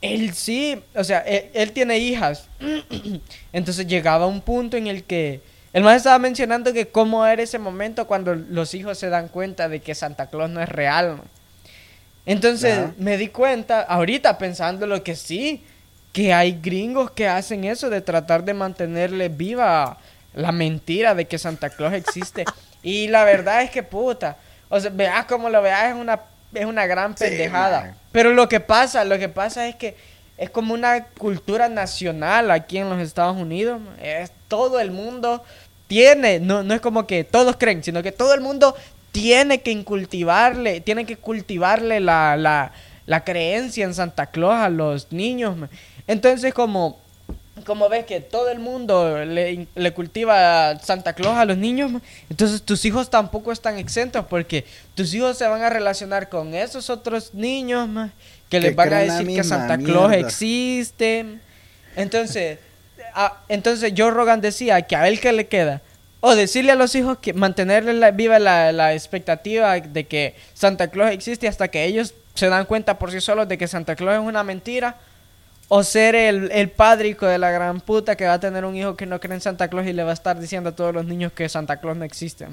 él 0.00 0.32
sí, 0.34 0.80
o 0.94 1.02
sea, 1.02 1.18
él, 1.20 1.50
él 1.52 1.72
tiene 1.72 1.98
hijas. 1.98 2.46
Entonces 3.52 3.86
llegaba 3.86 4.26
un 4.26 4.40
punto 4.40 4.76
en 4.76 4.86
el 4.86 5.02
que 5.04 5.40
el 5.78 5.84
más 5.84 5.98
estaba 5.98 6.18
mencionando 6.18 6.72
que 6.72 6.88
cómo 6.88 7.24
era 7.24 7.40
ese 7.40 7.56
momento 7.56 8.08
cuando 8.08 8.34
los 8.34 8.74
hijos 8.74 8.98
se 8.98 9.10
dan 9.10 9.28
cuenta 9.28 9.68
de 9.68 9.78
que 9.78 9.94
Santa 9.94 10.26
Claus 10.26 10.50
no 10.50 10.60
es 10.60 10.68
real. 10.68 11.20
Entonces 12.26 12.76
Ajá. 12.76 12.94
me 12.98 13.16
di 13.16 13.28
cuenta, 13.28 13.82
ahorita 13.82 14.38
pensando 14.38 14.88
lo 14.88 15.04
que 15.04 15.14
sí, 15.14 15.64
que 16.12 16.34
hay 16.34 16.58
gringos 16.60 17.12
que 17.12 17.28
hacen 17.28 17.62
eso 17.62 17.90
de 17.90 18.00
tratar 18.00 18.44
de 18.44 18.54
mantenerle 18.54 19.28
viva 19.28 19.98
la 20.34 20.50
mentira 20.50 21.14
de 21.14 21.26
que 21.26 21.38
Santa 21.38 21.70
Claus 21.70 21.92
existe. 21.92 22.44
y 22.82 23.06
la 23.06 23.22
verdad 23.22 23.62
es 23.62 23.70
que 23.70 23.84
puta, 23.84 24.36
o 24.68 24.80
sea, 24.80 24.90
veas 24.90 25.26
como 25.26 25.48
lo 25.48 25.62
veas 25.62 25.90
es 25.90 25.94
una 25.94 26.18
es 26.54 26.66
una 26.66 26.86
gran 26.86 27.14
pendejada. 27.14 27.94
Pero 28.10 28.32
lo 28.32 28.48
que 28.48 28.58
pasa, 28.58 29.04
lo 29.04 29.16
que 29.16 29.28
pasa 29.28 29.68
es 29.68 29.76
que 29.76 29.94
es 30.38 30.50
como 30.50 30.74
una 30.74 31.04
cultura 31.04 31.68
nacional 31.68 32.50
aquí 32.50 32.78
en 32.78 32.88
los 32.88 33.00
Estados 33.00 33.36
Unidos. 33.36 33.80
Es 34.02 34.32
todo 34.48 34.80
el 34.80 34.90
mundo 34.90 35.44
tiene, 35.88 36.38
no, 36.38 36.62
no 36.62 36.74
es 36.74 36.80
como 36.80 37.06
que 37.06 37.24
todos 37.24 37.56
creen, 37.56 37.82
sino 37.82 38.02
que 38.02 38.12
todo 38.12 38.34
el 38.34 38.40
mundo 38.40 38.76
tiene 39.10 39.62
que 39.62 39.82
cultivarle, 39.84 40.80
tiene 40.80 41.04
que 41.06 41.16
cultivarle 41.16 41.98
la, 41.98 42.36
la, 42.36 42.72
la 43.06 43.24
creencia 43.24 43.84
en 43.84 43.94
Santa 43.94 44.26
Claus 44.26 44.54
a 44.54 44.68
los 44.68 45.10
niños. 45.10 45.56
man. 45.56 45.70
Entonces 46.06 46.52
como, 46.52 46.98
como 47.64 47.88
ves 47.88 48.04
que 48.04 48.20
todo 48.20 48.50
el 48.50 48.58
mundo 48.58 49.24
le, 49.24 49.66
le 49.74 49.92
cultiva 49.92 50.78
Santa 50.78 51.14
Claus 51.14 51.36
a 51.38 51.46
los 51.46 51.56
niños, 51.56 51.90
man, 51.90 52.02
entonces 52.28 52.62
tus 52.62 52.84
hijos 52.84 53.08
tampoco 53.08 53.50
están 53.50 53.78
exentos 53.78 54.26
porque 54.26 54.66
tus 54.94 55.12
hijos 55.14 55.38
se 55.38 55.48
van 55.48 55.62
a 55.62 55.70
relacionar 55.70 56.28
con 56.28 56.54
esos 56.54 56.90
otros 56.90 57.32
niños 57.32 57.88
man, 57.88 58.12
que 58.50 58.60
les 58.60 58.70
Que 58.72 58.76
van 58.76 58.92
a 58.92 58.98
decir 58.98 59.26
que 59.26 59.42
Santa 59.42 59.78
Claus 59.78 60.12
existe. 60.12 61.24
Entonces, 61.96 62.58
ah, 63.18 63.38
entonces 63.48 63.92
Joe 63.96 64.10
Rogan 64.10 64.40
decía 64.40 64.80
que 64.82 64.96
a 64.96 65.08
él 65.08 65.20
que 65.20 65.32
le 65.32 65.46
queda 65.46 65.82
o 66.20 66.34
decirle 66.34 66.72
a 66.72 66.74
los 66.74 66.94
hijos 66.94 67.18
que 67.18 67.32
mantenerle 67.32 67.92
la- 67.92 68.10
viva 68.10 68.38
la, 68.38 68.72
la 68.72 68.94
expectativa 68.94 69.78
de 69.78 70.06
que 70.06 70.34
Santa 70.54 70.88
Claus 70.88 71.10
existe 71.12 71.46
hasta 71.48 71.68
que 71.68 71.84
ellos 71.84 72.14
se 72.34 72.48
dan 72.48 72.64
cuenta 72.66 72.98
por 72.98 73.10
sí 73.12 73.20
solos 73.20 73.48
de 73.48 73.58
que 73.58 73.68
Santa 73.68 73.94
Claus 73.96 74.14
es 74.14 74.26
una 74.26 74.42
mentira. 74.44 74.96
O 75.70 75.82
ser 75.82 76.14
el, 76.14 76.50
el 76.50 76.70
padre 76.70 77.08
hijo 77.08 77.26
de 77.26 77.36
la 77.36 77.50
gran 77.50 77.80
puta 77.82 78.16
que 78.16 78.24
va 78.26 78.32
a 78.34 78.40
tener 78.40 78.64
un 78.64 78.74
hijo 78.74 78.96
que 78.96 79.04
no 79.04 79.20
cree 79.20 79.34
en 79.34 79.42
Santa 79.42 79.68
Claus 79.68 79.86
y 79.86 79.92
le 79.92 80.02
va 80.02 80.12
a 80.12 80.14
estar 80.14 80.40
diciendo 80.40 80.70
a 80.70 80.74
todos 80.74 80.94
los 80.94 81.04
niños 81.04 81.30
que 81.32 81.46
Santa 81.48 81.76
Claus 81.78 81.94
no 81.96 82.04
existe. 82.06 82.46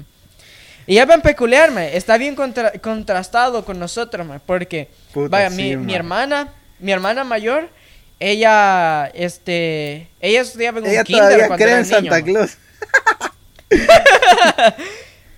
Y 0.86 0.98
es 0.98 1.06
bien 1.06 1.22
peculiar, 1.22 1.70
me. 1.70 1.96
Está 1.96 2.18
bien 2.18 2.34
contra- 2.36 2.72
contrastado 2.72 3.64
con 3.64 3.78
nosotros, 3.78 4.26
Porque, 4.44 4.90
Puta, 5.14 5.28
vaya, 5.30 5.48
sí, 5.50 5.56
mi, 5.56 5.76
man. 5.76 5.86
mi 5.86 5.94
hermana, 5.94 6.48
mi 6.78 6.92
hermana 6.92 7.24
mayor, 7.24 7.70
ella, 8.18 9.06
este, 9.14 10.08
ella 10.20 10.40
estudiaba 10.40 10.78
en 10.78 10.84
un 10.84 10.90
Ella 10.90 11.04
kinder 11.04 11.24
todavía 11.24 11.46
cuando 11.48 11.64
cree 11.64 11.68
era 11.74 11.80
en 11.80 11.86
niño, 11.86 12.12
Santa. 12.12 12.22
Claus. 12.24 12.56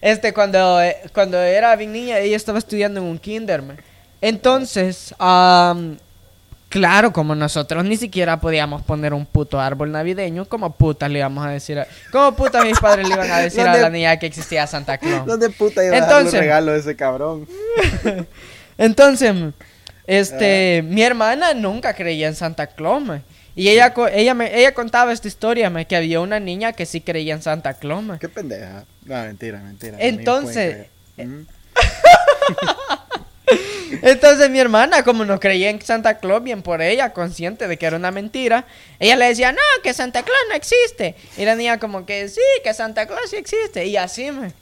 Este, 0.00 0.32
cuando, 0.32 0.80
eh, 0.80 0.96
cuando 1.12 1.42
era 1.42 1.74
bien 1.74 1.92
niña, 1.92 2.18
ella 2.18 2.36
estaba 2.36 2.58
estudiando 2.60 3.00
en 3.00 3.06
un 3.06 3.18
kinder, 3.18 3.62
man. 3.62 3.76
Entonces, 4.20 5.12
claro, 6.68 7.12
como 7.12 7.34
nosotros 7.34 7.84
ni 7.84 7.96
siquiera 7.96 8.38
podíamos 8.38 8.82
poner 8.82 9.12
un 9.12 9.26
puto 9.26 9.58
árbol 9.60 9.90
navideño, 9.90 10.44
como 10.44 10.72
putas 10.72 11.10
le 11.10 11.18
íbamos 11.18 11.44
a 11.44 11.50
decir 11.50 11.80
a... 11.80 11.86
¿Cómo 12.12 12.32
putas 12.36 12.64
mis 12.64 12.78
padres 12.78 13.08
le 13.08 13.14
iban 13.14 13.28
a 13.30 13.38
decir 13.40 13.60
a 13.62 13.64
¿Dónde- 13.72 13.80
la 13.80 13.90
niña 13.90 14.16
que 14.20 14.26
existía 14.26 14.68
Santa 14.68 14.98
Claus? 14.98 15.26
¿Dónde 15.26 15.50
puta 15.50 15.84
iba 15.84 15.96
a 15.96 15.98
Entonces- 15.98 16.34
los 16.34 16.42
regalos 16.42 16.74
de 16.74 16.80
ese 16.80 16.96
cabrón? 16.96 17.48
Entonces, 18.78 19.34
este, 20.09 20.78
Ah. 20.78 20.82
mi 20.82 21.02
hermana 21.02 21.54
nunca 21.54 21.94
creía 21.94 22.26
en 22.26 22.34
Santa 22.34 22.66
Claus, 22.66 23.02
man. 23.04 23.22
Y 23.54 23.68
ella, 23.68 23.92
ella, 24.12 24.34
me, 24.34 24.56
ella 24.59 24.72
contaba 24.74 25.12
esta 25.12 25.26
historia, 25.28 25.68
man, 25.70 25.84
que 25.84 25.94
había 25.96 26.20
una 26.20 26.38
niña 26.40 26.72
que 26.72 26.86
sí 26.86 27.00
creía 27.00 27.34
en 27.34 27.42
Santa 27.42 27.74
Claus, 27.74 28.02
man. 28.02 28.18
Qué 28.18 28.28
pendeja. 28.28 28.84
No, 29.04 29.14
mentira, 29.22 29.59
mentira. 29.61 29.96
Entonces, 30.00 30.86
Mm. 31.16 31.42
Entonces 34.02 34.50
mi 34.50 34.59
hermana, 34.61 35.02
como 35.02 35.24
no 35.24 35.40
creía 35.40 35.70
en 35.70 35.80
Santa 35.80 36.18
Claus, 36.18 36.42
bien 36.44 36.62
por 36.62 36.82
ella, 36.82 37.12
consciente 37.12 37.66
de 37.66 37.76
que 37.78 37.86
era 37.86 37.96
una 37.96 38.11
mentira, 38.11 38.66
ella 39.00 39.16
le 39.16 39.24
decía, 39.26 39.50
no, 39.52 39.59
que 39.82 39.94
Santa 39.94 40.22
Claus 40.22 40.38
no 40.50 40.54
existe. 40.54 41.14
Y 41.38 41.44
la 41.44 41.56
niña 41.56 41.78
como 41.78 42.04
que, 42.06 42.28
sí, 42.28 42.40
que 42.62 42.74
Santa 42.74 43.06
Claus 43.06 43.30
sí 43.30 43.36
existe. 43.36 43.86
Y 43.86 43.96
así, 43.96 44.30
me. 44.30 44.52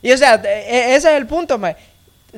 Y 0.00 0.10
o 0.12 0.16
sea, 0.18 0.40
e- 0.44 0.48
e- 0.48 0.94
ese 0.96 1.10
es 1.12 1.16
el 1.18 1.26
punto, 1.26 1.58
me. 1.58 1.76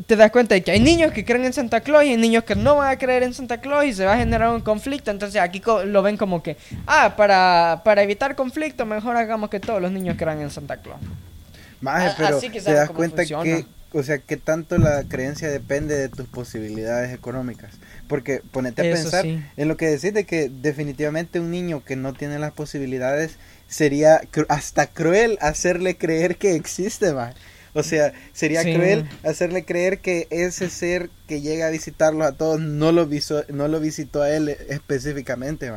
Te 0.07 0.17
das 0.17 0.33
cuenta 0.33 0.57
de 0.57 0.63
que 0.65 0.73
hay 0.73 0.81
niños 0.81 1.13
que 1.13 1.25
creen 1.25 1.45
en 1.45 1.53
Santa 1.53 1.81
Claus 1.81 2.03
y 2.05 2.09
hay 2.09 2.17
niños 2.17 2.43
que 2.43 2.57
no 2.57 2.77
van 2.77 2.91
a 2.91 2.99
creer 2.99 3.23
en 3.23 3.33
Santa 3.33 3.61
Claus 3.61 3.85
y 3.85 3.95
se 3.95 4.05
va 4.05 4.15
a 4.15 4.17
generar 4.19 4.51
un 4.53 4.61
conflicto. 4.61 5.13
Entonces 5.13 5.41
aquí 5.41 5.61
co- 5.61 5.85
lo 5.85 6.03
ven 6.03 6.17
como 6.17 6.43
que, 6.43 6.57
ah, 6.87 7.15
para, 7.17 7.83
para 7.85 8.03
evitar 8.03 8.35
conflicto, 8.35 8.87
mejor 8.87 9.17
hagamos 9.17 9.51
que 9.51 9.61
todos 9.61 9.81
los 9.81 9.93
niños 9.93 10.17
crean 10.19 10.41
en 10.41 10.51
Santa 10.51 10.79
Claus. 10.79 10.99
Maje, 11.81 12.09
A- 12.09 12.17
pero 12.17 12.37
así 12.39 12.51
que 12.51 12.61
te 12.61 12.73
das 12.73 12.91
cuenta 12.91 13.19
funciona. 13.19 13.45
que, 13.45 13.67
o 13.93 14.03
sea, 14.03 14.19
que 14.19 14.37
tanto 14.37 14.79
la 14.79 15.05
creencia 15.05 15.49
depende 15.49 15.97
de 15.97 16.09
tus 16.09 16.27
posibilidades 16.27 17.15
económicas. 17.15 17.71
Porque 18.09 18.43
ponete 18.51 18.83
a 18.83 18.87
Eso 18.87 19.03
pensar 19.05 19.23
sí. 19.23 19.41
en 19.57 19.69
lo 19.69 19.77
que 19.77 19.87
decís 19.87 20.13
de 20.13 20.25
que 20.25 20.49
definitivamente 20.51 21.39
un 21.39 21.53
niño 21.53 21.85
que 21.85 21.95
no 21.95 22.13
tiene 22.15 22.41
las 22.41 22.53
posibilidades 22.53 23.37
sería 23.69 24.21
hasta 24.49 24.89
cruel 24.89 25.39
hacerle 25.41 25.97
creer 25.97 26.37
que 26.37 26.57
existe, 26.57 27.13
más. 27.13 27.35
O 27.75 27.83
sea, 27.83 28.13
sería 28.33 28.63
Sí. 28.63 28.73
cruel 28.75 29.05
hacerle 29.25 29.65
creer 29.65 29.99
que 29.99 30.27
ese 30.31 30.71
ser 30.71 31.11
que 31.29 31.41
llega 31.41 31.67
a 31.67 31.71
visitarlos 31.71 32.27
a 32.27 32.33
todos 32.33 32.61
no 32.61 32.93
lo, 32.93 33.07
viso- 33.07 33.45
no 33.49 33.67
lo 33.69 33.81
visitó 33.81 34.23
a 34.23 34.31
él 34.31 34.49
específicamente. 34.49 35.71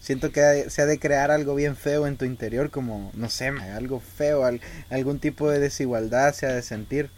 Siento 0.00 0.32
que 0.32 0.66
se 0.70 0.82
ha 0.82 0.86
de 0.86 0.98
crear 0.98 1.30
algo 1.30 1.54
bien 1.54 1.76
feo 1.76 2.06
en 2.06 2.16
tu 2.16 2.24
interior, 2.24 2.70
como, 2.70 3.12
no 3.14 3.28
sé, 3.30 3.48
algo 3.48 4.00
feo, 4.00 4.44
al- 4.44 4.60
algún 4.90 5.18
tipo 5.20 5.48
de 5.50 5.60
desigualdad 5.60 6.34
se 6.34 6.46
ha 6.46 6.52
de 6.52 6.62
sentir. 6.62 7.08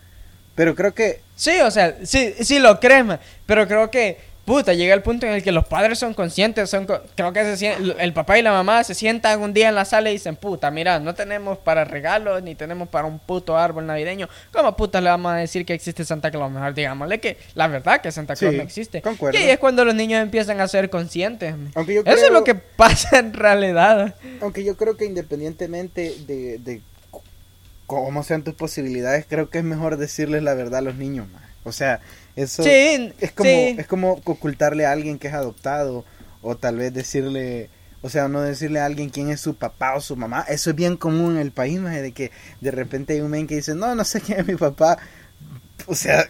Pero 0.55 0.75
creo 0.75 0.95
que, 0.95 1.21
Sí, 1.37 1.53
o 1.65 1.71
sea, 1.71 1.97
sí, 2.05 2.35
sí 2.43 2.59
lo 2.59 2.79
crees, 2.81 3.05
pero 3.47 3.67
creo 3.67 3.91
que 3.91 4.19
puta, 4.45 4.75
llega 4.75 4.93
el 4.95 5.03
punto 5.03 5.27
en 5.27 5.33
el 5.33 5.43
que 5.43 5.53
los 5.53 5.67
padres 5.67 5.99
son 5.99 6.13
conscientes, 6.15 6.69
son 6.71 6.87
co- 6.87 7.01
creo 7.15 7.33
que 7.33 7.57
se 7.57 7.75
el 7.99 8.13
papá 8.13 8.39
y 8.39 8.43
la 8.43 8.53
mamá 8.53 8.85
se 8.85 8.95
sientan 8.95 9.41
un 9.41 9.55
día 9.55 9.69
en 9.71 9.75
la 9.75 9.85
sala 9.85 10.11
y 10.11 10.15
dicen, 10.15 10.37
puta, 10.37 10.71
mira, 10.71 10.99
no 10.99 11.15
tenemos 11.15 11.57
para 11.59 11.85
regalos 11.85 12.43
ni 12.43 12.55
tenemos 12.55 12.89
para 12.89 13.07
un 13.07 13.19
puto 13.19 13.57
árbol 13.57 13.87
navideño. 13.87 14.29
¿Cómo 14.53 14.77
puta 14.77 15.01
le 15.01 15.11
vamos 15.11 15.33
a 15.33 15.37
decir 15.37 15.65
que 15.65 15.73
existe 15.75 16.05
Santa 16.05 16.31
Claus? 16.31 16.53
Mejor 16.53 16.75
digámosle 16.75 17.21
que 17.21 17.39
la 17.55 17.69
verdad 17.69 18.01
que 18.01 18.13
Santa 18.13 18.37
Claus 18.37 18.53
Sí, 18.53 18.57
no 18.59 18.63
existe. 18.63 19.03
concuerdo. 19.03 19.39
Y 19.39 19.43
ahí 19.43 19.51
es 19.51 19.59
cuando 19.59 19.85
los 19.85 19.95
niños 19.95 20.23
empiezan 20.23 20.61
a 20.61 20.69
ser 20.69 20.91
conscientes. 20.91 21.55
Aunque 21.75 21.95
yo 21.95 22.03
Eso 22.05 22.27
es 22.27 22.31
lo 22.33 22.45
que 22.45 22.55
pasa 22.55 23.19
en 23.19 23.33
realidad. 23.33 24.15
Aunque 24.41 24.63
yo 24.65 24.77
creo 24.77 24.97
que 24.97 25.05
independientemente 25.07 26.15
de, 26.27 26.59
de 26.59 26.81
cómo 27.87 28.23
sean 28.23 28.43
tus 28.43 28.55
posibilidades, 28.55 29.27
creo 29.29 29.51
que 29.51 29.59
es 29.59 29.65
mejor 29.65 29.97
decirles 29.97 30.43
la 30.43 30.55
verdad 30.55 30.79
a 30.79 30.83
los 30.83 30.95
niños, 30.97 31.29
ma. 31.33 31.41
O 31.65 31.73
sea, 31.73 32.01
eso 32.37 32.63
Sí, 32.63 33.13
es 33.21 33.33
como 33.33 33.51
sí. 33.51 33.77
es 33.79 33.87
como 33.87 34.13
ocultarle 34.25 34.87
a 34.87 34.93
alguien 34.93 35.19
que 35.19 35.29
es 35.29 35.35
adoptado 35.35 36.05
o 36.43 36.57
tal 36.57 36.77
vez 36.77 36.93
decirle, 36.93 37.71
o 38.03 38.11
sea, 38.11 38.29
no 38.29 38.41
decirle 38.43 38.81
a 38.81 38.87
alguien 38.87 39.09
quién 39.11 39.31
es 39.31 39.41
su 39.41 39.55
papá 39.55 39.95
o 39.95 40.01
su 40.01 40.17
mamá. 40.17 40.45
Eso 40.49 40.71
es 40.71 40.77
bien 40.77 40.97
común 40.97 41.33
en 41.37 41.41
el 41.41 41.53
país, 41.53 41.83
de 41.83 42.13
que 42.13 42.31
de 42.61 42.71
repente 42.71 43.15
hay 43.15 43.21
un 43.21 43.31
men 43.31 43.47
que 43.47 43.57
dice, 43.57 43.75
"No, 43.75 43.95
no 43.95 44.05
sé 44.05 44.21
quién 44.21 44.41
es 44.41 44.47
mi 44.47 44.57
papá." 44.57 44.99
O 45.87 45.95
sea, 45.95 46.29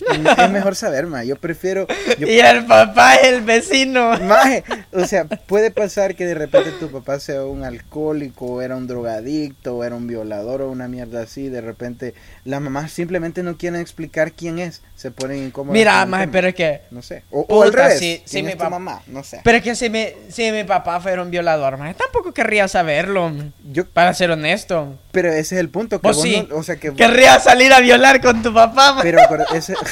es 0.38 0.50
mejor 0.50 0.74
saber, 0.74 1.06
ma. 1.06 1.22
Yo 1.22 1.36
prefiero 1.36 1.86
yo 2.18 2.26
Y 2.26 2.38
el 2.40 2.64
papá 2.66 3.16
es 3.16 3.28
el 3.28 3.42
vecino. 3.42 4.18
Maje, 4.22 4.64
o 4.92 5.04
sea, 5.06 5.26
puede 5.26 5.70
pasar 5.70 6.16
que 6.16 6.24
de 6.26 6.34
repente 6.34 6.70
tu 6.72 6.90
papá 6.90 7.20
sea 7.20 7.44
un 7.44 7.62
alcohólico, 7.62 8.46
o 8.46 8.62
era 8.62 8.74
un 8.76 8.86
drogadicto, 8.86 9.76
o 9.76 9.84
era 9.84 9.94
un 9.94 10.06
violador 10.06 10.62
o 10.62 10.70
una 10.70 10.88
mierda 10.88 11.22
así. 11.22 11.48
De 11.50 11.60
repente 11.60 12.14
las 12.44 12.60
mamás 12.60 12.90
simplemente 12.90 13.42
no 13.42 13.58
quieren 13.58 13.80
explicar 13.80 14.32
quién 14.32 14.58
es, 14.58 14.80
se 14.94 15.10
ponen 15.10 15.46
incómodas. 15.46 15.72
Mira, 15.74 16.00
tema. 16.02 16.26
pero 16.30 16.48
es 16.48 16.54
que 16.54 16.82
No 16.90 17.02
sé. 17.02 17.24
O, 17.30 17.40
o 17.48 17.62
al 17.62 17.70
Puta, 17.70 17.84
revés. 17.84 17.98
sí, 17.98 18.22
¿quién 18.30 18.44
mi 18.46 18.52
es 18.52 18.58
tu 18.58 18.64
pap- 18.64 18.70
mamá? 18.70 19.02
No 19.08 19.24
sé. 19.24 19.40
Pero 19.42 19.58
es 19.58 19.64
que 19.64 19.74
si 19.74 19.90
mi, 19.90 20.06
si 20.28 20.52
mi 20.52 20.62
papá 20.64 21.00
fuera 21.00 21.22
un 21.22 21.30
violador, 21.30 21.76
man, 21.76 21.94
tampoco 21.94 22.32
querría 22.32 22.68
saberlo, 22.68 23.32
Yo, 23.64 23.84
para 23.88 24.14
ser 24.14 24.30
honesto. 24.30 24.96
pero 25.10 25.28
ese 25.30 25.56
es 25.56 25.60
el 25.60 25.68
punto. 25.70 26.00
Que 26.00 26.06
Vos 26.06 26.16
vos 26.16 26.24
sí. 26.24 26.46
no- 26.48 26.56
o 26.56 26.62
sea, 26.62 26.76
que 26.76 26.90
vos- 26.90 26.96
Querría 26.98 27.40
salir 27.40 27.72
a 27.72 27.80
violar 27.80 28.20
con 28.20 28.42
tu 28.42 28.54
papá, 28.54 28.92
man. 28.94 29.02
Pero 29.02 29.20
acuerda- 29.22 29.46
ese... 29.54 29.74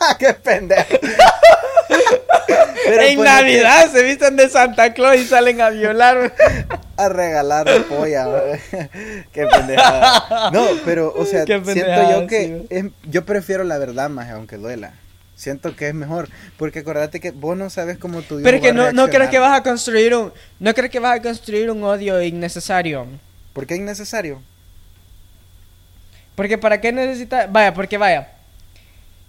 ¡Qué 0.18 0.34
pendejo! 0.34 0.98
Pero 2.84 3.02
en 3.02 3.16
ponete 3.16 3.34
Navidad 3.34 3.90
se 3.92 4.02
visten 4.02 4.36
de 4.36 4.48
Santa 4.48 4.94
Claus 4.94 5.16
y 5.16 5.26
salen 5.26 5.60
a 5.60 5.70
violar. 5.70 6.32
a 6.96 7.08
regalar 7.08 7.66
polla. 7.84 8.26
Qué 9.32 9.46
pendejada. 9.46 10.50
No, 10.52 10.66
pero, 10.84 11.12
o 11.14 11.24
sea, 11.24 11.44
siento 11.44 11.72
yo 12.10 12.26
que 12.26 12.42
sí, 12.42 12.50
güey. 12.50 12.66
es- 12.70 12.86
yo 13.04 13.24
prefiero 13.24 13.64
la 13.64 13.78
verdad 13.78 14.08
más, 14.08 14.30
aunque 14.30 14.56
duela. 14.56 14.94
Siento 15.36 15.76
que 15.76 15.88
es 15.88 15.94
mejor, 15.94 16.28
porque 16.56 16.80
acordate 16.80 17.20
que 17.20 17.30
vos 17.30 17.56
no 17.56 17.70
sabes 17.70 17.96
cómo 17.96 18.22
tu 18.22 18.34
hijo 18.40 18.42
Pero 18.44 18.60
que 18.60 18.72
no, 18.72 18.90
no 18.90 19.08
crees 19.08 19.30
que 19.30 19.38
vas 19.38 19.56
a 19.56 19.62
construir 19.62 20.12
un, 20.16 20.32
no 20.58 20.74
crees 20.74 20.90
que 20.90 20.98
vas 20.98 21.16
a 21.18 21.22
construir 21.22 21.70
un 21.70 21.84
odio 21.84 22.20
innecesario. 22.20 23.06
¿Por 23.52 23.64
qué 23.64 23.74
es 23.74 23.80
innecesario? 23.80 24.42
Porque 26.34 26.58
para 26.58 26.80
qué 26.80 26.90
necesitas, 26.92 27.50
vaya, 27.52 27.72
porque 27.72 27.98
vaya. 27.98 28.28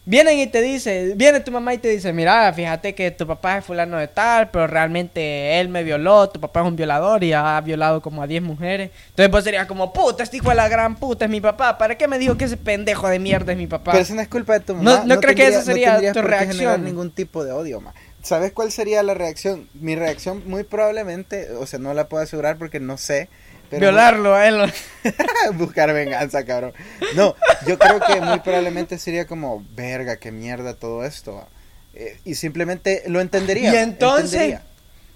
Vienen 0.09 0.39
y 0.39 0.47
te 0.47 0.63
dice, 0.63 1.13
viene 1.15 1.39
tu 1.39 1.51
mamá 1.51 1.71
y 1.71 1.77
te 1.77 1.87
dice, 1.87 2.11
mira, 2.11 2.51
fíjate 2.51 2.95
que 2.95 3.11
tu 3.11 3.27
papá 3.27 3.59
es 3.59 3.65
fulano 3.65 3.95
de 3.95 4.07
tal, 4.07 4.49
pero 4.49 4.65
realmente 4.65 5.59
él 5.59 5.69
me 5.69 5.83
violó, 5.83 6.27
tu 6.29 6.39
papá 6.39 6.61
es 6.61 6.65
un 6.65 6.75
violador 6.75 7.23
y 7.23 7.31
ha 7.31 7.61
violado 7.61 8.01
como 8.01 8.23
a 8.23 8.25
10 8.25 8.41
mujeres. 8.41 8.89
Entonces 9.09 9.31
vos 9.31 9.43
serías 9.43 9.67
como, 9.67 9.93
puta, 9.93 10.23
este 10.23 10.37
hijo 10.37 10.49
de 10.49 10.55
la 10.55 10.67
gran 10.67 10.95
puta 10.95 11.25
es 11.25 11.29
mi 11.31 11.39
papá, 11.39 11.77
¿para 11.77 11.95
qué 11.95 12.07
me 12.07 12.17
dijo 12.17 12.35
que 12.37 12.45
ese 12.45 12.57
pendejo 12.57 13.07
de 13.07 13.19
mierda 13.19 13.51
es 13.51 13.57
mi 13.59 13.67
papá? 13.67 13.91
Pero 13.91 14.01
eso 14.01 14.15
no 14.15 14.21
es 14.21 14.27
culpa 14.27 14.53
de 14.53 14.61
tu 14.61 14.73
No- 14.73 14.81
mamá. 14.81 15.03
no 15.05 15.19
creo 15.19 15.35
que 15.35 15.45
esa 15.45 15.61
sería 15.61 15.91
tendrías 15.91 16.13
tu 16.15 16.21
reacción. 16.23 16.83
ningún 16.83 17.11
tipo 17.11 17.45
de 17.45 17.51
odio, 17.51 17.79
ma. 17.79 17.93
¿Sabes 18.23 18.51
cuál 18.51 18.71
sería 18.71 19.03
la 19.03 19.13
reacción? 19.13 19.69
Mi 19.75 19.95
reacción 19.95 20.41
muy 20.47 20.63
probablemente, 20.63 21.51
o 21.51 21.67
sea, 21.67 21.77
no 21.77 21.93
la 21.93 22.09
puedo 22.09 22.23
asegurar 22.23 22.57
porque 22.57 22.79
no 22.79 22.97
sé. 22.97 23.29
Pero 23.69 23.81
Violarlo 23.81 24.33
a 24.35 24.47
él. 24.47 24.73
Buscar 25.53 25.93
venganza, 25.93 26.43
cabrón. 26.45 26.73
No, 27.15 27.35
yo 27.67 27.77
creo 27.77 27.99
que 27.99 28.19
muy 28.21 28.39
probablemente 28.39 28.97
sería 28.97 29.27
como, 29.27 29.63
verga, 29.75 30.17
qué 30.17 30.31
mierda 30.31 30.73
todo 30.73 31.05
esto. 31.05 31.47
Eh, 31.93 32.17
y 32.25 32.35
simplemente 32.35 33.03
lo 33.07 33.21
entendería. 33.21 33.73
Y 33.73 33.77
entonces- 33.77 34.33
entendería. 34.33 34.63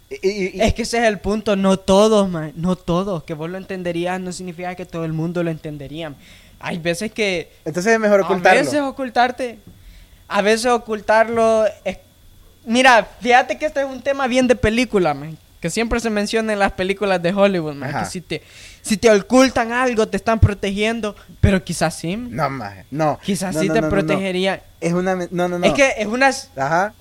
Y- 0.10 0.28
y- 0.30 0.52
y- 0.58 0.62
Es 0.62 0.74
que 0.76 0.84
ese 0.84 1.00
es 1.00 1.06
el 1.06 1.18
punto, 1.20 1.56
no 1.56 1.78
todos, 1.78 2.30
man, 2.30 2.54
no 2.56 2.76
todos. 2.76 3.24
Que 3.24 3.34
vos 3.34 3.50
lo 3.50 3.58
entenderías 3.58 4.20
no 4.20 4.32
significa 4.32 4.76
que 4.76 4.86
todo 4.86 5.06
el 5.06 5.14
mundo 5.14 5.42
lo 5.42 5.50
entendería. 5.50 6.14
Hay 6.60 6.78
veces 6.78 7.12
que 7.12 7.52
entonces 7.66 7.94
es 7.94 8.00
mejor 8.00 8.22
A 8.22 8.26
ocultarlo. 8.26 8.62
veces 8.62 8.80
ocultarte. 8.82 9.58
A 10.28 10.42
veces 10.44 10.68
ocultarlo. 10.68 11.66
es- 11.84 11.98
Mira, 12.66 13.08
fíjate 13.22 13.58
que 13.58 13.66
este 13.66 13.82
es 13.82 13.86
un 13.88 14.02
tema 14.02 14.28
bien 14.28 14.48
de 14.48 14.56
película, 14.56 15.14
man, 15.16 15.38
Que 15.64 15.70
siempre 15.70 16.02
se 16.02 16.10
menciona 16.10 16.52
en 16.52 16.60
las 16.60 16.74
películas 16.74 17.22
de 17.24 17.32
Hollywood, 17.34 17.76
man. 17.76 17.98
Que 17.98 18.04
si 18.04 18.20
te, 18.20 18.44
si 18.82 18.98
te 18.98 19.10
ocultan 19.10 19.72
algo, 19.72 20.10
te 20.10 20.18
están 20.18 20.38
protegiendo. 20.42 21.16
Pero 21.40 21.64
quizás 21.64 21.96
sí. 21.96 22.18
man. 22.18 22.36
No, 22.36 22.50
maje, 22.50 22.86
no. 22.92 23.18
Quizás 23.24 23.56
No, 23.56 23.62
sí 23.62 23.70
no, 23.70 23.74
te 23.76 23.80
no, 23.80 23.88
protegería. 23.88 24.62
Es 24.82 24.92
una... 24.92 25.16
No, 25.16 25.48
no, 25.48 25.60
no. 25.60 25.66
Es 25.66 25.72
que 25.72 25.94
es 25.98 26.06
una. 26.06 26.32
Ajá. 26.58 26.94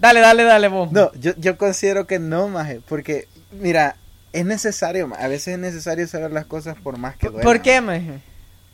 Dale, 0.00 0.18
dale, 0.18 0.42
dale, 0.42 0.66
vos. 0.66 0.90
No, 0.90 1.12
yo, 1.14 1.34
yo 1.38 1.56
considero 1.56 2.08
que 2.08 2.18
no, 2.18 2.48
maje, 2.48 2.80
porque, 2.88 3.28
mira, 3.52 3.94
es 4.32 4.44
necesario, 4.44 5.08
a 5.16 5.28
veces 5.28 5.54
es 5.54 5.58
necesario 5.60 6.08
saber 6.08 6.32
las 6.32 6.46
cosas 6.46 6.74
por 6.82 6.98
más 6.98 7.14
que 7.14 7.26
¿Por, 7.26 7.34
duelan. 7.34 7.44
por 7.46 7.62
qué, 7.62 7.80
man? 7.80 8.22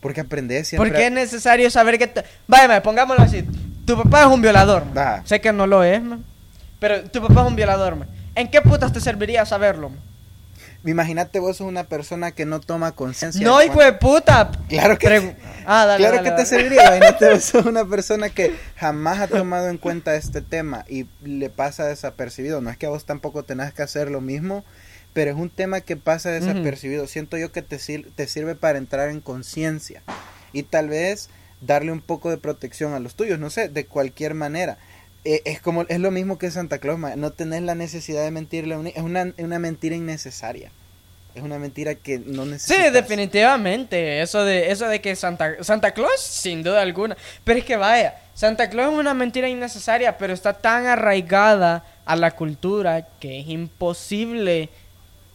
Porque 0.00 0.22
aprendes 0.22 0.66
siempre. 0.68 0.90
¿Por 0.90 0.98
qué 0.98 1.08
es 1.08 1.12
necesario 1.12 1.68
saber 1.70 1.98
que... 1.98 2.06
te- 2.06 2.24
Vaya, 2.48 2.82
pongámoslo 2.82 3.22
así. 3.22 3.44
Tu 3.84 4.02
papá 4.02 4.22
es 4.22 4.28
un 4.28 4.40
violador. 4.40 4.84
Sé 5.26 5.42
que 5.42 5.52
no 5.52 5.66
lo 5.66 5.84
es, 5.84 6.02
man. 6.02 6.24
Pero 6.78 7.02
tu 7.02 7.20
papá 7.20 7.42
es 7.42 7.46
un 7.48 7.54
violador, 7.56 7.96
man. 7.96 8.08
¿En 8.34 8.48
qué 8.50 8.60
putas 8.62 8.92
te 8.92 9.00
serviría 9.00 9.44
saberlo? 9.46 9.90
Imagínate 10.84 11.40
vos 11.40 11.58
sos 11.58 11.66
una 11.66 11.84
persona 11.84 12.32
que 12.32 12.46
no 12.46 12.58
toma 12.60 12.92
conciencia. 12.92 13.44
No, 13.46 13.62
hijo 13.62 13.82
de 13.82 13.92
puta. 13.92 14.50
Claro 14.68 14.98
que 14.98 15.08
Pregu- 15.08 15.34
Ah, 15.66 15.84
dale, 15.84 15.98
claro 15.98 16.16
dale, 16.16 16.24
que 16.24 16.30
te 16.30 16.36
dale. 16.36 16.46
serviría. 16.46 16.84
Imagínate, 16.96 17.30
vos 17.34 17.44
sos 17.44 17.66
una 17.66 17.84
persona 17.84 18.30
que 18.30 18.54
jamás 18.76 19.18
ha 19.20 19.28
tomado 19.28 19.68
en 19.68 19.76
cuenta 19.76 20.14
este 20.14 20.40
tema 20.40 20.86
y 20.88 21.06
le 21.22 21.50
pasa 21.50 21.84
desapercibido. 21.86 22.62
No 22.62 22.70
es 22.70 22.78
que 22.78 22.86
a 22.86 22.90
vos 22.90 23.04
tampoco 23.04 23.42
tengas 23.42 23.74
que 23.74 23.82
hacer 23.82 24.10
lo 24.10 24.22
mismo, 24.22 24.64
pero 25.12 25.30
es 25.30 25.36
un 25.36 25.50
tema 25.50 25.82
que 25.82 25.96
pasa 25.98 26.30
desapercibido. 26.30 27.06
Siento 27.06 27.36
yo 27.36 27.52
que 27.52 27.60
te, 27.60 27.78
sir- 27.78 28.10
te 28.14 28.26
sirve 28.26 28.54
para 28.54 28.78
entrar 28.78 29.10
en 29.10 29.20
conciencia 29.20 30.02
y 30.54 30.62
tal 30.62 30.88
vez 30.88 31.28
darle 31.60 31.92
un 31.92 32.00
poco 32.00 32.30
de 32.30 32.38
protección 32.38 32.94
a 32.94 33.00
los 33.00 33.16
tuyos, 33.16 33.38
no 33.38 33.50
sé, 33.50 33.68
de 33.68 33.84
cualquier 33.84 34.32
manera. 34.32 34.78
Eh, 35.24 35.42
es 35.44 35.60
como 35.60 35.82
es 35.88 35.98
lo 36.00 36.10
mismo 36.10 36.38
que 36.38 36.50
Santa 36.50 36.78
Claus, 36.78 36.98
no 37.16 37.30
tenés 37.32 37.62
la 37.62 37.74
necesidad 37.74 38.22
de 38.24 38.30
mentirle 38.30 38.74
a 38.74 38.78
un 38.78 38.84
ni- 38.84 38.90
es 38.96 39.02
una, 39.02 39.32
una 39.38 39.58
mentira 39.58 39.94
innecesaria. 39.96 40.70
Es 41.34 41.42
una 41.42 41.58
mentira 41.58 41.94
que 41.94 42.18
no 42.18 42.44
necesitas. 42.44 42.86
Sí, 42.86 42.92
definitivamente. 42.92 44.20
Eso 44.20 44.44
de, 44.44 44.70
eso 44.72 44.88
de 44.88 45.00
que 45.00 45.14
Santa, 45.14 45.62
Santa 45.62 45.92
Claus, 45.92 46.20
sin 46.20 46.62
duda 46.62 46.82
alguna. 46.82 47.16
Pero 47.44 47.58
es 47.60 47.64
que 47.64 47.76
vaya, 47.76 48.16
Santa 48.34 48.68
Claus 48.68 48.92
es 48.94 48.98
una 48.98 49.14
mentira 49.14 49.48
innecesaria, 49.48 50.18
pero 50.18 50.32
está 50.32 50.54
tan 50.54 50.86
arraigada 50.86 51.84
a 52.04 52.16
la 52.16 52.32
cultura 52.32 53.06
que 53.20 53.40
es 53.40 53.48
imposible 53.48 54.70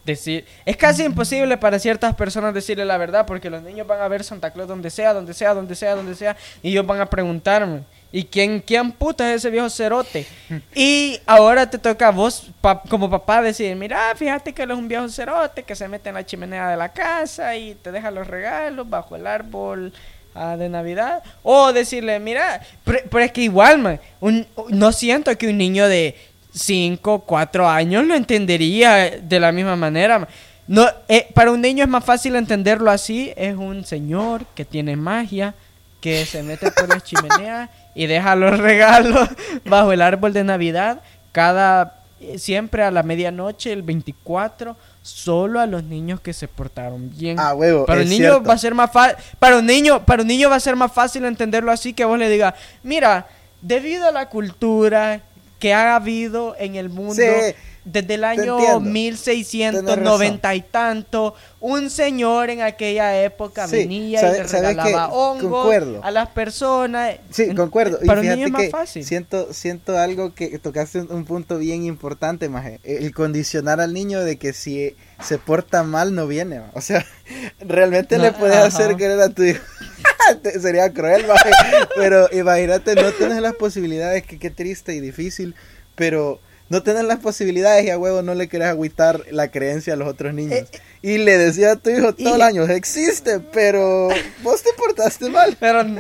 decir. 0.06 0.46
Es 0.66 0.76
casi 0.76 1.04
imposible 1.04 1.58
para 1.58 1.80
ciertas 1.80 2.14
personas 2.16 2.54
decirle 2.54 2.84
la 2.86 2.98
verdad, 2.98 3.26
porque 3.26 3.50
los 3.50 3.62
niños 3.64 3.88
van 3.88 4.02
a 4.02 4.08
ver 4.08 4.24
Santa 4.24 4.52
Claus 4.52 4.68
donde 4.68 4.90
sea, 4.90 5.14
donde 5.14 5.34
sea, 5.34 5.54
donde 5.54 5.76
sea, 5.76 5.96
donde 5.96 6.16
sea, 6.16 6.36
y 6.62 6.72
ellos 6.72 6.86
van 6.86 7.00
a 7.00 7.06
preguntarme. 7.06 7.84
¿Y 8.12 8.24
quién, 8.26 8.62
quién 8.62 8.91
puta 8.93 9.30
es 9.32 9.38
ese 9.38 9.49
viejo 9.49 9.70
cerote? 9.70 10.26
Y 10.76 11.20
ahora 11.26 11.70
te 11.70 11.78
toca 11.78 12.08
a 12.08 12.12
vos, 12.12 12.47
pa- 12.62 12.82
como 12.84 13.10
papá, 13.10 13.41
decir, 13.41 13.76
mira, 13.76 14.14
fíjate 14.16 14.53
que 14.53 14.64
él 14.64 14.72
es 14.72 14.78
un 14.78 14.88
viejo 14.88 15.10
cerote 15.10 15.64
que 15.64 15.76
se 15.76 15.88
mete 15.88 16.10
en 16.10 16.16
la 16.16 16.26
chimenea 16.26 16.70
de 16.70 16.78
la 16.78 16.89
casa 16.93 17.56
y 17.58 17.76
te 17.76 17.91
deja 17.91 18.12
los 18.12 18.28
regalos 18.28 18.89
bajo 18.89 19.16
el 19.18 19.28
árbol 19.28 19.91
ah, 20.34 20.56
de 20.58 20.70
Navidad. 20.70 21.24
O 21.43 21.74
decirle, 21.74 22.20
mira, 22.20 22.62
pero, 22.86 22.99
pero 23.10 23.24
es 23.26 23.32
que 23.34 23.41
igual, 23.41 23.80
man, 23.80 23.99
un- 24.22 24.47
no 24.70 24.91
siento 24.93 25.38
que 25.38 25.47
un 25.49 25.58
niño 25.58 25.88
de 25.88 26.16
5, 26.53 27.20
4 27.26 27.68
años 27.68 28.06
lo 28.06 28.16
entendería 28.16 29.12
de 29.22 29.39
la 29.41 29.51
misma 29.51 29.76
manera. 29.76 30.20
man. 30.20 30.30
No, 30.68 30.88
eh, 31.10 31.28
para 31.34 31.51
un 31.51 31.62
niño 31.62 31.84
es 31.84 31.89
más 31.89 32.03
fácil 32.06 32.36
entenderlo 32.38 32.89
así. 32.89 33.34
Es 33.36 33.56
un 33.56 33.84
señor 33.86 34.45
que 34.56 34.64
tiene 34.66 34.95
magia, 34.95 35.53
que 36.01 36.26
se 36.26 36.41
mete 36.43 36.72
por 36.72 36.88
las 36.89 37.03
chimeneas 37.03 37.70
y 37.96 38.06
deja 38.06 38.36
los 38.36 38.60
regalos 38.60 39.28
bajo 39.66 39.91
el 39.91 40.02
árbol 40.02 40.34
de 40.34 40.43
Navidad 40.43 41.02
cada 41.32 42.02
eh, 42.20 42.38
siempre 42.38 42.84
a 42.84 42.91
la 42.91 43.02
medianoche 43.04 43.72
el 43.74 43.82
24 43.82 44.78
solo 45.02 45.60
a 45.60 45.66
los 45.66 45.84
niños 45.84 46.20
que 46.20 46.34
se 46.34 46.48
portaron 46.48 47.10
bien. 47.16 47.38
Ah, 47.39 47.54
huevo, 47.54 47.86
para 47.86 48.02
un 48.02 48.10
niño 48.10 48.32
cierto. 48.32 48.43
va 48.43 48.54
a 48.54 48.58
ser 48.58 48.74
más 48.74 48.91
fácil 48.91 49.18
para 49.39 49.58
un 49.58 49.66
niño 49.66 50.06
para 50.06 50.22
un 50.22 50.28
niño 50.28 50.50
va 50.50 50.56
a 50.56 50.60
ser 50.60 50.76
más 50.76 50.91
fácil 50.91 51.26
entenderlo 51.26 51.72
así 51.72 51.93
que 51.93 52.06
vos 52.06 52.18
le 52.20 52.30
digas, 52.30 52.54
"Mira, 52.84 53.28
debido 53.62 54.08
a 54.08 54.12
la 54.12 54.30
cultura 54.30 55.22
que 55.60 55.74
ha 55.74 55.96
habido 55.96 56.56
en 56.60 56.76
el 56.76 56.89
mundo, 56.89 57.14
Sí, 57.16 57.56
desde 57.86 58.16
el 58.16 58.24
año 58.24 58.58
entiendo. 58.58 58.80
1690 58.82 60.56
y 60.56 60.62
tanto, 60.62 61.36
un 61.60 61.90
señor 61.90 62.50
en 62.50 62.62
aquella 62.62 63.24
época 63.24 63.68
Sí, 63.68 63.78
venía 63.78 64.20
sabe- 64.22 64.38
y 64.40 64.42
le 64.42 64.48
¿sabes 64.48 64.70
regalaba 64.70 65.08
hongos 65.14 66.04
a 66.04 66.12
las 66.12 66.30
personas. 66.30 67.16
Sí, 67.30 67.54
concuerdo. 67.56 68.00
Y 68.02 68.08
Para 68.08 68.22
un 68.22 68.28
niño 68.28 68.46
es 68.48 68.52
más 68.52 68.62
que 68.64 68.70
fácil. 68.70 69.06
siento, 69.06 69.54
siento 69.54 69.98
algo 69.98 70.34
que 70.34 70.58
tocaste 70.60 71.00
un, 71.02 71.12
un 71.12 71.26
punto 71.26 71.58
bien 71.60 71.86
importante, 71.86 72.50
maje. 72.50 72.80
El 72.84 73.14
condicionar 73.14 73.80
al 73.80 73.94
niño 73.94 74.24
de 74.24 74.38
que 74.38 74.54
si 74.54 74.96
se 75.24 75.38
porta 75.38 75.84
mal 75.84 76.14
no 76.16 76.28
viene. 76.28 76.62
O 76.74 76.82
sea, 76.82 77.06
realmente 77.60 78.18
No, 78.18 78.24
le 78.24 78.32
puedes 78.32 78.56
ajá. 78.58 78.66
hacer 78.66 78.96
querer 78.96 79.20
a 79.22 79.30
tu 79.30 79.44
hijo. 79.44 79.64
Sería 80.62 80.92
cruel, 80.92 81.26
maje. 81.28 81.52
Pero 81.96 82.28
imagínate, 82.34 82.96
no 82.96 83.12
tienes 83.12 83.42
las 83.42 83.54
posibilidades, 83.56 84.24
que 84.26 84.40
qué 84.40 84.50
triste 84.50 84.94
y 84.96 85.00
difícil. 85.00 85.54
Pero 85.96 86.40
no 86.70 86.82
tienes 86.82 87.03
las 87.03 87.20
posibilidades 87.20 87.86
y 87.86 87.89
a 87.89 87.97
huevo 87.97 88.22
no 88.22 88.34
le 88.34 88.47
querés 88.47 88.70
agüitar 88.70 89.22
la 89.32 89.49
creencia 89.51 89.93
a 89.93 89.97
los 89.97 90.07
otros 90.07 90.34
niños. 90.34 90.59
Eh, 90.59 90.68
y 91.01 91.18
le 91.20 91.38
decía 91.38 91.74
a 91.74 91.76
tu 91.76 91.89
hijo 91.91 92.13
todo 92.13 92.34
el 92.36 92.39
y- 92.39 92.43
año, 92.43 92.63
existe, 92.63 93.39
pero 93.39 94.09
vos 94.41 94.63
te 94.63 94.74
portaste 94.74 95.30
mal. 95.30 95.55
Pero. 95.59 95.84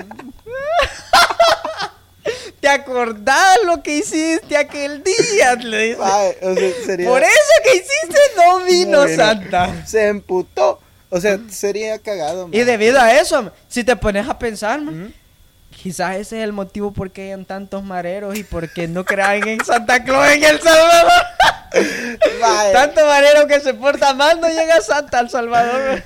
¿Te 2.59 2.67
acordás 2.67 3.59
lo 3.65 3.83
que 3.83 3.97
hiciste 3.97 4.57
aquel 4.57 5.03
día? 5.03 5.53
Le. 5.55 5.95
Ay, 6.01 6.31
o 6.41 6.55
sea, 6.55 6.71
sería... 6.83 7.07
Por 7.07 7.21
eso 7.21 7.53
que 7.63 7.75
hiciste 7.75 8.19
no 8.37 8.65
vino 8.65 9.01
No 9.01 9.05
vino. 9.05 9.15
Santa. 9.23 9.85
Se 9.85 10.07
emputó. 10.07 10.79
O 11.09 11.21
sea, 11.21 11.39
sería 11.51 11.99
cagado. 11.99 12.49
Y 12.51 12.57
man. 12.57 12.65
debido 12.65 12.99
a 12.99 13.13
eso, 13.13 13.51
si 13.67 13.83
te 13.83 13.95
pones 13.95 14.27
a 14.27 14.39
pensar, 14.39 14.81
man. 14.81 15.13
Quizás 15.75 16.15
ese 16.15 16.37
es 16.39 16.43
el 16.43 16.53
motivo 16.53 16.91
por 16.93 17.11
qué 17.11 17.33
hay 17.33 17.43
tantos 17.43 17.83
mareros 17.83 18.35
y 18.37 18.43
por 18.43 18.71
qué 18.71 18.87
no 18.87 19.03
creen 19.05 19.47
en 19.47 19.65
Santa 19.65 20.03
Claus 20.03 20.27
en 20.29 20.43
El 20.43 20.59
Salvador. 20.59 21.11
Vaya, 22.41 22.73
Tanto 22.73 23.05
marero 23.05 23.47
que 23.47 23.59
se 23.59 23.73
porta 23.73 24.13
mal 24.13 24.39
no 24.39 24.47
llega 24.47 24.81
Santa 24.81 25.19
al 25.19 25.29
Salvador. 25.29 26.03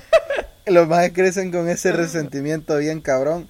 Los 0.66 0.88
más 0.88 1.10
crecen 1.10 1.50
con 1.52 1.68
ese 1.68 1.92
resentimiento 1.92 2.76
bien 2.76 3.00
cabrón. 3.00 3.48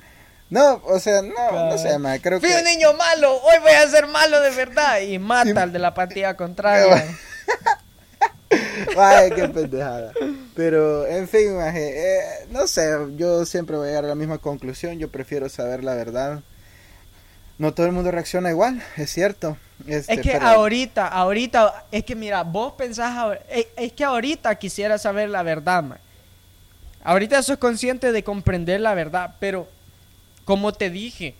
No, 0.51 0.83
o 0.85 0.99
sea, 0.99 1.23
no, 1.23 1.71
no 1.71 1.79
sé, 1.79 1.97
más 1.99 2.19
creo 2.21 2.41
Fui 2.41 2.51
un 2.51 2.57
que... 2.57 2.63
niño 2.65 2.93
malo, 2.95 3.33
hoy 3.43 3.59
voy 3.63 3.73
a 3.73 3.89
ser 3.89 4.07
malo 4.09 4.41
de 4.41 4.51
verdad. 4.51 5.01
Y 5.01 5.19
mata 5.19 5.51
Sí. 5.51 5.57
al 5.59 5.73
de 5.73 5.79
la 5.79 5.95
partida 5.95 6.37
contraria. 6.37 7.05
Vaya, 8.97 9.35
qué 9.35 9.49
pendejada. 9.49 10.13
Pero, 10.55 11.07
en 11.07 11.29
fin, 11.29 11.57
maje, 11.57 12.17
eh, 12.17 12.23
no 12.51 12.67
sé, 12.67 12.91
yo 13.17 13.45
siempre 13.47 13.77
voy 13.77 13.87
a 13.87 13.89
llegar 13.91 14.05
a 14.05 14.09
la 14.09 14.15
misma 14.15 14.39
conclusión. 14.39 14.99
Yo 14.99 15.09
prefiero 15.09 15.49
saber 15.49 15.85
la 15.85 15.95
verdad. 15.95 16.41
No 17.59 17.73
todo 17.75 17.87
el 17.87 17.93
mundo 17.93 18.11
reacciona 18.11 18.51
igual, 18.51 18.83
es 18.97 19.11
cierto. 19.11 19.57
Este, 19.87 20.15
Es 20.15 20.21
que 20.21 20.33
pero- 20.33 20.47
ahorita, 20.47 21.07
ahorita, 21.07 21.85
es 21.93 22.05
que 22.05 22.17
mira, 22.17 22.43
vos 22.43 22.73
pensás, 22.73 23.39
es, 23.51 23.67
es 23.77 23.93
que 23.93 24.05
ahorita 24.05 24.55
quisiera 24.57 24.99
saber 24.99 25.29
la 25.29 25.43
verdad, 25.43 25.83
man. 25.83 25.99
Ahorita 27.03 27.43
sos 27.43 27.59
consciente 27.59 28.13
de 28.13 28.25
comprender 28.25 28.81
la 28.81 28.95
verdad, 28.95 29.37
pero 29.41 29.69
como 30.45 30.73
te 30.73 30.91
dije, 30.91 31.35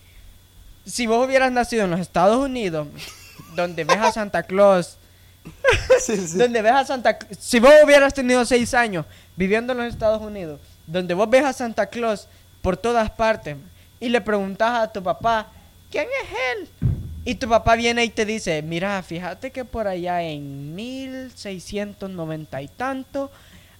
si 0.85 1.05
vos 1.05 1.25
hubieras 1.27 1.51
nacido 1.51 1.83
en 1.85 1.91
los 1.91 1.99
Estados 1.99 2.37
Unidos, 2.37 2.87
donde 3.55 3.83
ves 3.83 3.97
a 3.97 4.11
Santa 4.11 4.43
Claus, 4.43 4.97
Donde 6.35 6.61
ves 6.61 6.71
a 6.71 6.85
Santa 6.85 7.17
si 7.39 7.59
vos 7.59 7.71
hubieras 7.83 8.13
tenido 8.13 8.45
seis 8.45 8.73
años 8.73 9.05
viviendo 9.35 9.73
en 9.73 9.79
los 9.79 9.87
Estados 9.87 10.21
Unidos, 10.21 10.59
donde 10.85 11.13
vos 11.13 11.29
ves 11.29 11.43
a 11.43 11.53
Santa 11.53 11.87
Claus 11.87 12.27
por 12.61 12.77
todas 12.77 13.09
partes 13.09 13.57
y 13.99 14.09
le 14.09 14.21
preguntas 14.21 14.71
a 14.79 14.91
tu 14.91 15.01
papá, 15.01 15.47
¿quién 15.89 16.05
es 16.05 16.29
él? 16.57 16.89
Y 17.23 17.35
tu 17.35 17.47
papá 17.47 17.75
viene 17.75 18.03
y 18.03 18.09
te 18.09 18.25
dice, 18.25 18.61
mira, 18.61 19.01
fíjate 19.03 19.51
que 19.51 19.63
por 19.63 19.87
allá 19.87 20.23
en 20.23 20.75
1690 20.75 22.61
y 22.61 22.67
tanto 22.67 23.31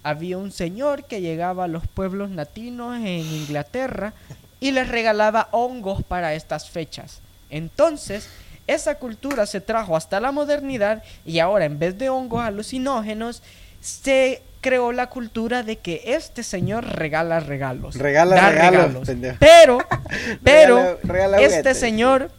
había 0.03 0.37
un 0.37 0.51
señor 0.51 1.05
que 1.05 1.21
llegaba 1.21 1.65
a 1.65 1.67
los 1.67 1.87
pueblos 1.87 2.29
latinos 2.31 2.97
en 2.97 3.05
Inglaterra 3.05 4.13
y 4.59 4.71
les 4.71 4.87
regalaba 4.87 5.49
hongos 5.51 6.03
para 6.03 6.35
estas 6.35 6.69
fechas. 6.69 7.19
Entonces, 7.49 8.29
esa 8.73 8.95
cultura 8.95 9.45
se 9.45 9.61
trajo 9.61 9.95
hasta 9.95 10.19
la 10.19 10.31
modernidad 10.31 11.03
y 11.25 11.39
ahora 11.39 11.65
en 11.65 11.79
vez 11.79 11.97
de 11.97 12.09
hongos 12.09 12.41
alucinógenos, 12.43 13.41
se 13.79 14.41
creó 14.61 14.91
la 14.91 15.07
cultura 15.07 15.63
de 15.63 15.77
que 15.77 16.01
este 16.05 16.43
señor 16.43 16.85
regala 16.85 17.39
regalos. 17.39 17.95
Regala 17.95 18.35
da 18.35 18.49
regalos. 18.51 19.07
Pero, 19.39 19.79
pero, 20.43 20.77
Regala- 20.77 20.97
regala 21.03 21.37
este 21.37 21.47
juguetes. 21.49 21.77
señor, 21.79 22.31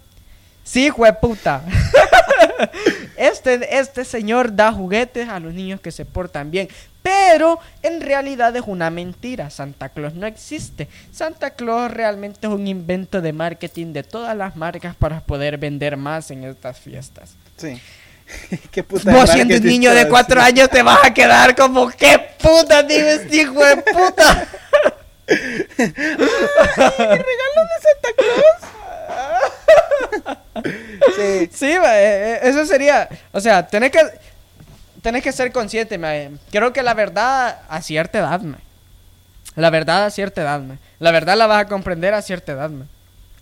sí, 0.65 0.89
jueputa. 0.89 1.63
Este, 3.17 3.79
este 3.79 4.05
señor 4.05 4.57
da 4.57 4.73
juguetes 4.73 5.29
a 5.29 5.39
los 5.39 5.55
niños 5.55 5.81
que 5.81 5.93
se 5.93 6.05
portan 6.05 6.51
bien. 6.51 6.69
Pero 7.03 7.59
en 7.83 8.01
realidad 8.01 8.55
es 8.57 8.63
una 8.67 8.91
mentira. 8.91 9.51
Santa 9.51 9.91
Claus 9.91 10.15
no 10.15 10.27
existe. 10.27 10.89
Santa 11.13 11.51
Claus 11.51 11.91
realmente 11.91 12.47
es 12.47 12.53
un 12.53 12.67
invento 12.67 13.21
de 13.21 13.33
marketing 13.33 13.93
de 13.93 14.03
todas 14.03 14.37
las 14.37 14.57
marcas 14.57 14.97
para 14.97 15.21
poder 15.21 15.59
vender 15.59 15.97
más 15.97 16.31
en 16.31 16.45
estas 16.45 16.81
fiestas. 16.81 17.35
Sí. 17.57 17.81
Qué 18.71 18.83
puta 18.83 19.11
de 19.11 19.17
Vos 19.17 19.31
siendo 19.31 19.57
un 19.57 19.65
niño 19.65 19.93
de 19.93 20.09
cuatro 20.09 20.41
años 20.41 20.71
te 20.71 20.83
vas 20.83 21.05
a 21.05 21.13
quedar 21.13 21.55
como 21.55 21.91
qué 21.91 22.19
puta 22.41 22.83
digo 22.83 23.07
este 23.07 23.37
hijo 23.37 23.65
de 23.65 23.77
puta. 23.77 24.49
Sí, 31.17 31.51
Sí, 31.53 31.67
eh, 31.67 31.79
eh, 31.85 32.39
eso 32.43 32.65
sería, 32.67 33.09
o 33.33 33.41
sea, 33.41 33.67
tenés 33.67 33.91
que, 33.91 34.01
tenés 35.03 35.23
que 35.23 35.33
ser 35.33 35.51
consciente, 35.53 35.99
ma, 35.99 36.17
eh. 36.17 36.31
Creo 36.51 36.73
que 36.73 36.83
la 36.83 36.95
verdad 36.95 37.61
a 37.69 37.83
cierta 37.83 38.19
edad, 38.19 38.41
ma. 38.41 38.59
La 39.57 39.71
verdad 39.71 40.05
a 40.07 40.11
cierta 40.11 40.43
edad, 40.43 40.61
ma. 40.61 40.79
La 40.99 41.11
verdad 41.11 41.37
la 41.37 41.47
vas 41.47 41.63
a 41.65 41.69
comprender 41.69 42.15
a 42.15 42.23
cierta 42.23 42.53
edad, 42.53 42.71
ma. 42.71 42.87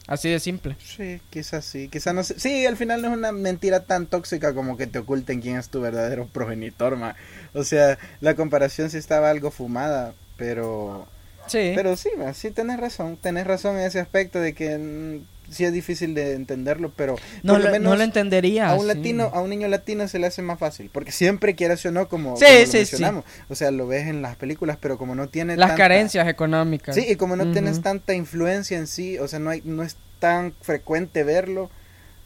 Así 0.07 0.29
de 0.29 0.41
simple. 0.41 0.77
sí, 0.85 1.21
quizás 1.31 1.64
sí, 1.64 1.89
quizás 1.89 2.12
no 2.14 2.25
sé. 2.25 2.39
Sí, 2.41 2.66
al 2.66 2.77
final 2.77 3.01
no 3.03 3.09
es 3.09 3.14
una 3.16 3.31
mentira 3.31 3.81
tan 3.81 4.07
tóxica 4.07 4.55
como 4.55 4.77
que 4.77 4.89
te 4.89 4.99
oculten 4.99 5.41
quién 5.41 5.57
es 5.57 5.68
tu 5.68 5.81
verdadero 5.81 6.27
progenitor, 6.27 6.97
ma. 6.97 7.14
O 7.55 7.62
sea, 7.62 7.97
la 8.21 8.35
comparación 8.35 8.91
sí 8.91 8.97
estaba 8.99 9.31
algo 9.31 9.51
fumada, 9.53 10.12
pero 10.37 11.07
Sí. 11.47 11.73
pero 11.77 11.97
sí, 11.97 12.09
ma, 12.18 12.33
sí 12.35 12.51
tenés 12.51 12.81
razón, 12.81 13.16
tenés 13.16 13.47
razón 13.47 13.77
en 13.77 13.83
ese 13.87 14.01
aspecto 14.01 14.41
de 14.41 14.53
que 14.55 14.79
mm, 14.79 15.27
sí 15.51 15.64
es 15.64 15.72
difícil 15.72 16.14
de 16.14 16.34
entenderlo, 16.34 16.92
pero 16.96 17.16
no, 17.42 17.53
por 17.55 17.61
lo 17.61 17.66
lo, 17.66 17.72
menos 17.72 17.90
no 17.90 17.96
lo 17.96 18.03
entendería. 18.03 18.68
a 18.70 18.74
un 18.74 18.82
sí. 18.82 18.86
latino, 18.86 19.24
a 19.34 19.40
un 19.40 19.51
niño 19.51 19.68
latino 19.68 20.07
se 20.09 20.18
le 20.18 20.26
hace 20.28 20.42
más 20.42 20.59
fácil, 20.59 20.90
porque 20.92 21.12
siempre 21.12 21.55
quieras 21.55 21.84
o 21.86 21.90
no, 21.90 22.09
como, 22.09 22.36
Sí, 22.36 22.44
como 22.44 22.59
lo 22.59 22.64
sí, 22.66 22.70
sí. 22.72 22.76
mencionamos, 22.78 23.24
o 23.48 23.55
sea, 23.55 23.70
lo 23.70 23.86
ves 23.86 24.07
en 24.07 24.22
las 24.22 24.36
películas, 24.36 24.78
pero 24.80 24.96
como 24.96 25.14
no 25.14 25.28
tiene 25.28 25.57
Las 25.57 25.70
tanta- 25.70 25.82
carencias 25.84 26.28
económicas. 26.28 26.94
Sí, 26.94 27.05
y 27.09 27.16
como 27.16 27.36
no 27.36 27.51
tienes 27.53 27.82
tanta 27.82 28.14
influencia 28.14 28.78
en 28.78 28.86
sí, 28.86 29.18
o 29.18 29.28
sea, 29.28 29.38
no 29.38 29.51
hay, 29.51 29.62
no 29.64 29.82
es 29.82 29.96
tan 30.18 30.53
frecuente 30.62 31.24
verlo. 31.24 31.70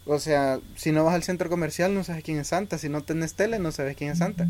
O 0.06 0.18
sea, 0.18 0.60
si 0.76 0.92
no 0.92 1.02
vas 1.04 1.14
al 1.14 1.22
centro 1.22 1.48
comercial 1.48 1.94
no 1.94 2.04
sabes 2.04 2.22
quién 2.22 2.38
es 2.38 2.48
Santa, 2.48 2.76
si 2.76 2.90
no 2.90 3.02
tenés 3.02 3.32
tele 3.34 3.58
no 3.58 3.72
sabes 3.72 3.96
quién 3.96 4.10
es 4.10 4.18
Santa. 4.18 4.46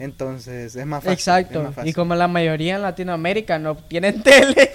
Entonces 0.00 0.74
es 0.74 0.86
más 0.86 1.04
fácil. 1.04 1.12
Exacto. 1.12 1.62
más 1.76 1.86
Y 1.86 1.92
como 1.92 2.14
la 2.14 2.26
mayoría 2.26 2.76
en 2.76 2.82
Latinoamérica 2.82 3.58
no 3.58 3.76
tienen 3.76 4.22
tele 4.24 4.72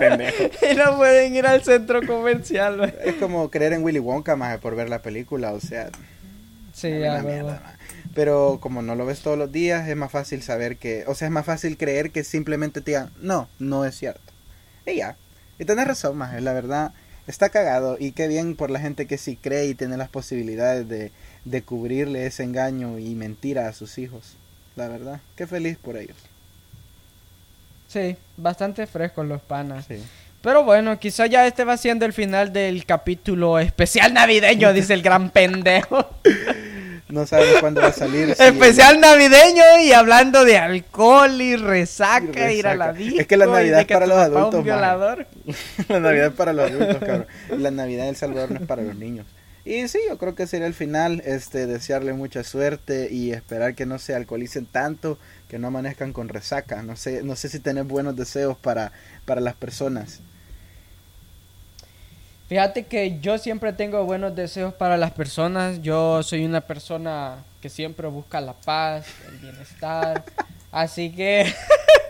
y 0.70 0.74
no 0.76 0.96
pueden 0.96 1.34
ir 1.34 1.46
al 1.46 1.62
centro 1.62 2.00
comercial. 2.06 2.94
Es 3.04 3.16
como 3.16 3.50
creer 3.50 3.72
en 3.74 3.82
Willy 3.84 3.98
Wonka 3.98 4.36
más 4.36 4.58
por 4.58 4.76
ver 4.76 4.88
la 4.88 5.02
película, 5.02 5.52
o 5.52 5.60
sea, 5.60 5.90
Sí, 6.72 6.92
una 6.92 7.18
a 7.18 7.22
huevo. 7.24 7.28
mierda. 7.28 7.76
Pero 8.14 8.58
como 8.60 8.82
no 8.82 8.94
lo 8.94 9.04
ves 9.04 9.20
todos 9.20 9.36
los 9.36 9.50
días, 9.50 9.88
es 9.88 9.96
más 9.96 10.10
fácil 10.12 10.42
saber 10.42 10.76
que, 10.76 11.04
o 11.06 11.14
sea, 11.14 11.26
es 11.26 11.32
más 11.32 11.44
fácil 11.44 11.76
creer 11.76 12.10
que 12.12 12.22
simplemente 12.24 12.80
te 12.80 12.92
digan, 12.92 13.10
no, 13.20 13.48
no 13.58 13.84
es 13.84 13.96
cierto. 13.96 14.32
Y 14.86 14.96
ya. 14.96 15.16
Y 15.58 15.64
tenés 15.64 15.86
razón, 15.88 16.16
más, 16.16 16.40
la 16.40 16.52
verdad, 16.52 16.92
está 17.26 17.48
cagado. 17.48 17.96
Y 17.98 18.12
qué 18.12 18.28
bien 18.28 18.54
por 18.56 18.70
la 18.70 18.78
gente 18.78 19.06
que 19.06 19.18
sí 19.18 19.36
cree 19.36 19.66
y 19.66 19.74
tiene 19.74 19.96
las 19.96 20.08
posibilidades 20.08 20.88
de, 20.88 21.12
de 21.46 21.62
cubrirle 21.62 22.26
ese 22.26 22.42
engaño 22.42 22.98
y 22.98 23.14
mentira 23.14 23.68
a 23.68 23.72
sus 23.72 23.96
hijos. 23.96 24.34
La 24.74 24.88
verdad, 24.88 25.20
qué 25.36 25.46
feliz 25.46 25.78
por 25.78 25.96
ellos. 25.96 26.16
Sí, 27.88 28.16
bastante 28.36 28.86
frescos 28.86 29.26
los 29.26 29.40
panas. 29.40 29.86
Sí. 29.86 30.02
Pero 30.42 30.64
bueno, 30.64 30.98
quizá 30.98 31.26
ya 31.26 31.46
este 31.46 31.64
va 31.64 31.76
siendo 31.76 32.04
el 32.04 32.12
final 32.12 32.52
del 32.52 32.84
capítulo 32.84 33.58
especial 33.58 34.12
navideño, 34.12 34.72
dice 34.72 34.92
el 34.94 35.02
gran 35.02 35.30
pendejo. 35.30 36.06
No 37.08 37.24
sabemos 37.24 37.60
cuándo 37.60 37.80
va 37.80 37.86
a 37.86 37.92
salir. 37.92 38.34
si- 38.34 38.42
especial 38.42 38.98
navideño 38.98 39.62
y 39.84 39.92
hablando 39.92 40.44
de 40.44 40.58
alcohol 40.58 41.40
y 41.40 41.54
resaca, 41.54 42.50
Y 42.50 42.56
ir 42.58 42.66
a 42.66 42.74
la 42.74 42.92
disco. 42.92 43.20
Es 43.20 43.28
que 43.28 43.36
la 43.36 43.46
Navidad 43.46 43.78
es 43.82 43.86
para 43.86 44.06
los 44.08 44.18
adultos, 44.18 44.54
un 44.56 44.64
violador. 44.64 45.24
La 45.88 46.00
Navidad 46.00 46.26
es 46.26 46.32
para 46.36 46.52
los 46.52 46.68
adultos, 46.68 46.96
cabrón. 46.98 47.26
La 47.58 47.70
Navidad 47.70 48.06
en 48.06 48.08
El 48.10 48.16
Salvador 48.16 48.50
no 48.50 48.58
es 48.58 48.66
para 48.66 48.82
los 48.82 48.96
niños. 48.96 49.24
Y 49.66 49.88
sí, 49.88 49.98
yo 50.08 50.16
creo 50.16 50.34
que 50.34 50.46
sería 50.46 50.66
el 50.66 50.74
final, 50.74 51.22
este, 51.26 51.66
desearle 51.66 52.12
mucha 52.14 52.44
suerte 52.44 53.08
y 53.10 53.32
esperar 53.32 53.74
que 53.74 53.84
no 53.84 53.98
se 53.98 54.14
alcoholicen 54.14 54.64
tanto, 54.64 55.18
que 55.48 55.58
no 55.58 55.66
amanezcan 55.66 56.12
con 56.12 56.28
resaca. 56.28 56.82
No 56.82 56.96
sé, 56.96 57.22
no 57.22 57.36
sé 57.36 57.48
si 57.48 57.58
tenés 57.58 57.86
buenos 57.86 58.16
deseos 58.16 58.56
para, 58.56 58.92
para 59.24 59.40
las 59.40 59.54
personas. 59.54 60.20
Fíjate 62.48 62.86
que 62.86 63.18
yo 63.20 63.38
siempre 63.38 63.72
tengo 63.72 64.04
buenos 64.04 64.36
deseos 64.36 64.72
para 64.72 64.96
las 64.96 65.10
personas. 65.10 65.82
Yo 65.82 66.22
soy 66.22 66.44
una 66.44 66.60
persona 66.60 67.38
que 67.44 67.56
que 67.66 67.70
siempre 67.70 68.06
busca 68.06 68.40
la 68.40 68.52
paz, 68.52 69.06
el 69.28 69.38
bienestar. 69.38 70.22
Así 70.70 71.10
que... 71.10 71.52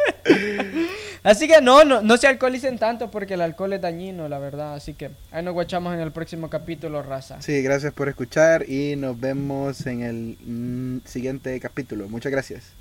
Así 1.23 1.49
que 1.49 1.61
no, 1.61 1.85
no, 1.85 2.03
no 2.03 2.17
se 2.17 2.29
alcoholicen 2.29 2.79
tanto 2.79 3.11
porque 3.11 3.35
el 3.35 3.41
alcohol 3.41 3.73
es 3.73 3.81
dañino, 3.81 4.29
la 4.29 4.39
verdad. 4.39 4.75
Así 4.75 4.95
que 4.95 5.11
ahí 5.33 5.43
nos 5.43 5.55
guachamos 5.55 5.93
en 5.93 6.01
el 6.01 6.13
próximo 6.13 6.49
capítulo, 6.49 7.03
raza. 7.03 7.43
Sí, 7.43 7.63
gracias 7.63 7.93
por 7.93 8.09
escuchar 8.09 8.69
y 8.69 8.95
nos 8.95 9.19
vemos 9.19 9.87
en 9.87 10.03
el 10.03 10.39
mm, 10.45 11.05
siguiente 11.05 11.59
capítulo. 11.59 12.09
Muchas 12.09 12.31
gracias. 12.31 12.73